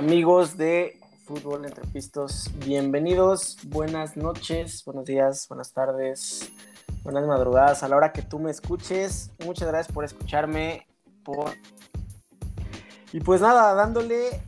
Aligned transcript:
amigos 0.00 0.56
de 0.56 0.98
Fútbol 1.26 1.66
Entre 1.66 1.86
Pistos, 1.88 2.50
bienvenidos, 2.64 3.58
buenas 3.66 4.16
noches, 4.16 4.82
buenos 4.86 5.04
días, 5.04 5.46
buenas 5.46 5.74
tardes, 5.74 6.50
buenas 7.02 7.26
madrugadas 7.26 7.82
a 7.82 7.88
la 7.88 7.96
hora 7.96 8.10
que 8.10 8.22
tú 8.22 8.38
me 8.38 8.50
escuches. 8.50 9.30
Muchas 9.44 9.68
gracias 9.68 9.92
por 9.92 10.06
escucharme. 10.06 10.86
Y 13.12 13.20
pues 13.20 13.42
nada, 13.42 13.74
dándole 13.74 14.42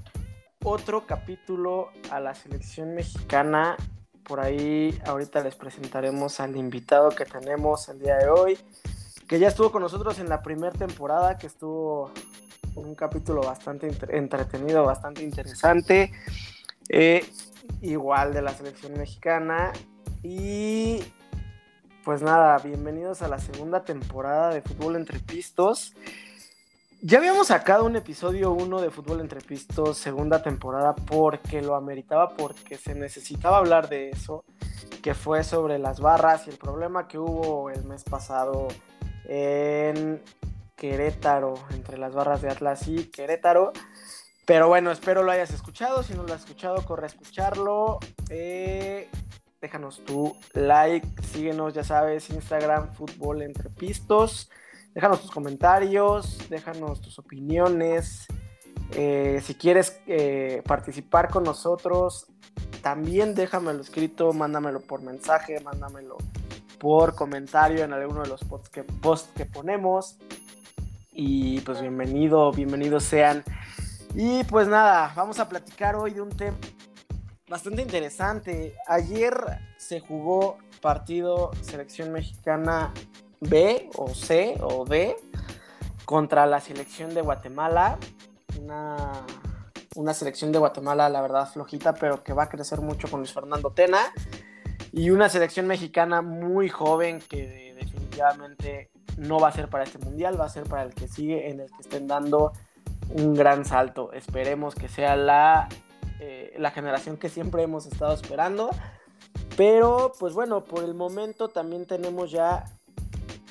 otro 0.64 1.07
capítulo 1.07 1.91
a 2.11 2.19
la 2.19 2.34
selección 2.34 2.95
mexicana. 2.95 3.77
Por 4.25 4.41
ahí 4.41 4.98
ahorita 5.05 5.43
les 5.43 5.55
presentaremos 5.55 6.41
al 6.41 6.57
invitado 6.57 7.11
que 7.11 7.27
tenemos 7.27 7.91
el 7.91 7.98
día 7.98 8.16
de 8.16 8.30
hoy, 8.30 8.59
que 9.29 9.39
ya 9.39 9.48
estuvo 9.48 9.71
con 9.71 9.82
nosotros 9.82 10.18
en 10.18 10.31
la 10.31 10.43
primera 10.43 10.73
temporada, 10.73 11.37
que 11.37 11.46
estuvo 11.46 12.11
un 12.75 12.94
capítulo 12.94 13.43
bastante 13.43 13.90
entretenido, 14.11 14.85
bastante 14.85 15.22
interesante. 15.22 16.12
Eh, 16.89 17.25
igual 17.81 18.32
de 18.32 18.43
la 18.43 18.53
selección 18.53 18.95
mexicana. 18.95 19.72
Y 20.22 21.03
pues 22.04 22.22
nada, 22.22 22.58
bienvenidos 22.58 23.22
a 23.22 23.29
la 23.29 23.39
segunda 23.39 23.85
temporada 23.85 24.50
de 24.50 24.62
Fútbol 24.62 24.96
Entre 24.96 25.18
Pistos. 25.21 25.95
Ya 27.00 27.18
habíamos 27.18 27.48
sacado 27.48 27.85
un 27.85 27.96
episodio 27.96 28.53
1 28.53 28.81
de 28.81 28.90
Fútbol 28.90 29.20
Entre 29.20 29.40
Pistos, 29.40 29.98
segunda 29.98 30.43
temporada, 30.43 30.95
porque 30.95 31.61
lo 31.61 31.75
ameritaba, 31.75 32.36
porque 32.36 32.77
se 32.77 32.95
necesitaba 32.95 33.59
hablar 33.59 33.89
de 33.89 34.11
eso, 34.11 34.45
que 35.03 35.14
fue 35.14 35.42
sobre 35.42 35.81
las 35.81 36.00
barras 36.00 36.47
y 36.47 36.50
el 36.50 36.59
problema 36.59 37.09
que 37.09 37.19
hubo 37.19 37.70
el 37.70 37.84
mes 37.84 38.05
pasado 38.05 38.69
en 39.25 40.23
Querétaro, 40.83 41.55
entre 41.70 41.97
las 41.97 42.12
barras 42.12 42.43
de 42.43 42.51
Atlas 42.51 42.89
y 42.89 43.05
Querétaro. 43.05 43.73
Pero 44.45 44.67
bueno, 44.67 44.91
espero 44.91 45.23
lo 45.23 45.31
hayas 45.31 45.53
escuchado. 45.53 46.03
Si 46.03 46.12
no 46.12 46.25
lo 46.25 46.34
has 46.34 46.41
escuchado, 46.41 46.84
corre 46.84 47.05
a 47.05 47.06
escucharlo. 47.06 48.01
Eh, 48.29 49.09
déjanos 49.61 50.05
tu 50.05 50.37
like, 50.55 51.06
síguenos, 51.23 51.73
ya 51.73 51.84
sabes, 51.84 52.31
Instagram, 52.31 52.93
Fútbol 52.95 53.43
Entre 53.43 53.71
Pistos. 53.71 54.51
Déjanos 54.93 55.23
tus 55.23 55.31
comentarios, 55.31 56.51
déjanos 56.51 57.01
tus 57.01 57.17
opiniones. 57.21 58.27
Eh, 58.91 59.41
si 59.45 59.55
quieres 59.55 60.01
eh, 60.09 60.62
participar 60.67 61.31
con 61.31 61.45
nosotros, 61.45 62.27
también 62.83 63.37
déjamelo 63.37 63.81
escrito, 63.81 64.33
mándamelo 64.33 64.81
por 64.81 65.01
mensaje, 65.01 65.61
mándamelo 65.61 66.19
por 66.83 67.15
comentario 67.15 67.84
en 67.84 67.93
alguno 67.93 68.23
de 68.23 68.28
los 68.28 68.43
posts 68.43 69.31
que, 69.37 69.47
ponemos. 69.47 70.19
Y 71.15 71.61
pues 71.61 71.79
bienvenido, 71.83 72.53
bienvenidos 72.53 73.05
sean. 73.05 73.45
Y 74.15 74.45
pues 74.45 74.67
nada, 74.67 75.13
vamos 75.15 75.39
a 75.41 75.49
platicar 75.49 75.95
hoy 75.95 76.13
de 76.15 76.23
un 76.23 76.31
tema 76.31 76.57
bastante 77.51 77.83
interesante. 77.83 78.75
Ayer 78.89 79.35
se 79.77 80.01
jugó 80.01 80.57
partido 80.81 81.51
selección 81.61 82.13
mexicana 82.13 82.95
B 83.41 83.91
o 83.97 84.09
C 84.09 84.57
o 84.63 84.87
D 84.87 85.15
contra 86.07 86.47
la 86.47 86.61
selección 86.61 87.13
de 87.13 87.21
Guatemala. 87.21 87.99
Una, 88.59 89.27
una 89.95 90.15
selección 90.15 90.51
de 90.51 90.61
Guatemala, 90.61 91.11
la 91.11 91.21
verdad, 91.21 91.47
flojita, 91.47 91.93
pero 91.93 92.25
que 92.25 92.33
va 92.33 92.45
a 92.45 92.49
crecer 92.49 92.81
mucho 92.81 93.07
con 93.11 93.21
Luis 93.21 93.35
Fernando 93.35 93.71
Tena. 93.71 94.01
Y 94.93 95.11
una 95.11 95.29
selección 95.29 95.67
mexicana 95.67 96.23
muy 96.23 96.71
joven 96.71 97.21
que 97.21 97.75
definitivamente 97.79 98.91
no 99.17 99.39
va 99.39 99.49
a 99.49 99.53
ser 99.53 99.69
para 99.69 99.85
este 99.85 99.99
mundial, 99.99 100.41
va 100.41 100.47
a 100.47 100.49
ser 100.49 100.65
para 100.65 100.83
el 100.83 100.95
que 100.95 101.09
sigue, 101.09 101.51
en 101.51 101.61
el 101.61 101.71
que 101.71 101.83
estén 101.83 102.07
dando 102.07 102.53
un 103.11 103.35
gran 103.35 103.65
salto. 103.65 104.13
Esperemos 104.13 104.75
que 104.75 104.89
sea 104.89 105.17
la, 105.17 105.69
eh, 106.21 106.55
la 106.59 106.71
generación 106.71 107.17
que 107.17 107.28
siempre 107.28 107.62
hemos 107.62 107.87
estado 107.87 108.15
esperando. 108.15 108.71
Pero, 109.56 110.12
pues 110.19 110.34
bueno, 110.34 110.65
por 110.65 110.84
el 110.84 110.95
momento 110.95 111.49
también 111.49 111.87
tenemos 111.87 112.31
ya 112.31 112.65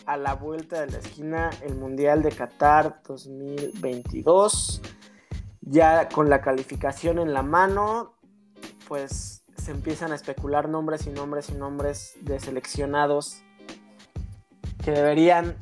a 0.06 0.18
la 0.18 0.34
vuelta 0.34 0.82
de 0.82 0.92
la 0.92 0.98
esquina 0.98 1.50
el 1.62 1.76
Mundial 1.76 2.24
de 2.24 2.32
Qatar 2.32 3.02
2022. 3.08 4.82
Ya 5.62 6.10
con 6.10 6.30
la 6.30 6.42
calificación 6.42 7.20
en 7.20 7.34
la 7.34 7.44
mano, 7.44 8.16
pues 8.88 9.44
se 9.58 9.72
empiezan 9.72 10.12
a 10.12 10.16
especular 10.16 10.68
nombres 10.68 11.06
y 11.06 11.12
nombres 11.12 11.50
y 11.50 11.54
nombres 11.54 12.14
de 12.22 12.40
seleccionados 12.40 13.44
que 14.84 14.92
deberían, 14.92 15.56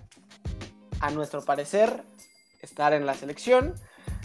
a 1.02 1.12
nuestro 1.12 1.44
parecer, 1.44 2.04
estar 2.62 2.94
en 2.94 3.06
la 3.06 3.14
selección. 3.14 3.76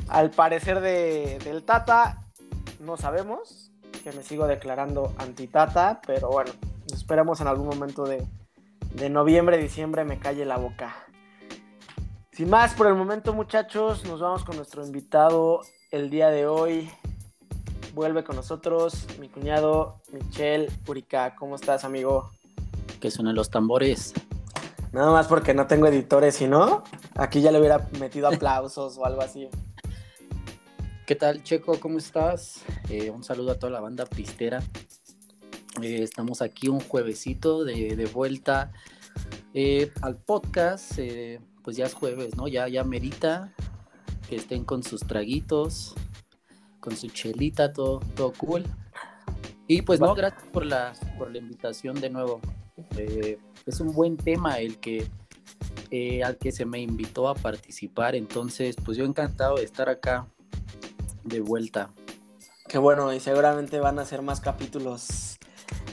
Al 0.09 0.31
parecer 0.31 0.81
de, 0.81 1.39
del 1.45 1.65
Tata, 1.65 2.27
no 2.81 2.97
sabemos, 2.97 3.73
que 4.03 4.13
me 4.13 4.23
sigo 4.23 4.47
declarando 4.47 5.15
anti-Tata, 5.19 6.01
pero 6.07 6.29
bueno, 6.29 6.53
esperemos 6.93 7.41
en 7.41 7.49
algún 7.49 7.69
momento 7.69 8.05
de, 8.05 8.27
de 8.95 9.11
noviembre, 9.11 9.59
diciembre 9.59 10.05
me 10.05 10.19
calle 10.19 10.45
la 10.45 10.57
boca. 10.57 10.95
Sin 12.33 12.51
más, 12.51 12.75
por 12.75 12.87
el 12.89 12.95
momento 12.95 13.33
muchachos, 13.33 14.05
nos 14.05 14.21
vamos 14.21 14.45
con 14.45 14.57
nuestro 14.57 14.85
invitado 14.85 15.61
el 15.91 16.11
día 16.11 16.29
de 16.29 16.47
hoy. 16.47 16.91
Vuelve 17.95 18.25
con 18.25 18.35
nosotros 18.35 19.07
mi 19.21 19.29
cuñado 19.29 20.01
Michel 20.13 20.69
Urica. 20.89 21.37
¿Cómo 21.37 21.55
estás, 21.55 21.85
amigo? 21.85 22.33
Que 23.01 23.13
suenan 23.13 23.37
los 23.37 23.51
tambores. 23.51 24.13
Nada 24.95 25.11
más 25.11 25.27
porque 25.27 25.55
no 25.55 25.67
tengo 25.67 25.89
editores, 25.89 26.37
si 26.37 26.47
no, 26.47 26.85
aquí 27.17 27.41
ya 27.41 27.51
le 27.51 27.59
hubiera 27.59 27.85
metido 27.99 28.29
aplausos 28.33 28.97
o 28.97 29.05
algo 29.05 29.23
así. 29.23 29.49
¿Qué 31.05 31.17
tal, 31.17 31.43
Checo? 31.43 31.81
¿Cómo 31.81 31.99
estás? 31.99 32.63
Eh, 32.89 33.11
un 33.11 33.25
saludo 33.25 33.51
a 33.51 33.59
toda 33.59 33.73
la 33.73 33.81
banda 33.81 34.07
pistera. 34.07 34.63
Eh, 35.83 36.05
estamos 36.05 36.43
aquí 36.43 36.69
un 36.69 36.79
juevesito 36.79 37.65
de, 37.65 38.09
vuelta 38.15 38.71
eh, 39.53 39.91
al 40.01 40.17
podcast. 40.17 40.93
pues 41.65 41.77
ya 41.77 41.87
es 41.87 41.95
jueves, 41.95 42.37
¿no? 42.37 42.47
Ya, 42.47 42.69
ya 42.69 42.85
merita 42.85 43.53
que 44.29 44.37
estén 44.37 44.65
con 44.65 44.85
sus 44.85 45.01
traguitos, 45.01 45.97
con 46.79 46.97
su 46.97 47.09
chelita, 47.09 47.73
todo, 47.73 47.99
todo 48.15 48.33
cool. 48.35 48.63
Y 49.67 49.83
pues 49.83 49.99
no, 49.99 50.15
gracias 50.15 50.45
por 50.53 50.65
la, 50.65 50.93
por 51.19 51.33
la 51.33 51.39
invitación 51.39 52.01
de 52.01 52.11
nuevo 52.11 52.41
es 53.67 53.81
un 53.81 53.93
buen 53.93 54.17
tema 54.17 54.59
el 54.59 54.79
que 54.79 55.09
eh, 55.91 56.25
al 56.25 56.39
que 56.39 56.51
se 56.51 56.65
me 56.65 56.81
invitó 56.81 57.29
a 57.29 57.35
participar. 57.35 58.15
Entonces, 58.15 58.77
pues 58.85 58.97
yo 58.97 59.05
encantado 59.05 59.57
de 59.57 59.65
estar 59.65 59.89
acá 59.89 60.27
de 61.23 61.41
vuelta. 61.41 61.91
Qué 62.67 62.79
bueno, 62.79 63.13
y 63.13 63.21
seguramente 63.21 63.79
van 63.79 63.99
a 63.99 64.05
ser 64.05 64.23
más 64.23 64.41
capítulos. 64.41 65.39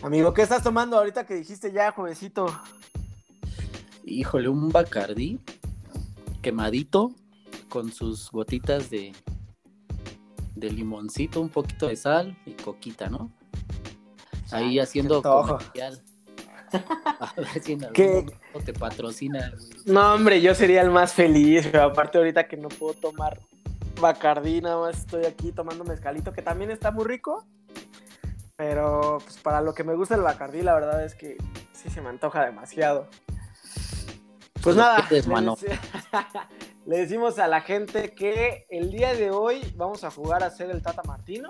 Amigo, 0.02 0.34
¿qué 0.34 0.42
estás 0.42 0.64
tomando 0.64 0.98
ahorita 0.98 1.26
que 1.26 1.36
dijiste 1.36 1.72
ya, 1.72 1.92
jovencito? 1.92 2.48
Híjole, 4.04 4.50
un 4.50 4.70
Bacardí 4.70 5.40
quemadito 6.42 7.12
con 7.70 7.92
sus 7.92 8.32
gotitas 8.32 8.90
de, 8.90 9.14
de 10.56 10.72
limoncito, 10.72 11.40
un 11.40 11.50
poquito 11.50 11.88
de 11.88 11.96
sal 11.96 12.38
y 12.46 12.54
coquita, 12.54 13.10
¿no? 13.10 13.32
Ahí 14.52 14.80
haciendo 14.80 15.22
comercial. 15.22 16.02
A 16.74 17.34
ver 17.38 17.64
si 17.64 17.78
te 18.66 18.74
patrocina. 18.74 19.54
No, 19.86 20.14
hombre, 20.14 20.42
yo 20.42 20.56
sería 20.56 20.82
el 20.82 20.90
más 20.90 21.14
feliz, 21.14 21.68
pero 21.72 21.84
aparte 21.84 22.18
ahorita 22.18 22.48
que 22.48 22.58
no 22.58 22.70
puedo 22.70 22.94
tomar 22.94 23.40
Bacardí, 24.00 24.62
nada 24.62 24.80
más 24.80 25.00
estoy 25.00 25.26
aquí 25.26 25.52
tomando 25.52 25.84
mezcalito, 25.84 26.34
que 26.34 26.42
también 26.42 26.72
está 26.72 26.92
muy 26.92 27.06
rico. 27.06 27.46
Pero 28.56 29.18
pues 29.24 29.38
para 29.38 29.62
lo 29.62 29.74
que 29.74 29.84
me 29.84 29.96
gusta 29.96 30.16
el 30.16 30.22
Bacardí, 30.22 30.62
la 30.62 30.74
verdad 30.74 31.04
es 31.04 31.16
que 31.16 31.38
sí 31.74 31.90
se 31.90 32.02
me 32.02 32.10
antoja 32.10 32.46
demasiado. 32.46 33.08
Pues 34.62 34.76
nada, 34.76 35.08
le 36.86 36.98
decimos 36.98 37.40
a 37.40 37.48
la 37.48 37.62
gente 37.62 38.14
que 38.14 38.68
el 38.70 38.92
día 38.92 39.16
de 39.16 39.32
hoy 39.32 39.74
vamos 39.76 40.04
a 40.04 40.12
jugar 40.12 40.44
a 40.44 40.48
hacer 40.48 40.70
el 40.70 40.82
Tata 40.82 41.02
Martino. 41.04 41.50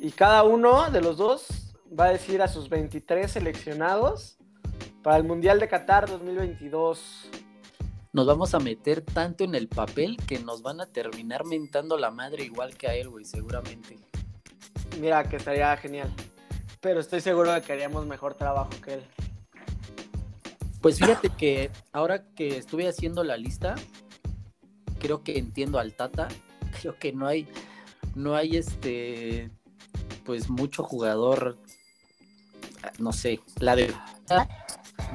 Y 0.00 0.10
cada 0.10 0.42
uno 0.42 0.90
de 0.90 1.00
los 1.00 1.16
dos 1.16 1.63
va 1.98 2.06
a 2.06 2.12
decir 2.12 2.42
a 2.42 2.48
sus 2.48 2.68
23 2.68 3.30
seleccionados 3.30 4.36
para 5.02 5.16
el 5.16 5.24
Mundial 5.24 5.60
de 5.60 5.68
Qatar 5.68 6.08
2022. 6.08 7.30
Nos 8.12 8.26
vamos 8.26 8.54
a 8.54 8.58
meter 8.58 9.02
tanto 9.02 9.44
en 9.44 9.54
el 9.54 9.68
papel 9.68 10.16
que 10.26 10.38
nos 10.38 10.62
van 10.62 10.80
a 10.80 10.86
terminar 10.86 11.44
mentando 11.44 11.98
la 11.98 12.10
madre 12.10 12.44
igual 12.44 12.76
que 12.76 12.88
a 12.88 12.94
él, 12.94 13.08
güey, 13.08 13.24
seguramente. 13.24 13.98
Mira, 15.00 15.24
que 15.28 15.36
estaría 15.36 15.76
genial. 15.76 16.12
Pero 16.80 17.00
estoy 17.00 17.20
seguro 17.20 17.52
de 17.52 17.62
que 17.62 17.72
haríamos 17.72 18.06
mejor 18.06 18.34
trabajo 18.34 18.70
que 18.82 18.94
él. 18.94 19.02
Pues 20.80 20.98
fíjate 20.98 21.30
que 21.30 21.70
ahora 21.92 22.24
que 22.34 22.58
estuve 22.58 22.86
haciendo 22.86 23.24
la 23.24 23.36
lista, 23.36 23.74
creo 24.98 25.22
que 25.22 25.38
entiendo 25.38 25.78
al 25.78 25.94
Tata. 25.94 26.28
Creo 26.80 26.98
que 26.98 27.12
no 27.12 27.28
hay, 27.28 27.48
no 28.16 28.34
hay 28.34 28.56
este, 28.56 29.48
pues 30.24 30.50
mucho 30.50 30.82
jugador 30.82 31.56
no 32.98 33.12
sé, 33.12 33.40
la 33.60 33.76
defensa 33.76 34.48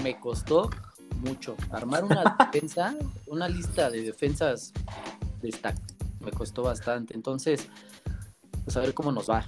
me 0.04 0.20
costó 0.20 0.70
mucho. 1.18 1.56
Armar 1.72 2.04
una 2.04 2.36
defensa, 2.52 2.96
una 3.28 3.48
lista 3.48 3.90
de 3.90 4.02
defensas 4.02 4.74
me 6.20 6.32
costó 6.32 6.64
bastante. 6.64 7.14
Entonces, 7.14 7.68
pues 8.64 8.76
a 8.78 8.82
ver 8.82 8.94
cómo 8.94 9.12
nos 9.12 9.30
va. 9.30 9.46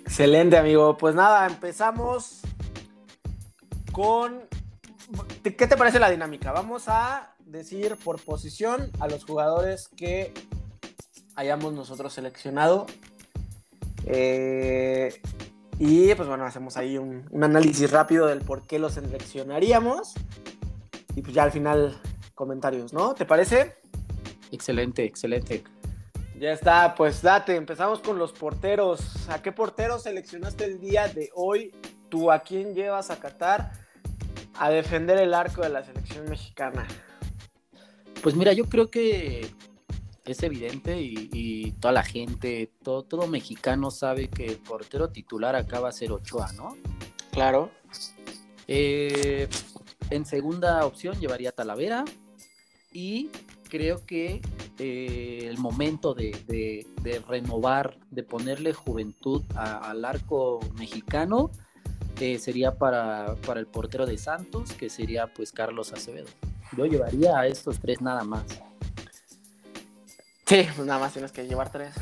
Excelente, 0.00 0.56
amigo. 0.56 0.96
Pues 0.96 1.14
nada, 1.14 1.46
empezamos 1.46 2.40
con... 3.92 4.42
¿Qué 5.42 5.66
te 5.66 5.76
parece 5.76 5.98
la 5.98 6.10
dinámica? 6.10 6.52
Vamos 6.52 6.84
a 6.88 7.34
decir 7.44 7.96
por 8.02 8.20
posición 8.20 8.90
a 9.00 9.06
los 9.06 9.24
jugadores 9.24 9.88
que 9.88 10.32
hayamos 11.36 11.72
nosotros 11.72 12.12
seleccionado. 12.12 12.86
Eh, 14.06 15.20
y 15.78 16.14
pues 16.14 16.28
bueno, 16.28 16.44
hacemos 16.44 16.76
ahí 16.76 16.98
un, 16.98 17.26
un, 17.30 17.44
análisis 17.44 17.90
rápido 17.90 18.26
del 18.26 18.40
por 18.40 18.62
qué 18.62 18.78
los 18.78 18.94
seleccionaríamos. 18.94 20.14
Y 21.16 21.22
pues 21.22 21.34
ya 21.34 21.44
al 21.44 21.52
final 21.52 21.96
comentarios, 22.34 22.92
¿no? 22.92 23.14
¿Te 23.14 23.24
parece? 23.24 23.74
Excelente, 24.50 25.04
excelente. 25.04 25.64
Ya 26.38 26.52
está, 26.52 26.94
pues 26.94 27.22
date, 27.22 27.54
empezamos 27.54 28.00
con 28.00 28.18
los 28.18 28.32
porteros. 28.32 29.28
¿A 29.28 29.40
qué 29.40 29.52
portero 29.52 29.98
seleccionaste 29.98 30.64
el 30.64 30.80
día 30.80 31.08
de 31.08 31.30
hoy? 31.34 31.72
¿Tú 32.08 32.30
a 32.30 32.40
quién 32.40 32.74
llevas 32.74 33.10
a 33.10 33.20
Qatar 33.20 33.72
a 34.56 34.70
defender 34.70 35.18
el 35.18 35.34
arco 35.34 35.62
de 35.62 35.70
la 35.70 35.84
selección 35.84 36.28
mexicana? 36.28 36.86
Pues 38.22 38.34
mira, 38.34 38.52
yo 38.52 38.68
creo 38.68 38.90
que 38.90 39.48
es 40.24 40.42
evidente 40.42 41.00
y, 41.00 41.72
toda 41.80 41.92
la 41.92 42.02
gente, 42.02 42.70
todo, 42.82 43.02
todo 43.02 43.26
mexicano 43.26 43.90
sabe 43.90 44.28
que 44.28 44.46
el 44.46 44.56
portero 44.56 45.10
titular 45.10 45.54
acaba 45.54 45.88
a 45.88 45.92
ser 45.92 46.12
Ochoa, 46.12 46.52
¿no? 46.52 46.76
Claro. 47.30 47.70
Eh, 48.66 49.48
en 50.10 50.24
segunda 50.24 50.86
opción 50.86 51.20
llevaría 51.20 51.52
Talavera 51.52 52.04
y 52.92 53.30
creo 53.68 54.06
que 54.06 54.40
eh, 54.78 55.40
el 55.42 55.58
momento 55.58 56.14
de, 56.14 56.86
renovar, 57.28 57.98
de 58.10 58.22
ponerle 58.22 58.72
juventud 58.72 59.42
al 59.54 60.04
arco 60.04 60.60
mexicano 60.78 61.50
eh, 62.20 62.38
sería 62.38 62.78
para, 62.78 63.34
para 63.46 63.60
el 63.60 63.66
portero 63.66 64.06
de 64.06 64.16
Santos, 64.16 64.72
que 64.72 64.88
sería 64.88 65.26
pues 65.34 65.52
Carlos 65.52 65.92
Acevedo. 65.92 66.28
Yo 66.76 66.86
llevaría 66.86 67.38
a 67.38 67.46
estos 67.46 67.78
tres 67.80 68.00
nada 68.00 68.24
más. 68.24 68.44
Sí, 70.46 70.66
pues 70.76 70.86
nada 70.86 71.00
más 71.00 71.12
tienes 71.12 71.32
que 71.32 71.46
llevar 71.46 71.70
tres. 71.70 71.94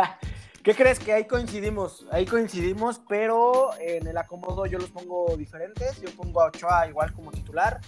¿Qué 0.62 0.74
crees 0.74 0.98
que 0.98 1.12
ahí 1.12 1.24
coincidimos? 1.24 2.06
Ahí 2.12 2.26
coincidimos, 2.26 3.00
pero 3.08 3.70
en 3.80 4.06
el 4.06 4.16
acomodo 4.16 4.66
yo 4.66 4.78
los 4.78 4.90
pongo 4.90 5.34
diferentes. 5.36 6.00
Yo 6.00 6.10
pongo 6.14 6.42
a 6.42 6.46
Ochoa 6.46 6.86
igual 6.86 7.12
como 7.12 7.32
titular, 7.32 7.80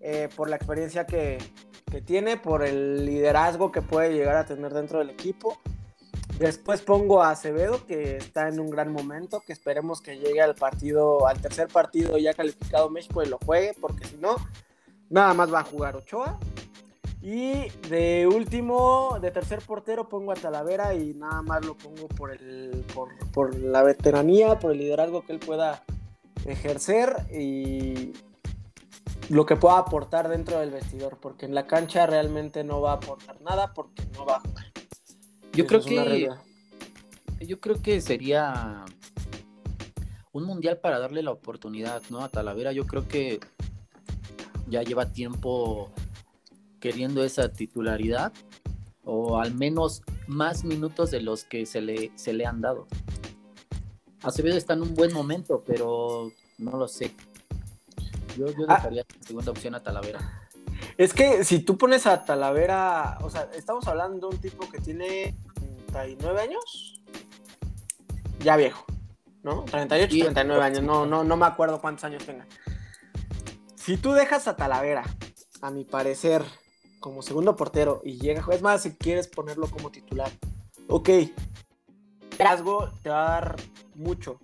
eh, 0.00 0.28
por 0.34 0.48
la 0.48 0.56
experiencia 0.56 1.06
que, 1.06 1.38
que, 1.90 2.00
tiene, 2.00 2.36
por 2.36 2.64
el 2.64 3.04
liderazgo 3.04 3.70
que 3.72 3.82
puede 3.82 4.14
llegar 4.14 4.36
a 4.36 4.46
tener 4.46 4.72
dentro 4.72 5.00
del 5.00 5.10
equipo. 5.10 5.58
Después 6.38 6.80
pongo 6.82 7.22
a 7.22 7.30
Acevedo, 7.30 7.84
que 7.86 8.16
está 8.16 8.48
en 8.48 8.58
un 8.58 8.70
gran 8.70 8.92
momento, 8.92 9.42
que 9.46 9.52
esperemos 9.52 10.00
que 10.00 10.18
llegue 10.18 10.40
al 10.40 10.54
partido, 10.54 11.26
al 11.26 11.40
tercer 11.40 11.68
partido 11.68 12.16
ya 12.16 12.32
calificado 12.32 12.90
México 12.90 13.22
y 13.22 13.28
lo 13.28 13.38
juegue, 13.38 13.72
porque 13.80 14.06
si 14.06 14.16
no, 14.16 14.36
nada 15.10 15.34
más 15.34 15.52
va 15.52 15.60
a 15.60 15.64
jugar 15.64 15.96
Ochoa. 15.96 16.38
Y 17.24 17.70
de 17.88 18.26
último, 18.26 19.18
de 19.18 19.30
tercer 19.30 19.60
portero, 19.62 20.10
pongo 20.10 20.32
a 20.32 20.34
Talavera 20.34 20.94
y 20.94 21.14
nada 21.14 21.40
más 21.40 21.64
lo 21.64 21.74
pongo 21.74 22.06
por, 22.06 22.30
el, 22.30 22.84
por, 23.32 23.58
la 23.58 23.82
veteranía, 23.82 24.58
por 24.58 24.72
el 24.72 24.78
liderazgo 24.78 25.24
que 25.24 25.32
él 25.32 25.38
pueda 25.38 25.82
ejercer 26.44 27.16
y 27.32 28.12
lo 29.30 29.46
que 29.46 29.56
pueda 29.56 29.78
aportar 29.78 30.28
dentro 30.28 30.60
del 30.60 30.70
vestidor, 30.70 31.16
porque 31.18 31.46
en 31.46 31.54
la 31.54 31.66
cancha 31.66 32.04
realmente 32.04 32.62
no 32.62 32.82
va 32.82 32.90
a 32.90 32.96
aportar 32.96 33.40
nada 33.40 33.72
porque 33.72 34.02
no 34.12 34.26
va 34.26 34.36
a 34.36 34.40
jugar. 34.40 34.66
Yo 35.54 35.66
creo 35.66 35.80
que 35.80 36.28
yo 37.40 37.58
creo 37.58 37.80
que 37.80 38.02
sería 38.02 38.84
un 40.32 40.44
mundial 40.44 40.76
para 40.76 40.98
darle 40.98 41.22
la 41.22 41.30
oportunidad, 41.30 42.02
¿no? 42.10 42.20
A 42.20 42.28
Talavera, 42.28 42.72
yo 42.72 42.86
creo 42.86 43.08
que 43.08 43.40
ya 44.68 44.82
lleva 44.82 45.10
tiempo 45.10 45.90
queriendo 46.84 47.24
esa 47.24 47.50
titularidad 47.50 48.30
o 49.04 49.38
al 49.38 49.54
menos 49.54 50.02
más 50.26 50.64
minutos 50.64 51.10
de 51.10 51.22
los 51.22 51.44
que 51.44 51.64
se 51.64 51.80
le, 51.80 52.12
se 52.14 52.34
le 52.34 52.44
han 52.44 52.60
dado. 52.60 52.86
Acevedo 54.22 54.58
está 54.58 54.74
en 54.74 54.82
un 54.82 54.94
buen 54.94 55.10
momento, 55.10 55.64
pero 55.66 56.30
no 56.58 56.76
lo 56.76 56.86
sé. 56.86 57.10
Yo, 58.36 58.48
yo 58.48 58.66
ah. 58.68 58.74
dejaría 58.74 59.06
la 59.08 59.26
segunda 59.26 59.50
opción 59.50 59.74
a 59.74 59.82
Talavera. 59.82 60.46
Es 60.98 61.14
que 61.14 61.42
si 61.42 61.60
tú 61.60 61.78
pones 61.78 62.06
a 62.06 62.22
Talavera, 62.22 63.16
o 63.22 63.30
sea, 63.30 63.48
estamos 63.54 63.88
hablando 63.88 64.28
de 64.28 64.36
un 64.36 64.42
tipo 64.42 64.68
que 64.70 64.78
tiene 64.78 65.34
39 65.86 66.38
años, 66.38 67.00
ya 68.40 68.58
viejo, 68.58 68.84
¿no? 69.42 69.64
38, 69.64 70.16
39 70.34 70.62
años, 70.62 70.82
no, 70.82 71.06
no, 71.06 71.24
no 71.24 71.36
me 71.38 71.46
acuerdo 71.46 71.80
cuántos 71.80 72.04
años 72.04 72.26
tenga. 72.26 72.46
Si 73.74 73.96
tú 73.96 74.12
dejas 74.12 74.48
a 74.48 74.56
Talavera, 74.56 75.04
a 75.62 75.70
mi 75.70 75.84
parecer, 75.86 76.44
como 77.04 77.20
segundo 77.20 77.54
portero 77.54 78.00
y 78.02 78.18
llega, 78.18 78.42
es 78.50 78.62
más, 78.62 78.80
si 78.80 78.94
quieres 78.94 79.28
ponerlo 79.28 79.66
como 79.68 79.90
titular, 79.90 80.30
ok, 80.88 81.10
rasgo 82.38 82.88
te 83.02 83.10
va 83.10 83.26
a 83.26 83.30
dar 83.30 83.56
mucho, 83.94 84.40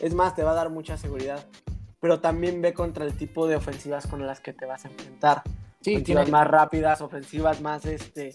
es 0.00 0.14
más, 0.14 0.36
te 0.36 0.44
va 0.44 0.52
a 0.52 0.54
dar 0.54 0.70
mucha 0.70 0.96
seguridad, 0.96 1.44
pero 1.98 2.20
también 2.20 2.62
ve 2.62 2.72
contra 2.72 3.04
el 3.04 3.16
tipo 3.16 3.48
de 3.48 3.56
ofensivas 3.56 4.06
con 4.06 4.24
las 4.24 4.38
que 4.38 4.52
te 4.52 4.64
vas 4.64 4.84
a 4.84 4.90
enfrentar. 4.90 5.42
Sí, 5.80 5.94
ofensivas 5.94 6.30
más 6.30 6.46
rápidas, 6.46 7.00
ofensivas 7.00 7.60
más, 7.60 7.84
este, 7.84 8.32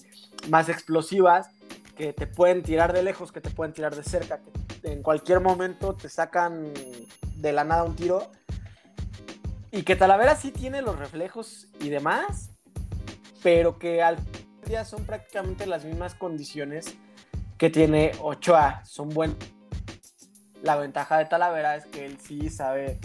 más 0.50 0.68
explosivas, 0.68 1.48
que 1.96 2.12
te 2.12 2.28
pueden 2.28 2.64
tirar 2.64 2.92
de 2.92 3.02
lejos, 3.02 3.32
que 3.32 3.40
te 3.40 3.50
pueden 3.50 3.72
tirar 3.72 3.96
de 3.96 4.04
cerca, 4.04 4.42
que 4.82 4.92
en 4.92 5.02
cualquier 5.02 5.40
momento 5.40 5.96
te 5.96 6.10
sacan 6.10 6.74
de 7.38 7.54
la 7.54 7.64
nada 7.64 7.86
un 7.86 7.96
tiro. 7.96 8.30
Y 9.72 9.84
que 9.84 9.96
Talavera 9.96 10.36
sí 10.36 10.52
tiene 10.52 10.82
los 10.82 11.00
reflejos 11.00 11.70
y 11.80 11.90
demás, 11.90 12.50
pero 13.42 13.78
que 13.80 14.02
al 14.02 14.18
día 14.68 14.86
son 14.86 15.06
prácticamente 15.06 15.66
las 15.66 15.86
mismas 15.86 16.16
condiciones 16.16 16.98
que 17.58 17.70
tiene 17.70 18.12
Ochoa. 18.22 18.84
Son 18.86 19.10
buenos. 19.10 19.38
La 20.64 20.76
ventaja 20.76 21.18
de 21.18 21.26
Talavera 21.26 21.76
es 21.76 21.86
que 21.86 22.06
él 22.06 22.18
sí 22.20 22.50
sabe 22.50 23.00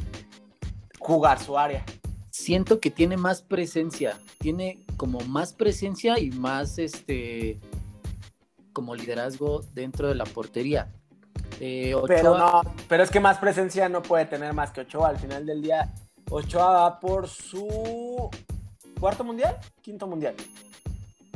jugar 0.98 1.38
su 1.38 1.58
área. 1.58 1.84
Siento 2.30 2.80
que 2.80 2.90
tiene 2.90 3.16
más 3.16 3.42
presencia, 3.42 4.18
tiene 4.38 4.84
como 4.96 5.20
más 5.20 5.52
presencia 5.52 6.18
y 6.18 6.30
más 6.30 6.78
este 6.78 7.60
como 8.72 8.96
liderazgo 8.96 9.62
dentro 9.72 10.08
de 10.08 10.16
la 10.16 10.24
portería. 10.24 10.92
Eh, 11.60 11.94
pero 12.08 12.36
no, 12.36 12.62
pero 12.88 13.04
es 13.04 13.10
que 13.10 13.20
más 13.20 13.38
presencia 13.38 13.88
no 13.88 14.02
puede 14.02 14.26
tener 14.26 14.52
más 14.52 14.72
que 14.72 14.80
Ochoa. 14.80 15.08
Al 15.10 15.18
final 15.18 15.46
del 15.46 15.62
día, 15.62 15.92
Ochoa 16.28 16.72
va 16.72 17.00
por 17.00 17.28
su 17.28 18.28
¿Cuarto 18.98 19.24
mundial? 19.24 19.58
Quinto 19.82 20.06
mundial. 20.06 20.34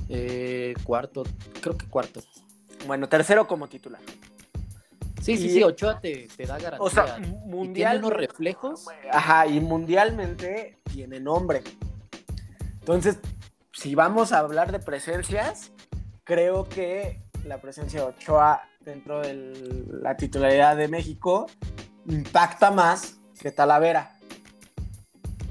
Eh, 0.08 0.74
cuarto, 0.84 1.24
creo 1.60 1.76
que 1.76 1.86
cuarto. 1.86 2.20
Bueno, 2.86 3.08
tercero 3.08 3.46
como 3.46 3.68
titular. 3.68 4.00
Sí, 5.20 5.36
sí, 5.36 5.50
sí, 5.50 5.62
Ochoa 5.62 6.00
te, 6.00 6.28
da 6.38 6.58
garantía. 6.58 6.78
O 6.80 6.88
sea, 6.88 7.18
mundial. 7.44 7.92
Tiene 7.92 8.06
unos 8.06 8.18
reflejos. 8.18 8.86
Ajá, 9.12 9.46
y 9.46 9.60
mundialmente 9.60 10.78
tiene 10.90 11.20
nombre. 11.20 11.62
Entonces, 12.80 13.18
si 13.72 13.94
vamos 13.94 14.32
a 14.32 14.38
hablar 14.38 14.72
de 14.72 14.78
presencias, 14.78 15.72
creo 16.24 16.68
que 16.68 17.20
la 17.44 17.60
presencia 17.60 18.00
de 18.00 18.06
Ochoa 18.06 18.62
dentro 18.80 19.20
de 19.20 19.34
la 20.00 20.16
titularidad 20.16 20.76
de 20.76 20.88
México 20.88 21.46
impacta 22.06 22.70
más 22.70 23.18
que 23.38 23.50
Talavera 23.50 24.17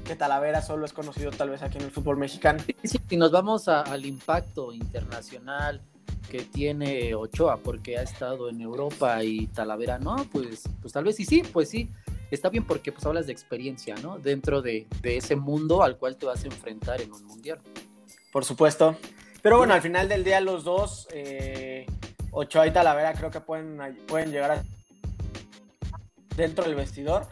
que 0.08 0.16
Talavera 0.16 0.62
solo 0.62 0.86
es 0.86 0.94
conocido 0.94 1.30
tal 1.30 1.50
vez 1.50 1.62
aquí 1.62 1.76
en 1.76 1.84
el 1.84 1.90
fútbol 1.90 2.16
mexicano. 2.16 2.64
Sí, 2.82 2.98
si 3.06 3.16
nos 3.18 3.30
vamos 3.30 3.68
al 3.68 4.06
impacto 4.06 4.72
internacional 4.72 5.82
que 6.30 6.40
tiene 6.44 7.14
Ochoa, 7.14 7.58
porque 7.58 7.98
ha 7.98 8.02
estado 8.02 8.48
en 8.48 8.62
Europa 8.62 9.22
y 9.22 9.48
Talavera 9.48 9.98
no, 9.98 10.16
pues, 10.32 10.62
pues 10.80 10.94
tal 10.94 11.04
vez 11.04 11.16
sí, 11.16 11.26
sí, 11.26 11.42
pues 11.52 11.68
sí. 11.68 11.90
Está 12.30 12.48
bien 12.48 12.64
porque 12.64 12.90
pues 12.90 13.04
hablas 13.04 13.26
de 13.26 13.32
experiencia, 13.32 13.96
¿no? 13.96 14.18
Dentro 14.18 14.62
de, 14.62 14.86
ese 15.02 15.36
mundo 15.36 15.82
al 15.82 15.98
cual 15.98 16.16
te 16.16 16.24
vas 16.24 16.42
a 16.44 16.46
enfrentar 16.46 17.02
en 17.02 17.12
un 17.12 17.24
mundial. 17.26 17.58
Por 18.32 18.44
supuesto. 18.44 18.96
Pero 19.42 19.58
bueno, 19.58 19.74
al 19.74 19.82
final 19.82 20.08
del 20.08 20.24
día 20.24 20.40
los 20.40 20.64
dos, 20.64 21.06
eh, 21.12 21.86
Ochoa 22.30 22.66
y 22.66 22.70
Talavera 22.70 23.12
creo 23.12 23.30
que 23.30 23.40
pueden, 23.40 23.78
pueden 24.06 24.30
llegar 24.30 24.52
a 24.52 24.62
dentro 26.34 26.64
del 26.64 26.74
vestidor 26.74 27.26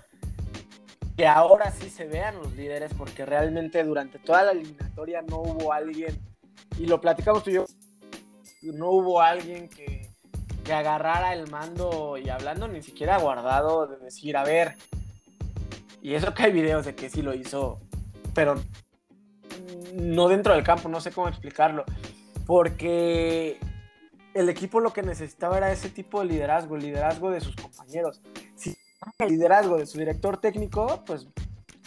que 1.17 1.27
ahora 1.27 1.71
sí 1.71 1.89
se 1.89 2.07
vean 2.07 2.37
los 2.37 2.55
líderes, 2.55 2.93
porque 2.95 3.25
realmente 3.25 3.83
durante 3.85 4.19
toda 4.19 4.45
la 4.45 4.53
eliminatoria 4.53 5.23
no 5.23 5.41
hubo 5.41 5.73
alguien, 5.73 6.19
y 6.79 6.87
lo 6.87 7.01
platicamos 7.01 7.43
tú 7.43 7.51
y 7.51 7.55
yo, 7.55 7.65
no 8.63 8.91
hubo 8.91 9.21
alguien 9.21 9.69
que, 9.69 10.11
que 10.65 10.73
agarrara 10.73 11.33
el 11.33 11.49
mando 11.51 12.19
y 12.19 12.29
hablando 12.29 12.69
ni 12.69 12.83
siquiera 12.83 13.19
guardado 13.19 13.87
de 13.87 13.97
decir, 13.99 14.37
a 14.37 14.45
ver, 14.45 14.77
y 16.03 16.15
eso 16.15 16.35
que 16.35 16.45
hay 16.45 16.53
videos 16.53 16.85
de 16.85 16.95
que 16.95 17.09
sí 17.09 17.23
lo 17.23 17.35
hizo, 17.35 17.81
pero 18.35 18.57
no 19.95 20.29
dentro 20.29 20.55
del 20.55 20.63
campo, 20.63 20.89
no 20.89 21.01
sé 21.01 21.11
cómo 21.13 21.29
explicarlo. 21.29 21.85
porque 22.47 23.59
el 24.35 24.49
equipo 24.49 24.81
lo 24.81 24.93
que 24.93 25.03
necesitaba 25.03 25.57
era 25.57 25.73
ese 25.73 25.89
tipo 25.89 26.21
de 26.21 26.27
liderazgo, 26.27 26.77
el 26.77 26.83
liderazgo 26.83 27.31
de 27.31 27.41
sus 27.41 27.57
compañeros. 27.57 28.21
El 29.19 29.29
liderazgo 29.29 29.79
de 29.79 29.87
su 29.87 29.99
director 29.99 30.39
técnico, 30.39 31.03
pues, 31.07 31.27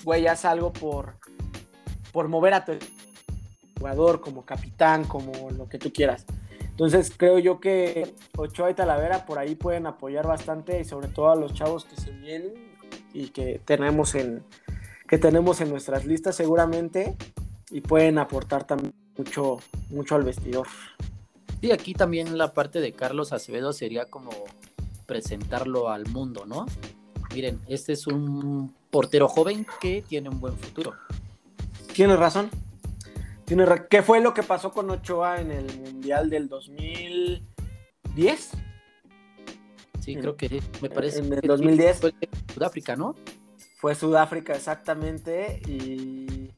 güey, 0.04 0.28
haz 0.28 0.46
algo 0.46 0.72
por, 0.72 1.16
por 2.12 2.28
mover 2.28 2.54
a 2.54 2.66
tu 2.66 2.74
jugador 3.78 4.22
como 4.22 4.46
capitán, 4.46 5.06
como 5.06 5.50
lo 5.51 5.68
que 5.68 5.80
tú 5.80 5.92
quieras. 5.92 6.25
Entonces 6.80 7.12
creo 7.16 7.39
yo 7.39 7.60
que 7.60 8.13
Ochoa 8.38 8.72
y 8.72 8.74
Talavera 8.74 9.25
por 9.25 9.38
ahí 9.38 9.56
pueden 9.56 9.86
apoyar 9.86 10.25
bastante 10.25 10.80
y 10.80 10.86
sobre 10.86 11.10
todo 11.10 11.30
a 11.30 11.36
los 11.36 11.54
chavos 11.54 11.84
que 11.84 11.98
se 11.98 12.12
vienen 12.12 12.54
y 13.13 13.30
que 13.30 13.60
tenemos 13.66 14.16
en, 14.16 14.44
que 15.08 15.18
tenemos 15.18 15.60
en 15.60 15.70
nuestras 15.72 16.06
listas 16.06 16.38
seguramente 16.38 17.18
y 17.70 17.82
pueden 17.82 18.18
aportar 18.18 18.63
también 18.63 18.94
mucho, 19.18 19.60
mucho 19.89 20.16
al 20.16 20.24
vestidor. 20.24 20.68
Sí, 21.60 21.72
aquí 21.72 21.94
también 21.94 22.38
la 22.38 22.54
parte 22.54 22.80
de 22.80 22.94
Carlos 22.94 23.34
Acevedo 23.34 23.74
sería 23.74 24.06
como 24.06 24.32
presentarlo 25.06 25.89
al 25.89 26.08
mundo, 26.08 26.46
¿no? 26.46 26.66
Miren, 27.34 27.60
este 27.68 27.94
es 27.94 28.08
un 28.08 28.74
portero 28.90 29.28
joven 29.28 29.66
que 29.80 30.02
tiene 30.02 30.30
un 30.30 30.40
buen 30.40 30.58
futuro. 30.58 30.94
Tienes 31.94 32.18
razón. 32.18 32.50
Tiene 33.46 33.66
¿Qué 33.90 34.02
fue 34.04 34.22
lo 34.22 34.34
que 34.34 34.44
pasó 34.44 34.72
con 34.72 34.90
Ochoa 34.90 35.42
en 35.42 35.52
el 35.52 35.66
Mundial 35.80 36.30
del 36.30 36.48
2010? 36.50 38.52
Sí, 40.00 40.16
creo 40.16 40.36
que 40.36 40.62
me 40.82 40.90
parece. 40.90 41.20
En 41.20 41.34
el 41.34 41.42
2010. 41.42 42.00
Fue 42.00 42.14
Sudáfrica, 42.54 42.96
¿no? 42.96 43.16
Fue 43.78 43.96
Sudáfrica, 43.96 44.54
exactamente. 44.54 45.62
Y 45.68 46.52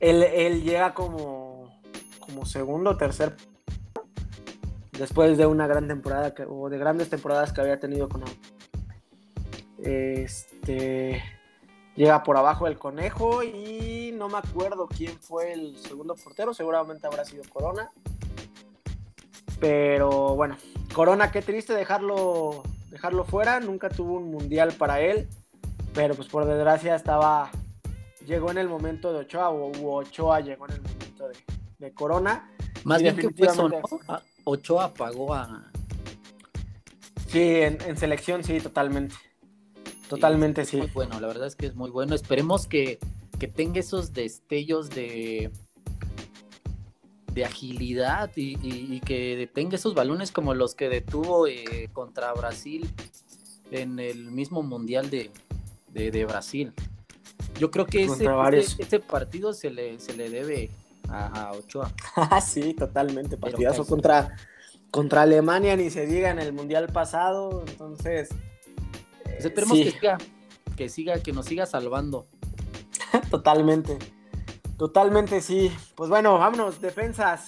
él, 0.00 0.22
él 0.22 0.62
llega 0.62 0.94
como, 0.94 1.80
como 2.20 2.46
segundo 2.46 2.90
o 2.90 2.96
tercer 2.96 3.36
después 4.98 5.36
de 5.36 5.46
una 5.46 5.66
gran 5.66 5.88
temporada 5.88 6.34
que, 6.34 6.44
o 6.48 6.68
de 6.68 6.78
grandes 6.78 7.10
temporadas 7.10 7.52
que 7.52 7.60
había 7.60 7.78
tenido 7.78 8.08
con 8.08 8.22
este 9.84 11.22
llega 11.96 12.22
por 12.22 12.36
abajo 12.36 12.66
el 12.66 12.78
conejo 12.78 13.42
y 13.44 14.12
no 14.14 14.28
me 14.28 14.38
acuerdo 14.38 14.88
quién 14.88 15.18
fue 15.20 15.52
el 15.52 15.76
segundo 15.78 16.16
portero, 16.16 16.52
seguramente 16.52 17.06
habrá 17.06 17.24
sido 17.24 17.44
Corona. 17.48 17.92
Pero 19.60 20.34
bueno, 20.34 20.56
Corona, 20.94 21.30
qué 21.30 21.42
triste 21.42 21.74
dejarlo 21.74 22.62
dejarlo 22.90 23.24
fuera, 23.24 23.60
nunca 23.60 23.88
tuvo 23.88 24.14
un 24.14 24.30
mundial 24.30 24.72
para 24.72 25.00
él, 25.00 25.28
pero 25.94 26.14
pues 26.14 26.28
por 26.28 26.44
desgracia 26.46 26.94
estaba 26.94 27.50
llegó 28.26 28.50
en 28.50 28.58
el 28.58 28.68
momento 28.68 29.12
de 29.12 29.20
Ochoa 29.20 29.50
o 29.50 29.96
Ochoa 29.96 30.40
llegó 30.40 30.66
en 30.66 30.74
el 30.74 30.82
momento 30.82 31.28
de, 31.78 31.92
Corona. 31.92 32.50
Más 32.84 33.02
bien 33.02 33.16
que 33.16 33.28
fue 33.30 33.48
Ochoa 34.44 34.94
pagó 34.94 35.34
a. 35.34 35.70
Sí, 37.28 37.60
en, 37.60 37.96
selección 37.96 38.42
sí, 38.42 38.60
totalmente. 38.60 39.14
Totalmente 40.14 40.64
sí. 40.64 40.76
Muy 40.76 40.86
bueno, 40.88 41.20
la 41.20 41.26
verdad 41.26 41.46
es 41.46 41.56
que 41.56 41.66
es 41.66 41.74
muy 41.74 41.90
bueno. 41.90 42.14
Esperemos 42.14 42.66
que, 42.66 42.98
tenga 43.54 43.78
esos 43.78 44.14
destellos 44.14 44.88
de, 44.88 45.50
de 47.34 47.44
agilidad 47.44 48.30
y, 48.36 49.00
que 49.00 49.50
tenga 49.52 49.76
esos 49.76 49.94
balones 49.94 50.32
como 50.32 50.54
los 50.54 50.74
que 50.74 50.88
detuvo 50.88 51.46
eh, 51.46 51.90
contra 51.92 52.32
Brasil 52.32 52.88
en 53.70 53.98
el 53.98 54.30
mismo 54.30 54.62
Mundial 54.62 55.10
de, 55.10 56.24
Brasil. 56.26 56.72
Yo 57.58 57.70
creo 57.70 57.86
que 57.86 58.04
ese, 58.04 59.00
partido 59.00 59.52
se 59.52 59.70
le, 59.70 59.98
se 59.98 60.16
le 60.16 60.30
debe 60.30 60.70
a, 61.08 61.52
Ochoa. 61.52 61.92
sí, 62.44 62.74
totalmente. 62.74 63.36
Partidazo 63.36 63.84
contra, 63.84 64.36
contra 64.90 65.22
Alemania, 65.22 65.76
ni 65.76 65.90
se 65.90 66.06
diga 66.06 66.30
en 66.30 66.38
el 66.38 66.52
Mundial 66.52 66.88
pasado. 66.92 67.64
Entonces. 67.66 68.30
Pues 69.34 69.44
esperemos 69.44 69.78
que 69.78 69.90
siga, 69.90 70.18
que 70.76 70.88
siga, 70.88 71.22
que 71.22 71.32
nos 71.32 71.46
siga 71.46 71.66
salvando. 71.66 72.26
totalmente. 73.30 73.98
Totalmente 74.76 75.40
sí. 75.40 75.72
Pues 75.94 76.10
bueno, 76.10 76.38
vámonos, 76.38 76.80
defensas. 76.80 77.46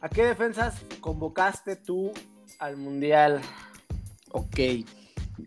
¿A 0.00 0.08
qué 0.08 0.24
defensas 0.24 0.82
convocaste 1.00 1.76
tú 1.76 2.12
al 2.58 2.76
Mundial? 2.76 3.40
Ok. 4.30 4.58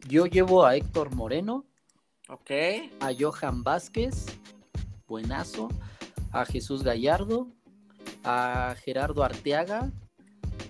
Yo 0.07 0.25
llevo 0.25 0.65
a 0.65 0.75
Héctor 0.75 1.15
Moreno. 1.15 1.65
Ok. 2.29 2.51
A 2.99 3.11
Johan 3.17 3.63
Vázquez. 3.63 4.25
Buenazo 5.07 5.67
a 6.31 6.45
Jesús 6.45 6.83
Gallardo, 6.83 7.47
a 8.23 8.75
Gerardo 8.83 9.23
Arteaga, 9.23 9.91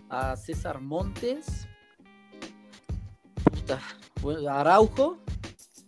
a 0.10 0.36
César 0.36 0.82
Montes, 0.82 1.68
a 4.48 4.60
Araujo. 4.60 5.18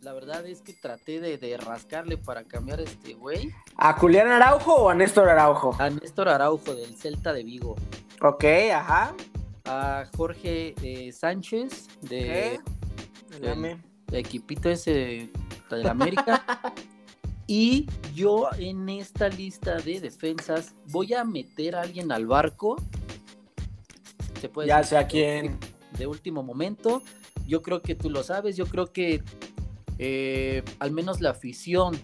La 0.01 0.13
verdad 0.13 0.45
es 0.45 0.61
que 0.61 0.73
traté 0.73 1.21
de, 1.21 1.57
rascarle 1.57 2.17
para 2.17 2.43
cambiar 2.43 2.79
a 2.79 2.83
este 2.83 3.13
güey. 3.13 3.51
¿A 3.77 3.93
Julián 3.93 4.27
Araujo 4.27 4.75
o 4.75 4.89
a 4.89 4.95
Néstor 4.95 5.29
Araujo? 5.29 5.75
A 5.79 5.89
Néstor 5.89 6.27
Araujo 6.27 6.75
del 6.75 6.95
Celta 6.97 7.31
de 7.31 7.43
Vigo. 7.43 7.75
Ok, 8.21 8.43
ajá. 8.73 9.15
A 9.65 10.05
Jorge 10.17 10.75
eh, 10.81 11.11
Sánchez 11.13 11.87
de, 12.01 12.59
equipito 14.11 14.69
ese 14.69 15.29
de 15.69 15.83
la 15.83 15.91
América. 15.91 16.43
Y 17.45 17.87
yo 18.15 18.49
en 18.57 18.87
esta 18.87 19.27
lista 19.27 19.75
de 19.75 19.99
defensas 19.99 20.73
voy 20.87 21.13
a 21.13 21.25
meter 21.25 21.75
a 21.75 21.81
alguien 21.81 22.11
al 22.11 22.25
barco. 22.25 22.77
Se 24.39 24.47
puede 24.47 24.69
ya 24.69 24.83
sea 24.83 25.07
quién. 25.07 25.57
De 25.97 26.07
último 26.07 26.41
momento. 26.41 27.03
Yo 27.47 27.61
creo 27.61 27.81
que 27.81 27.95
tú 27.95 28.09
lo 28.09 28.23
sabes. 28.23 28.55
Yo 28.55 28.65
creo 28.65 28.91
que 28.91 29.21
eh, 29.99 30.63
al 30.79 30.91
menos 30.91 31.21
la 31.21 31.31
afición 31.31 31.97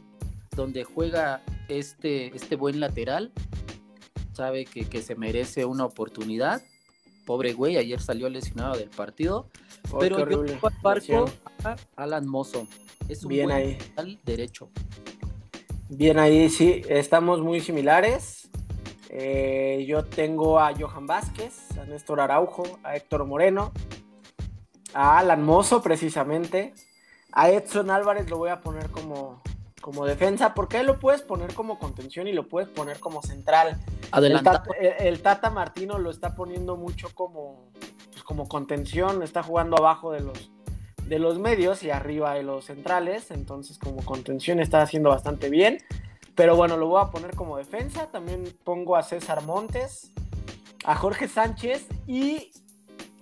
donde 0.56 0.84
juega 0.84 1.42
este, 1.68 2.36
este 2.36 2.56
buen 2.56 2.80
lateral 2.80 3.32
sabe 4.34 4.66
que, 4.66 5.02
se 5.02 5.16
merece 5.16 5.66
una 5.66 5.86
oportunidad. 5.86 6.62
Pobre 7.26 7.54
güey, 7.54 7.78
ayer 7.78 8.00
salió 8.00 8.30
lesionado 8.30 8.78
del 8.78 8.90
partido. 8.90 9.48
pero 10.00 10.30
yo 10.30 10.42
al 10.42 10.74
barco 10.82 11.26
a 11.64 11.76
Alan 11.96 12.28
Mozo. 12.28 12.68
Es 13.10 13.24
un 13.24 13.30
Bien 13.30 13.50
buen 13.50 13.78
ahí. 13.98 14.20
derecho. 14.24 14.70
Bien, 15.90 16.20
ahí 16.20 16.50
sí, 16.50 16.84
estamos 16.88 17.42
muy 17.42 17.60
similares. 17.60 18.50
Eh, 19.10 19.86
yo 19.88 20.06
tengo 20.06 20.60
a 20.60 20.74
Johan 20.74 21.08
Vázquez, 21.08 21.72
a 21.78 21.86
Néstor 21.86 22.22
Araujo, 22.22 22.80
a 22.84 22.96
Héctor 22.96 23.26
Moreno, 23.26 23.74
a 24.94 25.20
Alan 25.20 25.44
Mozo 25.44 25.82
precisamente. 25.82 26.74
A 27.32 27.50
Edson 27.50 27.92
Álvarez 27.92 28.30
lo 28.30 28.38
voy 28.38 28.50
a 28.50 28.62
poner 28.62 28.90
como, 28.90 29.42
como 29.82 30.06
defensa, 30.06 30.54
porque 30.54 30.80
él 30.80 30.88
lo 30.88 31.00
puedes 31.00 31.22
poner 31.22 31.54
como 31.54 31.78
contención 31.80 32.28
y 32.28 32.34
lo 32.34 32.48
puedes 32.48 32.70
poner 32.70 33.00
como 33.00 33.22
central. 33.22 33.80
Adelante. 34.12 34.50
El, 35.00 35.22
Tata 35.22 35.50
Martino 35.50 36.00
lo 36.00 36.10
está 36.10 36.36
poniendo 36.36 36.76
mucho 36.76 37.10
como, 37.14 37.70
pues, 38.12 38.24
como 38.24 38.48
contención, 38.48 39.22
está 39.22 39.44
jugando 39.44 39.78
abajo 39.78 40.12
de 40.12 40.22
los, 40.22 40.52
de 41.06 41.20
los 41.20 41.38
medios 41.38 41.84
y 41.84 41.92
arriba 41.92 42.34
de 42.34 42.44
los 42.44 42.66
centrales. 42.66 43.32
Entonces, 43.32 43.78
como 43.78 44.04
contención 44.04 44.60
está 44.60 44.82
haciendo 44.82 45.10
bastante 45.10 45.50
bien. 45.50 45.80
Pero 46.34 46.56
bueno, 46.56 46.78
lo 46.78 46.88
voy 46.88 47.02
a 47.02 47.12
poner 47.12 47.36
como 47.36 47.58
defensa. 47.58 48.08
También 48.08 48.46
pongo 48.64 48.96
a 48.96 49.04
César 49.04 49.44
Montes, 49.44 50.12
a 50.86 50.96
Jorge 50.96 51.28
Sánchez 51.28 51.88
y 52.08 52.52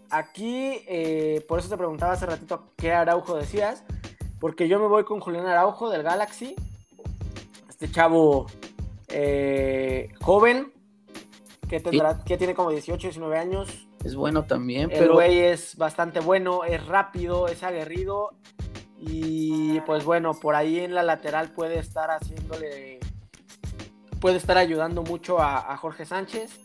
aquí, 0.09 0.81
eh, 0.87 1.45
por 1.47 1.59
eso 1.59 1.69
te 1.69 1.77
preguntaba 1.77 2.13
hace 2.13 2.25
ratito 2.25 2.71
qué 2.77 2.91
Araujo 2.93 3.35
decías. 3.35 3.83
Porque 4.39 4.67
yo 4.67 4.79
me 4.79 4.87
voy 4.87 5.03
con 5.03 5.19
Julián 5.19 5.47
Araujo 5.47 5.89
del 5.89 6.03
Galaxy. 6.03 6.55
Este 7.69 7.89
chavo 7.89 8.47
eh, 9.07 10.09
joven 10.21 10.71
que, 11.67 11.79
tendrá, 11.79 12.23
que 12.23 12.37
tiene 12.37 12.53
como 12.53 12.69
18, 12.69 13.07
19 13.07 13.37
años 13.37 13.87
es 14.03 14.15
bueno 14.15 14.45
también. 14.45 14.89
El 14.91 15.11
güey 15.11 15.39
es 15.39 15.75
bastante 15.75 16.19
bueno, 16.19 16.63
es 16.63 16.85
rápido, 16.85 17.47
es 17.47 17.63
aguerrido. 17.63 18.31
Y 18.99 19.79
pues 19.81 20.05
bueno, 20.05 20.33
por 20.33 20.55
ahí 20.55 20.79
en 20.79 20.95
la 20.95 21.03
lateral 21.03 21.51
puede 21.51 21.79
estar 21.79 22.09
haciéndole. 22.09 22.99
Puede 24.21 24.37
estar 24.37 24.57
ayudando 24.57 25.03
mucho 25.03 25.39
a, 25.39 25.75
Jorge 25.77 26.05
Sánchez, 26.05 26.59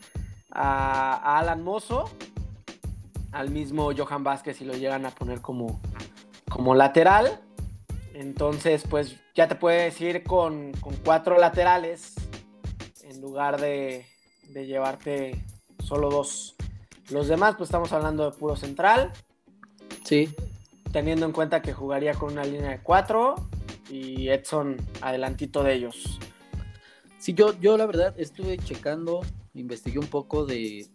a, 0.51 1.39
Alan 1.39 1.63
Mozo, 1.63 2.09
al 3.33 3.51
mismo 3.51 3.91
Johan 3.97 4.23
Vázquez 4.23 4.59
si 4.59 4.65
lo 4.65 4.75
llegan 4.75 5.07
a 5.07 5.11
poner 5.11 5.41
como, 5.41 5.81
como 6.49 6.75
lateral. 6.75 7.41
Entonces, 8.15 8.85
pues 8.89 9.17
ya 9.35 9.49
te 9.49 9.55
puedes 9.55 10.01
ir 10.01 10.23
con, 10.23 10.73
con 10.81 10.95
cuatro 10.97 11.39
laterales 11.39 12.15
en 13.03 13.21
lugar 13.21 13.61
de, 13.61 14.07
de 14.49 14.67
llevarte 14.67 15.45
solo 15.83 16.11
dos. 16.11 16.55
Los 17.11 17.29
demás, 17.29 17.57
pues 17.57 17.69
estamos 17.69 17.93
hablando 17.93 18.31
de 18.31 18.37
puro 18.37 18.55
central. 18.55 19.13
Sí. 20.05 20.35
Teniendo 20.93 21.27
en 21.27 21.33
cuenta 21.33 21.63
que 21.63 21.73
jugaría 21.73 22.15
con 22.15 22.33
una 22.33 22.45
línea 22.45 22.71
de 22.71 22.83
cuatro 22.83 23.35
y 23.91 24.29
Edson 24.29 24.77
adelantito 25.01 25.63
de 25.63 25.75
ellos. 25.75 26.19
Sí, 27.19 27.35
yo, 27.35 27.59
yo 27.61 27.77
la 27.79 27.87
verdad 27.87 28.15
estuve 28.19 28.59
checando 28.59 29.23
investigué 29.55 29.99
un 29.99 30.07
poco 30.07 30.45
de, 30.47 30.87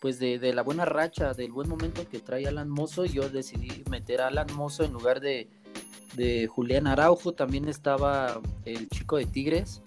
pues 0.00 0.18
de, 0.18 0.38
de, 0.38 0.52
la 0.52 0.62
buena 0.62 0.84
racha, 0.84 1.34
del 1.34 1.52
buen 1.52 1.68
momento 1.68 2.08
que 2.08 2.20
trae 2.20 2.46
Alan 2.46 2.68
Mozo, 2.68 3.04
yo 3.04 3.28
decidí 3.28 3.82
meter 3.90 4.20
a 4.20 4.28
Alan 4.28 4.46
Mozo 4.54 4.84
en 4.84 4.92
lugar 4.92 5.20
de, 5.20 5.48
de 6.14 6.46
Julián 6.46 6.86
Araujo, 6.86 7.32
también 7.32 7.68
estaba 7.68 8.40
el 8.64 8.88
chico 8.88 9.16
de 9.16 9.26
Tigres, 9.26 9.82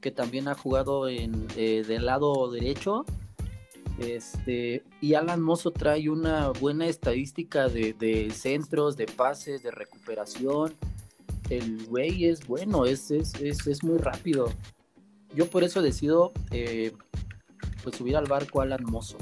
que 0.00 0.10
también 0.10 0.48
ha 0.48 0.54
jugado 0.54 1.08
en, 1.08 1.46
eh, 1.56 1.84
del 1.86 2.06
lado 2.06 2.50
derecho. 2.50 3.04
Este, 3.98 4.82
y 5.02 5.14
Alan 5.14 5.42
Mozo 5.42 5.70
trae 5.72 6.08
una 6.08 6.50
buena 6.50 6.86
estadística 6.86 7.68
de, 7.68 7.92
de 7.92 8.30
centros, 8.30 8.96
de 8.96 9.06
pases, 9.06 9.62
de 9.62 9.70
recuperación. 9.70 10.74
El 11.50 11.86
güey 11.86 12.26
es 12.26 12.46
bueno, 12.46 12.86
es, 12.86 13.10
es, 13.10 13.34
es, 13.34 13.66
es 13.66 13.84
muy 13.84 13.98
rápido. 13.98 14.50
Yo 15.34 15.48
por 15.50 15.64
eso 15.64 15.82
decido 15.82 16.32
eh, 16.50 16.92
pues 17.82 17.96
subir 17.96 18.16
al 18.16 18.26
barco 18.26 18.60
Alan 18.60 18.84
Mozo. 18.84 19.18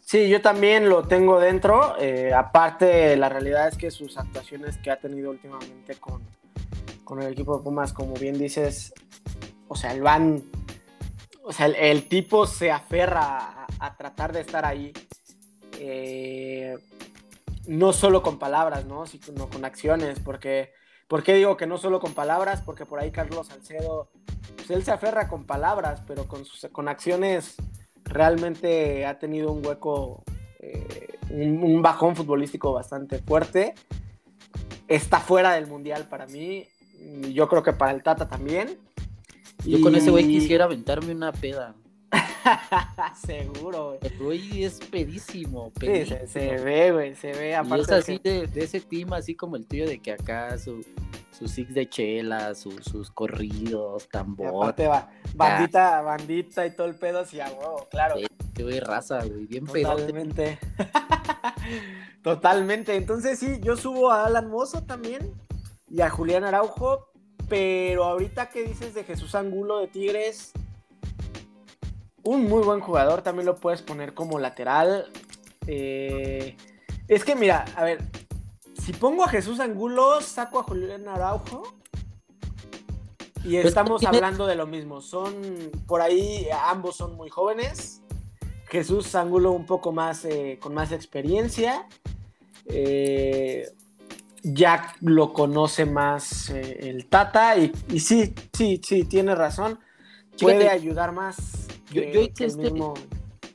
Sí, 0.00 0.28
yo 0.28 0.42
también 0.42 0.88
lo 0.88 1.04
tengo 1.04 1.38
dentro. 1.38 1.94
Eh, 2.00 2.32
aparte, 2.34 3.16
la 3.16 3.28
realidad 3.28 3.68
es 3.68 3.76
que 3.76 3.92
sus 3.92 4.18
actuaciones 4.18 4.76
que 4.78 4.90
ha 4.90 4.98
tenido 4.98 5.30
últimamente 5.30 5.94
con, 5.96 6.22
con 7.04 7.22
el 7.22 7.32
equipo 7.32 7.56
de 7.56 7.62
Pumas, 7.62 7.92
como 7.92 8.14
bien 8.14 8.36
dices, 8.36 8.92
o 9.68 9.76
sea, 9.76 9.92
el 9.92 10.02
van, 10.02 10.42
o 11.44 11.52
sea, 11.52 11.66
el, 11.66 12.08
tipo 12.08 12.46
se 12.46 12.72
aferra 12.72 13.22
a, 13.22 13.66
a, 13.78 13.96
tratar 13.96 14.32
de 14.32 14.40
estar 14.40 14.64
ahí. 14.64 14.92
Eh, 15.78 16.76
no 17.66 17.92
solo 17.92 18.22
con 18.22 18.38
palabras, 18.38 18.86
¿no? 18.86 19.06
sino 19.06 19.48
con 19.48 19.64
acciones, 19.64 20.18
porque, 20.18 20.72
¿por 21.06 21.22
qué 21.22 21.34
digo 21.34 21.56
que 21.56 21.68
no 21.68 21.78
solo 21.78 22.00
con 22.00 22.14
palabras? 22.14 22.62
Porque 22.62 22.84
por 22.84 22.98
ahí 22.98 23.12
Carlos 23.12 23.46
Salcedo, 23.46 24.10
pues 24.56 24.70
él 24.70 24.82
se 24.84 24.90
aferra 24.90 25.28
con 25.28 25.44
palabras, 25.44 26.02
pero 26.04 26.26
con, 26.26 26.44
sus, 26.44 26.68
con 26.72 26.88
acciones 26.88 27.54
realmente 28.10 29.06
ha 29.06 29.18
tenido 29.18 29.52
un 29.52 29.64
hueco, 29.64 30.22
eh, 30.58 31.18
un, 31.30 31.62
un, 31.62 31.82
bajón 31.82 32.16
futbolístico 32.16 32.72
bastante 32.72 33.18
fuerte. 33.18 33.74
Está 34.88 35.20
fuera 35.20 35.52
del 35.54 35.66
mundial 35.66 36.06
para 36.08 36.26
mí. 36.26 36.66
Yo 37.32 37.48
creo 37.48 37.62
que 37.62 37.72
para 37.72 37.92
el 37.92 38.02
Tata 38.02 38.28
también. 38.28 38.78
Yo 39.64 39.78
y... 39.78 39.80
con 39.80 39.94
ese 39.94 40.10
güey 40.10 40.26
quisiera 40.26 40.64
aventarme 40.64 41.12
una 41.12 41.32
peda. 41.32 41.74
Seguro, 43.26 43.88
güey. 43.88 43.98
El 44.02 44.18
güey 44.18 44.64
es 44.64 44.80
pedísimo, 44.80 45.70
pedísimo. 45.70 46.18
Sí, 46.20 46.26
se, 46.26 46.56
se, 46.56 46.64
ve, 46.64 46.92
güey, 46.92 47.14
se 47.14 47.32
ve. 47.32 47.54
Aparte 47.54 47.78
y 47.78 47.82
es 47.82 47.90
así 47.90 48.12
de, 48.14 48.20
que... 48.20 48.30
de, 48.30 48.46
de, 48.48 48.64
ese 48.64 48.80
team, 48.80 49.12
así 49.12 49.34
como 49.34 49.56
el 49.56 49.66
tuyo, 49.66 49.86
de 49.86 50.00
que 50.00 50.12
acá 50.12 50.58
su, 50.58 50.84
sus 51.40 51.52
six 51.52 51.72
de 51.72 51.88
chela, 51.88 52.54
su, 52.54 52.70
sus 52.82 53.10
corridos, 53.10 54.06
tambor. 54.10 54.48
Aparte 54.48 54.86
va, 54.86 55.08
bandita, 55.34 55.98
ah. 55.98 56.02
bandita 56.02 56.66
y 56.66 56.76
todo 56.76 56.86
el 56.86 56.96
pedo 56.96 57.20
así 57.20 57.40
a 57.40 57.48
huevo, 57.48 57.88
claro. 57.90 58.16
Sí, 58.18 58.62
güey, 58.62 58.78
raza, 58.78 59.24
güey, 59.24 59.46
bien 59.46 59.64
Totalmente. 59.64 60.58
Totalmente. 62.22 62.94
Entonces 62.94 63.38
sí, 63.38 63.58
yo 63.62 63.78
subo 63.78 64.10
a 64.10 64.26
Alan 64.26 64.50
Mozo 64.50 64.82
también 64.82 65.32
y 65.88 66.02
a 66.02 66.10
Julián 66.10 66.44
Araujo, 66.44 67.10
pero 67.48 68.04
ahorita 68.04 68.50
que 68.50 68.62
dices 68.62 68.92
de 68.92 69.04
Jesús 69.04 69.34
Angulo 69.34 69.78
de 69.78 69.86
Tigres, 69.88 70.52
un 72.22 72.44
muy 72.50 72.62
buen 72.62 72.80
jugador, 72.80 73.22
también 73.22 73.46
lo 73.46 73.56
puedes 73.56 73.80
poner 73.80 74.12
como 74.12 74.38
lateral. 74.38 75.10
Eh, 75.66 76.54
es 77.08 77.24
que 77.24 77.34
mira, 77.34 77.64
a 77.76 77.84
ver, 77.84 78.02
si 78.80 78.92
pongo 78.92 79.24
a 79.24 79.28
Jesús 79.28 79.60
Angulo, 79.60 80.20
saco 80.20 80.60
a 80.60 80.62
Julián 80.62 81.06
Araujo. 81.08 81.62
Y 83.44 83.56
estamos 83.56 84.04
hablando 84.04 84.46
de 84.46 84.54
lo 84.54 84.66
mismo. 84.66 85.00
Son, 85.00 85.34
por 85.86 86.00
ahí, 86.00 86.46
ambos 86.66 86.96
son 86.96 87.16
muy 87.16 87.30
jóvenes. 87.30 88.02
Jesús 88.66 89.14
Angulo 89.14 89.52
un 89.52 89.66
poco 89.66 89.92
más, 89.92 90.24
eh, 90.24 90.58
con 90.60 90.74
más 90.74 90.92
experiencia. 90.92 91.86
Eh, 92.66 93.68
ya 94.42 94.94
lo 95.00 95.32
conoce 95.32 95.86
más 95.86 96.50
eh, 96.50 96.88
el 96.88 97.06
Tata. 97.06 97.56
Y, 97.56 97.72
y, 97.88 98.00
sí, 98.00 98.34
sí, 98.52 98.80
sí, 98.82 99.04
tiene 99.04 99.34
razón. 99.34 99.78
Puede 100.40 100.60
Fíjate, 100.60 100.76
ayudar 100.76 101.12
más. 101.12 101.68
Yo, 101.90 102.02
yo, 102.02 102.20
hice 102.20 102.46
este, 102.46 102.70
mismo... 102.70 102.94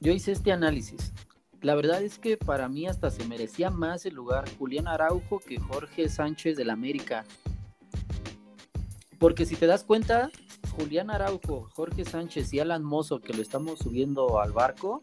yo 0.02 0.12
hice 0.12 0.34
este 0.34 0.52
análisis. 0.52 1.14
La 1.66 1.74
verdad 1.74 2.04
es 2.04 2.20
que 2.20 2.38
para 2.38 2.70
mí 2.70 2.86
hasta 2.86 3.10
se 3.10 3.26
merecía 3.26 3.72
más 3.72 4.06
el 4.06 4.14
lugar 4.14 4.46
Julián 4.60 4.88
Araujo 4.88 5.40
que 5.40 5.60
Jorge 5.60 6.10
Sánchez 6.10 6.58
del 6.58 6.70
América. 6.70 7.26
Porque 9.18 9.48
si 9.48 9.56
te 9.56 9.66
das 9.66 9.84
cuenta, 9.84 10.30
Julián 10.78 11.10
Araujo, 11.10 11.68
Jorge 11.74 12.06
Sánchez 12.06 12.54
y 12.54 12.60
Alan 12.60 12.84
Mozo, 12.84 13.20
que 13.20 13.34
lo 13.34 13.42
estamos 13.42 13.80
subiendo 13.80 14.40
al 14.40 14.52
barco, 14.52 15.02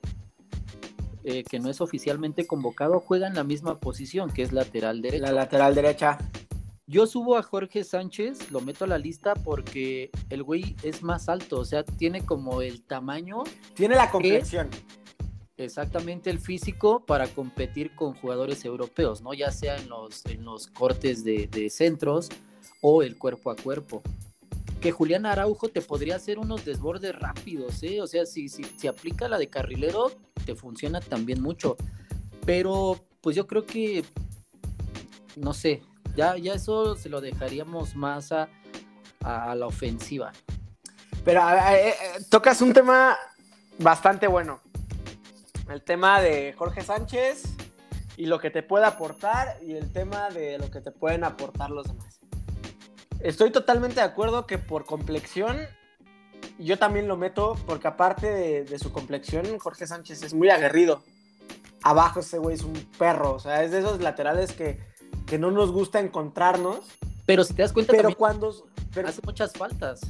eh, 1.24 1.42
que 1.42 1.58
no 1.58 1.68
es 1.68 1.80
oficialmente 1.80 2.46
convocado, 2.46 3.00
juegan 3.00 3.34
la 3.34 3.42
misma 3.42 3.80
posición, 3.80 4.32
que 4.32 4.42
es 4.42 4.52
lateral 4.52 5.02
derecha. 5.02 5.26
La 5.26 5.32
lateral 5.32 5.74
derecha. 5.74 6.16
Yo 6.86 7.08
subo 7.08 7.38
a 7.38 7.42
Jorge 7.42 7.82
Sánchez, 7.82 8.52
lo 8.52 8.60
meto 8.60 8.84
a 8.84 8.86
la 8.86 8.98
lista 8.98 9.34
porque 9.34 10.12
el 10.30 10.44
güey 10.44 10.76
es 10.84 11.02
más 11.02 11.28
alto, 11.28 11.58
o 11.58 11.64
sea, 11.64 11.82
tiene 11.82 12.24
como 12.24 12.62
el 12.62 12.84
tamaño. 12.84 13.42
Tiene 13.74 13.96
la 13.96 14.08
complexión. 14.08 14.70
Que 14.70 15.01
exactamente 15.56 16.30
el 16.30 16.38
físico 16.38 17.04
para 17.04 17.28
competir 17.28 17.94
con 17.94 18.14
jugadores 18.14 18.64
europeos, 18.64 19.22
¿no? 19.22 19.34
Ya 19.34 19.50
sea 19.50 19.76
en 19.76 19.88
los, 19.88 20.24
en 20.26 20.44
los 20.44 20.66
cortes 20.68 21.24
de, 21.24 21.70
centros 21.70 22.28
o 22.80 23.02
el 23.02 23.18
cuerpo 23.18 23.50
a 23.50 23.56
cuerpo. 23.56 24.02
Que 24.80 24.90
Julián 24.90 25.26
Araujo 25.26 25.68
te 25.68 25.80
podría 25.80 26.16
hacer 26.16 26.38
unos 26.38 26.64
desbordes 26.64 27.14
rápidos, 27.16 27.82
¿eh? 27.82 28.00
O 28.00 28.06
sea, 28.06 28.26
si, 28.26 28.48
si, 28.48 28.64
si 28.64 28.88
aplica 28.88 29.28
la 29.28 29.38
de 29.38 29.48
carrilero, 29.48 30.10
te 30.44 30.56
funciona 30.56 31.00
también 31.00 31.40
mucho. 31.40 31.76
Pero, 32.44 33.04
pues 33.20 33.36
yo 33.36 33.46
creo 33.46 33.64
que, 33.64 34.04
no 35.36 35.54
sé, 35.54 35.82
ya, 36.16 36.36
ya 36.36 36.54
eso 36.54 36.96
se 36.96 37.08
lo 37.08 37.20
dejaríamos 37.20 37.94
más 37.94 38.32
a, 38.32 38.48
a 39.20 39.54
la 39.54 39.66
ofensiva. 39.66 40.32
Pero 41.24 41.48
eh, 41.48 41.90
eh, 41.90 41.94
tocas 42.28 42.60
un 42.60 42.72
tema 42.72 43.16
bastante 43.78 44.26
bueno 44.26 44.60
el 45.70 45.82
tema 45.82 46.20
de 46.20 46.52
Jorge 46.54 46.82
Sánchez 46.82 47.44
y 48.16 48.26
lo 48.26 48.38
que 48.38 48.50
te 48.50 48.62
puede 48.62 48.84
aportar 48.84 49.58
y 49.62 49.74
el 49.74 49.92
tema 49.92 50.30
de 50.30 50.58
lo 50.58 50.70
que 50.70 50.80
te 50.80 50.90
pueden 50.90 51.24
aportar 51.24 51.70
los 51.70 51.86
demás. 51.86 52.20
Estoy 53.20 53.50
totalmente 53.50 53.96
de 53.96 54.06
acuerdo 54.06 54.46
que 54.46 54.58
por 54.58 54.84
complexión 54.84 55.58
yo 56.58 56.78
también 56.78 57.08
lo 57.08 57.16
meto 57.16 57.56
porque 57.66 57.88
aparte 57.88 58.26
de, 58.30 58.64
de 58.64 58.78
su 58.78 58.92
complexión 58.92 59.58
Jorge 59.58 59.86
Sánchez 59.86 60.22
es 60.22 60.34
muy 60.34 60.50
aguerrido. 60.50 61.02
Abajo 61.82 62.20
ese 62.20 62.38
güey 62.38 62.54
es 62.54 62.62
un 62.62 62.74
perro, 62.98 63.34
o 63.34 63.38
sea, 63.40 63.64
es 63.64 63.72
de 63.72 63.80
esos 63.80 64.00
laterales 64.00 64.52
que, 64.52 64.78
que 65.26 65.38
no 65.38 65.50
nos 65.50 65.72
gusta 65.72 66.00
encontrarnos. 66.00 66.80
Pero 67.26 67.44
si 67.44 67.54
te 67.54 67.62
das 67.62 67.72
cuenta, 67.72 67.92
pero 67.92 68.14
cuando 68.16 68.54
pero, 68.94 69.08
hace 69.08 69.20
muchas 69.24 69.52
faltas. 69.52 70.00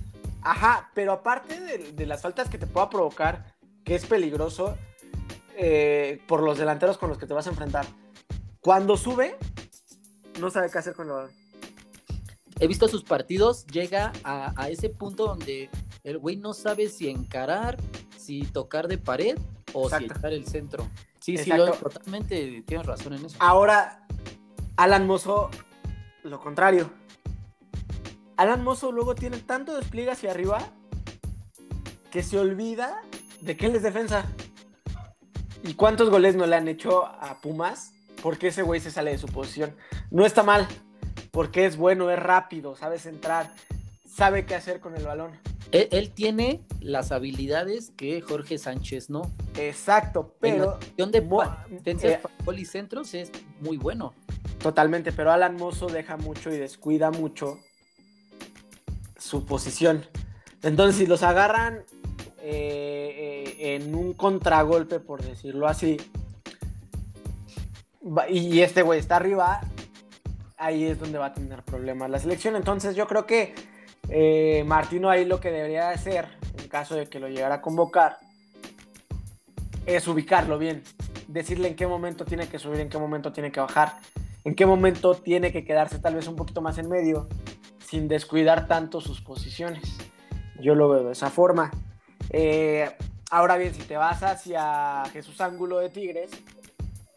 Ajá, 0.43 0.91
pero 0.95 1.13
aparte 1.13 1.61
de, 1.61 1.93
de, 1.93 2.07
las 2.07 2.23
faltas 2.23 2.49
que 2.49 2.59
te 2.59 2.67
pueda 2.67 2.91
provocar, 2.91 3.55
que 3.85 3.95
es 3.95 4.05
peligroso, 4.07 4.77
eh, 5.57 6.21
por 6.27 6.43
los 6.43 6.59
delanteros 6.59 6.99
con 6.99 7.09
los 7.09 7.19
que 7.19 7.27
te 7.27 7.35
vas 7.35 7.47
a 7.47 7.51
enfrentar. 7.51 7.87
Cuando 8.61 8.97
sube, 8.97 9.37
no 10.41 10.51
sabe 10.51 10.71
qué 10.71 10.79
hacer 10.79 10.95
con 10.95 11.07
el 11.07 11.13
balón. 11.13 11.31
He 12.61 12.67
visto 12.67 12.87
sus 12.87 13.03
partidos, 13.03 13.67
llega 13.67 14.13
a, 14.23 14.53
a 14.57 14.69
ese 14.69 14.89
punto 14.89 15.27
donde 15.27 15.69
el 16.05 16.19
güey 16.19 16.37
no 16.37 16.53
sabe 16.53 16.89
si 16.89 17.09
encarar, 17.09 17.77
si 18.17 18.43
tocar 18.43 18.89
de 18.89 18.99
pared 18.99 19.39
o 19.73 19.85
Exacto. 19.87 20.15
si 20.15 20.19
echar 20.19 20.33
el 20.33 20.47
centro. 20.47 20.89
Sí, 21.21 21.37
Exacto. 21.37 21.67
sí, 21.67 21.71
lo, 21.71 21.77
totalmente 21.77 22.63
tienes 22.67 22.87
razón 22.87 23.15
en 23.15 23.25
eso. 23.25 23.37
Ahora, 23.41 24.07
Alan 24.77 25.07
Mozo, 25.07 25.51
lo 26.25 26.41
contrario. 26.41 26.91
Alan 28.37 28.65
Mozo 28.65 28.91
luego 28.91 29.15
tiene 29.15 29.39
tanto 29.39 29.77
despliegue 29.77 30.11
hacia 30.11 30.31
arriba 30.31 30.73
que 32.11 32.23
se 32.23 32.39
olvida 32.39 33.03
de 33.41 33.57
que 33.57 33.67
él 33.67 33.77
es 33.77 33.83
defensa. 33.83 34.27
¿Y 35.63 35.75
cuántos 35.75 36.11
goles 36.11 36.35
no 36.35 36.47
le 36.47 36.57
han 36.57 36.69
hecho 36.69 37.05
a 37.05 37.39
Pumas? 37.41 37.93
Porque 38.23 38.49
ese 38.49 38.63
güey 38.63 38.81
se 38.81 38.91
sale 38.91 39.13
de 39.13 39.19
su 39.19 39.29
posición. 39.29 39.75
No 40.11 40.27
está 40.27 40.43
mal, 40.43 40.67
porque 41.31 41.67
es 41.67 41.77
bueno, 41.77 42.11
es 42.11 42.19
rápido, 42.19 42.77
sabe 42.77 42.99
centrar, 42.99 43.53
sabe 44.07 44.45
qué 44.45 44.55
hacer 44.55 44.81
con 44.81 44.97
el 44.97 45.05
balón. 45.05 45.33
Él, 45.71 45.89
él 45.91 46.11
tiene 46.11 46.61
las 46.81 47.13
habilidades 47.13 47.93
que 47.97 48.21
Jorge 48.21 48.59
Sánchez 48.59 49.09
no. 49.09 49.23
Exacto, 49.57 50.35
pero. 50.41 50.79
En 50.97 51.13
la 51.13 51.67
de 51.83 51.93
eh, 52.03 52.21
y 52.57 52.65
centros 52.65 53.15
es 53.15 53.31
muy 53.61 53.77
bueno. 53.77 54.15
Totalmente, 54.59 55.13
pero 55.13 55.33
Alan 55.33 55.57
Mozo 55.57 55.87
deja 55.87 56.17
mucho 56.17 56.51
y 56.53 56.59
descuida 56.59 57.11
mucho 57.11 57.59
su 59.17 59.47
posición. 59.47 60.05
Entonces, 60.63 60.97
si 60.97 61.07
los 61.07 61.23
agarran 61.23 61.85
eh, 62.45 63.55
eh, 63.57 63.77
en 63.77 63.95
un 63.95 64.15
contragolpe, 64.15 64.99
por 64.99 65.23
decirlo 65.23 65.69
así, 65.69 65.97
y 68.29 68.61
este 68.61 68.83
güey 68.83 68.99
está 68.99 69.17
arriba, 69.17 69.61
ahí 70.57 70.85
es 70.85 70.99
donde 70.99 71.19
va 71.19 71.27
a 71.27 71.35
tener 71.35 71.63
problemas 71.63 72.11
la 72.11 72.19
selección. 72.19 72.57
Entonces 72.57 72.97
yo 72.97 73.07
creo 73.07 73.27
que 73.27 73.55
eh, 74.09 74.65
Martino 74.67 75.09
ahí 75.09 75.25
lo 75.25 75.39
que 75.39 75.53
debería 75.53 75.91
hacer, 75.91 76.27
en 76.59 76.69
caso 76.69 76.97
de 76.97 77.07
que 77.07 77.21
lo 77.21 77.29
llegara 77.29 77.57
a 77.57 77.61
convocar, 77.61 78.19
es 79.87 80.09
ubicarlo 80.09 80.59
bien, 80.59 80.83
decirle 81.29 81.69
en 81.69 81.77
qué 81.77 81.87
momento 81.87 82.25
tiene 82.25 82.49
que 82.49 82.59
subir, 82.59 82.81
en 82.81 82.89
qué 82.89 82.99
momento 82.99 83.33
tiene 83.33 83.53
que 83.53 83.61
bajar, 83.61 83.99
en 84.45 84.57
qué 84.57 84.67
momento 84.67 85.15
tiene 85.15 85.53
que 85.53 85.65
quedarse 85.65 86.01
tal 86.01 86.17
vez 86.17 86.27
un 86.27 86.35
poquito 86.35 86.61
más 86.61 86.79
en 86.79 86.89
medio, 86.89 87.29
sin 87.87 88.09
descuidar 88.09 88.67
tanto 88.67 89.01
sus 89.01 89.21
posiciones. 89.21 89.97
Yo 90.61 90.75
lo 90.75 90.89
veo 90.89 91.05
de 91.05 91.13
esa 91.13 91.31
forma. 91.31 91.71
Eh, 92.33 92.91
ahora 93.31 93.57
bien, 93.57 93.75
si 93.75 93.83
te 93.83 93.97
vas 93.97 94.23
hacia 94.23 95.05
Jesús 95.13 95.41
Ángulo 95.41 95.79
de 95.79 95.91
Tigres, 95.91 96.31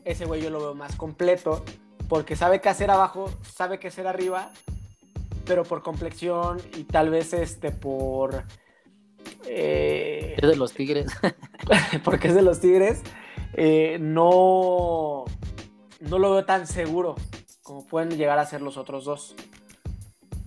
ese 0.04 0.26
güey 0.26 0.42
yo 0.42 0.50
lo 0.50 0.60
veo 0.60 0.76
más 0.76 0.96
completo, 0.96 1.64
porque 2.08 2.36
sabe 2.36 2.62
qué 2.62 2.70
hacer 2.70 2.92
abajo, 2.92 3.30
sabe 3.42 3.80
qué 3.80 3.88
hacer 3.88 4.08
arriba, 4.08 4.52
pero 5.46 5.64
por 5.64 5.82
complexión 5.82 6.62
y 6.76 6.84
tal 6.84 7.10
vez 7.10 7.34
este 7.34 7.72
por... 7.72 8.44
Eh, 9.48 10.36
es 10.38 10.50
de 10.50 10.56
los 10.56 10.74
Tigres. 10.74 11.08
porque 12.04 12.28
es 12.28 12.36
de 12.36 12.42
los 12.42 12.60
Tigres. 12.60 13.02
Eh, 13.54 13.98
no, 14.00 15.26
no 16.02 16.20
lo 16.20 16.32
veo 16.32 16.46
tan 16.46 16.68
seguro 16.68 17.16
como 17.66 17.84
pueden 17.86 18.12
llegar 18.12 18.38
a 18.38 18.46
ser 18.46 18.62
los 18.62 18.78
otros 18.78 19.06
dos. 19.06 19.36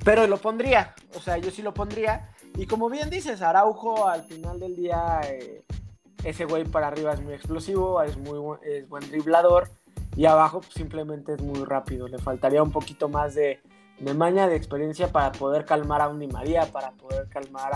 Pero 0.04 0.26
lo 0.26 0.38
pondría, 0.38 0.94
o 1.16 1.20
sea, 1.20 1.36
yo 1.36 1.50
sí 1.50 1.62
lo 1.62 1.74
pondría. 1.74 2.30
Y 2.58 2.66
como 2.66 2.90
bien 2.90 3.08
dices, 3.08 3.40
Araujo 3.40 4.08
al 4.08 4.24
final 4.24 4.58
del 4.58 4.74
día, 4.74 5.20
eh, 5.24 5.62
ese 6.24 6.44
güey 6.44 6.64
para 6.64 6.88
arriba 6.88 7.12
es 7.12 7.20
muy 7.20 7.32
explosivo, 7.32 8.02
es 8.02 8.16
muy 8.16 8.58
es 8.64 8.88
buen 8.88 9.08
driblador. 9.08 9.70
Y 10.16 10.26
abajo 10.26 10.60
pues, 10.60 10.74
simplemente 10.74 11.34
es 11.34 11.40
muy 11.40 11.64
rápido. 11.64 12.08
Le 12.08 12.18
faltaría 12.18 12.60
un 12.60 12.72
poquito 12.72 13.08
más 13.08 13.36
de, 13.36 13.60
de 14.00 14.12
maña, 14.12 14.48
de 14.48 14.56
experiencia 14.56 15.12
para 15.12 15.30
poder 15.30 15.64
calmar 15.64 16.00
a 16.00 16.08
un 16.08 16.18
Di 16.18 16.26
María, 16.26 16.66
para 16.72 16.90
poder 16.90 17.28
calmar 17.28 17.70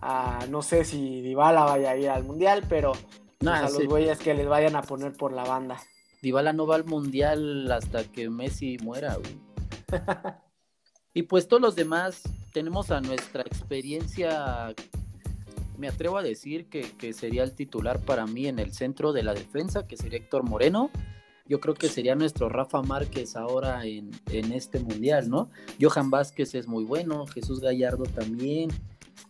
a, 0.00 0.46
no 0.48 0.62
sé 0.62 0.86
si 0.86 1.20
Dybala 1.20 1.64
vaya 1.64 1.90
a 1.90 1.96
ir 1.96 2.08
al 2.08 2.24
Mundial, 2.24 2.64
pero 2.66 2.92
pues, 3.38 3.50
a 3.52 3.68
los 3.68 3.86
güeyes 3.86 4.18
que 4.18 4.32
les 4.32 4.48
vayan 4.48 4.76
a 4.76 4.82
poner 4.82 5.12
por 5.12 5.34
la 5.34 5.44
banda. 5.44 5.76
Dybala 6.22 6.54
no 6.54 6.66
va 6.66 6.76
al 6.76 6.84
Mundial 6.86 7.70
hasta 7.70 8.04
que 8.04 8.30
Messi 8.30 8.78
muera, 8.78 9.18
y 11.14 11.22
pues 11.24 11.48
todos 11.48 11.60
los 11.60 11.76
demás 11.76 12.22
tenemos 12.54 12.90
a 12.90 13.02
nuestra 13.02 13.42
experiencia, 13.42 14.72
me 15.76 15.88
atrevo 15.88 16.16
a 16.16 16.22
decir 16.22 16.70
que, 16.70 16.92
que 16.92 17.12
sería 17.12 17.42
el 17.42 17.52
titular 17.52 18.00
para 18.00 18.26
mí 18.26 18.46
en 18.46 18.58
el 18.58 18.72
centro 18.72 19.12
de 19.12 19.24
la 19.24 19.34
defensa, 19.34 19.86
que 19.86 19.96
sería 19.96 20.18
Héctor 20.18 20.44
Moreno 20.44 20.90
yo 21.46 21.60
creo 21.60 21.74
que 21.74 21.88
sería 21.88 22.14
nuestro 22.14 22.48
Rafa 22.48 22.80
Márquez 22.82 23.36
ahora 23.36 23.84
en, 23.84 24.12
este 24.30 24.80
mundial, 24.80 25.28
¿no? 25.28 25.50
Johan 25.78 26.10
Vázquez 26.10 26.54
es 26.54 26.66
muy 26.66 26.84
bueno, 26.84 27.26
Jesús 27.26 27.60
Gallardo 27.60 28.04
también, 28.04 28.70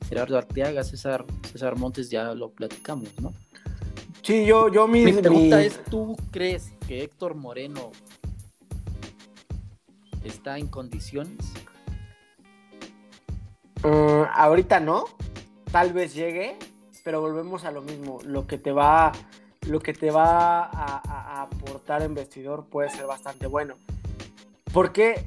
Gerardo 0.09 0.39
Arteaga, 0.39 0.85
César, 0.85 1.25
César 1.51 1.77
Montes 1.77 2.11
ya 2.11 2.33
lo 2.35 2.51
platicamos, 2.51 3.09
¿no? 3.21 3.33
Sí, 4.23 4.47
yo, 4.47 4.73
yo 4.73 4.87
mi, 4.87 5.05
mi 5.05 5.13
pregunta 5.13 5.63
es, 5.63 5.83
¿tú 5.91 6.17
crees 6.31 6.73
que 6.87 7.03
Héctor 7.03 7.35
Moreno 7.35 7.91
está 10.23 10.57
en 10.59 10.69
condiciones? 10.69 11.53
Mm, 13.85 14.23
ahorita 14.33 14.81
no, 14.81 15.05
tal 15.71 15.93
vez 15.93 16.15
llegue, 16.15 16.59
pero 17.05 17.21
volvemos 17.21 17.65
a 17.65 17.71
lo 17.71 17.83
mismo, 17.83 18.19
lo 18.25 18.47
que 18.47 18.59
te 18.59 18.73
va 18.73 19.13
lo 19.67 19.81
que 19.81 19.93
te 19.93 20.11
va 20.11 20.65
a, 20.65 21.43
aportar 21.43 22.03
en 22.03 22.15
vestidor 22.15 22.67
puede 22.67 22.91
ser 22.91 23.07
bastante 23.07 23.47
bueno. 23.47 23.77
Porque 24.73 25.27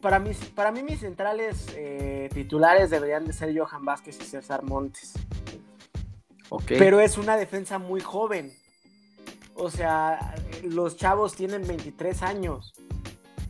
para 0.00 0.18
mí, 0.18 0.32
para 0.54 0.70
mí 0.70 0.82
mis 0.82 1.00
centrales 1.00 1.66
eh, 1.74 2.28
titulares 2.32 2.90
deberían 2.90 3.24
de 3.24 3.32
ser 3.32 3.56
Johan 3.56 3.84
Vázquez 3.84 4.18
y 4.20 4.24
César 4.24 4.62
Montes. 4.62 5.14
Okay. 6.48 6.78
Pero 6.78 7.00
es 7.00 7.18
una 7.18 7.36
defensa 7.36 7.78
muy 7.78 8.00
joven. 8.00 8.52
O 9.56 9.70
sea, 9.70 10.34
los 10.62 10.96
chavos 10.96 11.34
tienen 11.34 11.66
23 11.66 12.22
años 12.22 12.74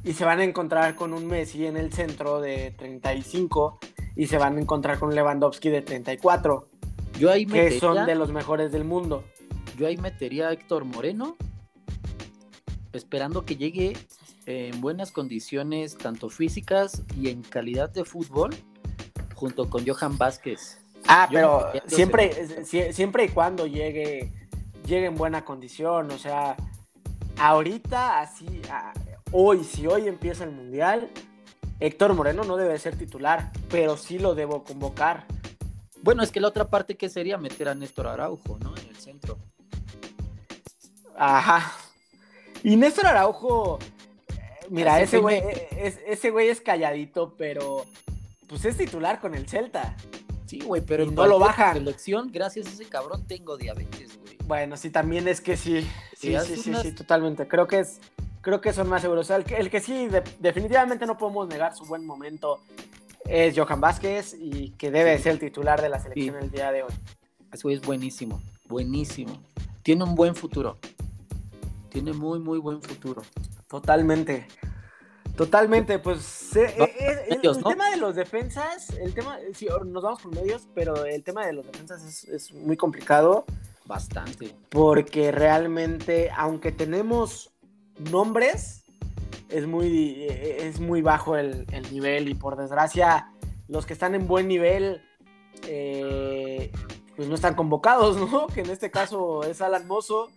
y 0.03 0.12
se 0.12 0.25
van 0.25 0.40
a 0.40 0.45
encontrar 0.45 0.95
con 0.95 1.12
un 1.12 1.27
Messi 1.27 1.67
en 1.67 1.77
el 1.77 1.93
centro 1.93 2.40
de 2.40 2.73
35 2.73 3.79
y 4.16 4.27
se 4.27 4.38
van 4.38 4.57
a 4.57 4.61
encontrar 4.61 4.98
con 4.98 5.14
Lewandowski 5.14 5.70
de 5.70 5.83
34. 5.83 6.68
Yo 7.18 7.31
ahí 7.31 7.46
que 7.46 7.79
son 7.79 8.07
de 8.07 8.14
los 8.14 8.33
mejores 8.33 8.72
del 8.72 8.85
mundo 8.85 9.24
yo 9.77 9.87
ahí 9.87 9.96
metería 9.96 10.48
a 10.48 10.53
Héctor 10.53 10.85
Moreno, 10.85 11.37
esperando 12.92 13.44
que 13.44 13.57
llegue 13.57 13.96
en 14.46 14.81
buenas 14.81 15.11
condiciones, 15.11 15.96
tanto 15.96 16.29
físicas 16.29 17.03
y 17.18 17.29
en 17.29 17.42
calidad 17.42 17.90
de 17.90 18.05
fútbol, 18.05 18.55
junto 19.35 19.68
con 19.68 19.87
Johan 19.87 20.16
Vázquez. 20.16 20.79
Ah, 21.09 21.29
pero 21.31 21.70
siempre, 21.87 22.64
siempre 22.92 23.24
y 23.24 23.29
cuando 23.29 23.66
llegue, 23.66 24.33
llegue 24.87 25.07
en 25.07 25.16
buena 25.16 25.44
condición, 25.44 26.11
o 26.11 26.18
sea, 26.18 26.57
ahorita, 27.38 28.20
así, 28.20 28.46
hoy, 29.33 29.64
si 29.64 29.87
hoy 29.87 30.09
empieza 30.09 30.44
el 30.44 30.53
Mundial, 30.53 31.11
Héctor 31.81 32.15
Moreno 32.15 32.45
no 32.45 32.57
debe 32.57 32.79
ser 32.79 32.97
titular, 32.97 33.51
pero 33.69 33.97
sí 33.97 34.19
lo 34.19 34.35
debo 34.35 34.65
convocar. 34.65 35.27
Bueno, 36.03 36.23
es 36.23 36.31
que 36.31 36.41
la 36.41 36.49
otra 36.49 36.69
parte 36.69 36.97
que 36.97 37.09
sería 37.09 37.39
meter 37.39 37.69
a 37.69 37.75
Néstor 37.75 38.07
Araujo, 38.07 38.59
¿no? 38.61 38.77
En 38.77 38.89
el 38.89 38.97
centro. 38.97 39.39
Ajá. 41.17 41.73
Y 42.63 42.77
Néstor 42.77 43.07
Araujo, 43.07 43.79
mira, 44.69 45.01
ese 45.01 45.19
güey, 45.19 45.43
es, 45.77 45.99
ese 46.07 46.31
güey 46.31 46.49
es 46.49 46.61
calladito, 46.61 47.35
pero 47.37 47.85
pues 48.49 48.65
es 48.65 48.77
titular 48.77 49.21
con 49.21 49.35
el 49.35 49.49
Celta. 49.49 49.97
Sí, 50.47 50.61
güey, 50.61 50.83
pero 50.83 51.07
no 51.07 51.27
lo 51.27 51.39
bajan. 51.39 51.75
selección, 51.75 52.31
gracias 52.31 52.67
a 52.67 52.71
ese 52.71 52.85
cabrón 52.85 53.27
tengo 53.27 53.57
diabetes, 53.57 54.19
güey. 54.21 54.37
Bueno, 54.47 54.77
sí, 54.77 54.91
también 54.91 55.27
es 55.27 55.41
que 55.41 55.57
sí. 55.57 55.89
Sí, 56.17 56.37
sí, 56.45 56.57
sí, 56.57 56.75
sí, 56.83 56.93
totalmente. 56.93 57.49
Creo 57.49 57.67
que 57.67 57.81
es, 57.81 58.01
creo 58.44 58.61
que 58.61 58.72
son 58.72 58.88
más 58.88 59.02
seguros. 59.02 59.28
el, 59.30 59.42
que, 59.42 59.57
el 59.57 59.70
que 59.70 59.80
sí, 59.80 60.09
definitivamente 60.38 61.07
no 61.07 61.18
podemos 61.18 61.48
negar 61.48 61.74
su 61.74 61.85
buen 61.85 62.07
momento 62.07 62.61
es 63.24 63.59
Johan 63.59 63.80
Vázquez 63.80 64.37
y 64.38 64.70
que 64.72 64.92
debe 64.92 65.18
ser 65.18 65.33
el 65.33 65.38
titular 65.40 65.83
de 65.83 65.88
la 65.88 65.98
selección 65.98 66.37
el 66.37 66.50
día 66.50 66.70
de 66.70 66.85
hoy. 66.85 66.92
Güey 67.62 67.76
es 67.76 67.83
buenísimo, 67.83 68.42
buenísimo. 68.68 69.40
Tiene 69.83 70.04
un 70.04 70.14
buen 70.14 70.35
futuro 70.35 70.78
tiene 71.94 72.12
muy, 72.12 72.40
muy 72.40 72.59
buen 72.59 72.83
futuro. 72.83 73.22
Totalmente. 73.68 74.48
Totalmente, 75.37 76.00
pues 76.00 76.54
eh, 76.57 76.74
eh, 76.76 77.38
el, 77.42 77.62
tema 77.62 77.90
de 77.90 77.96
los 77.96 78.16
defensas, 78.16 78.90
el 78.90 79.14
tema, 79.14 79.38
sí, 79.52 79.66
nos 79.87 80.02
vamos 80.02 80.22
por 80.22 80.35
medios, 80.35 80.68
pero 80.74 81.04
el 81.07 81.22
tema 81.22 81.46
de 81.46 81.52
los 81.52 81.66
defensas 81.66 82.24
es, 82.24 82.52
muy 82.52 82.76
complicado. 82.76 83.44
Bastante. 83.85 84.57
Porque 84.70 85.30
realmente, 85.30 86.30
aunque 86.37 86.72
tenemos 86.72 87.52
nombres, 87.98 88.85
es 89.48 89.66
muy, 89.66 90.24
eh, 90.28 90.66
es 90.66 90.80
muy 90.80 91.02
bajo 91.02 91.37
el, 91.37 91.66
nivel 91.92 92.28
y 92.28 92.35
por 92.35 92.57
desgracia 92.57 93.30
los 93.68 93.87
que 93.87 93.92
están 93.92 94.14
en 94.14 94.26
buen 94.26 94.48
nivel 94.48 95.02
pues 97.16 97.28
no 97.28 97.35
están 97.35 97.54
convocados, 97.54 98.16
¿no? 98.30 98.46
Que 98.48 98.61
en 98.61 98.70
este 98.70 98.90
caso 98.90 99.42
es 99.44 99.61
Alan 99.61 99.87
Mozo 99.87 100.30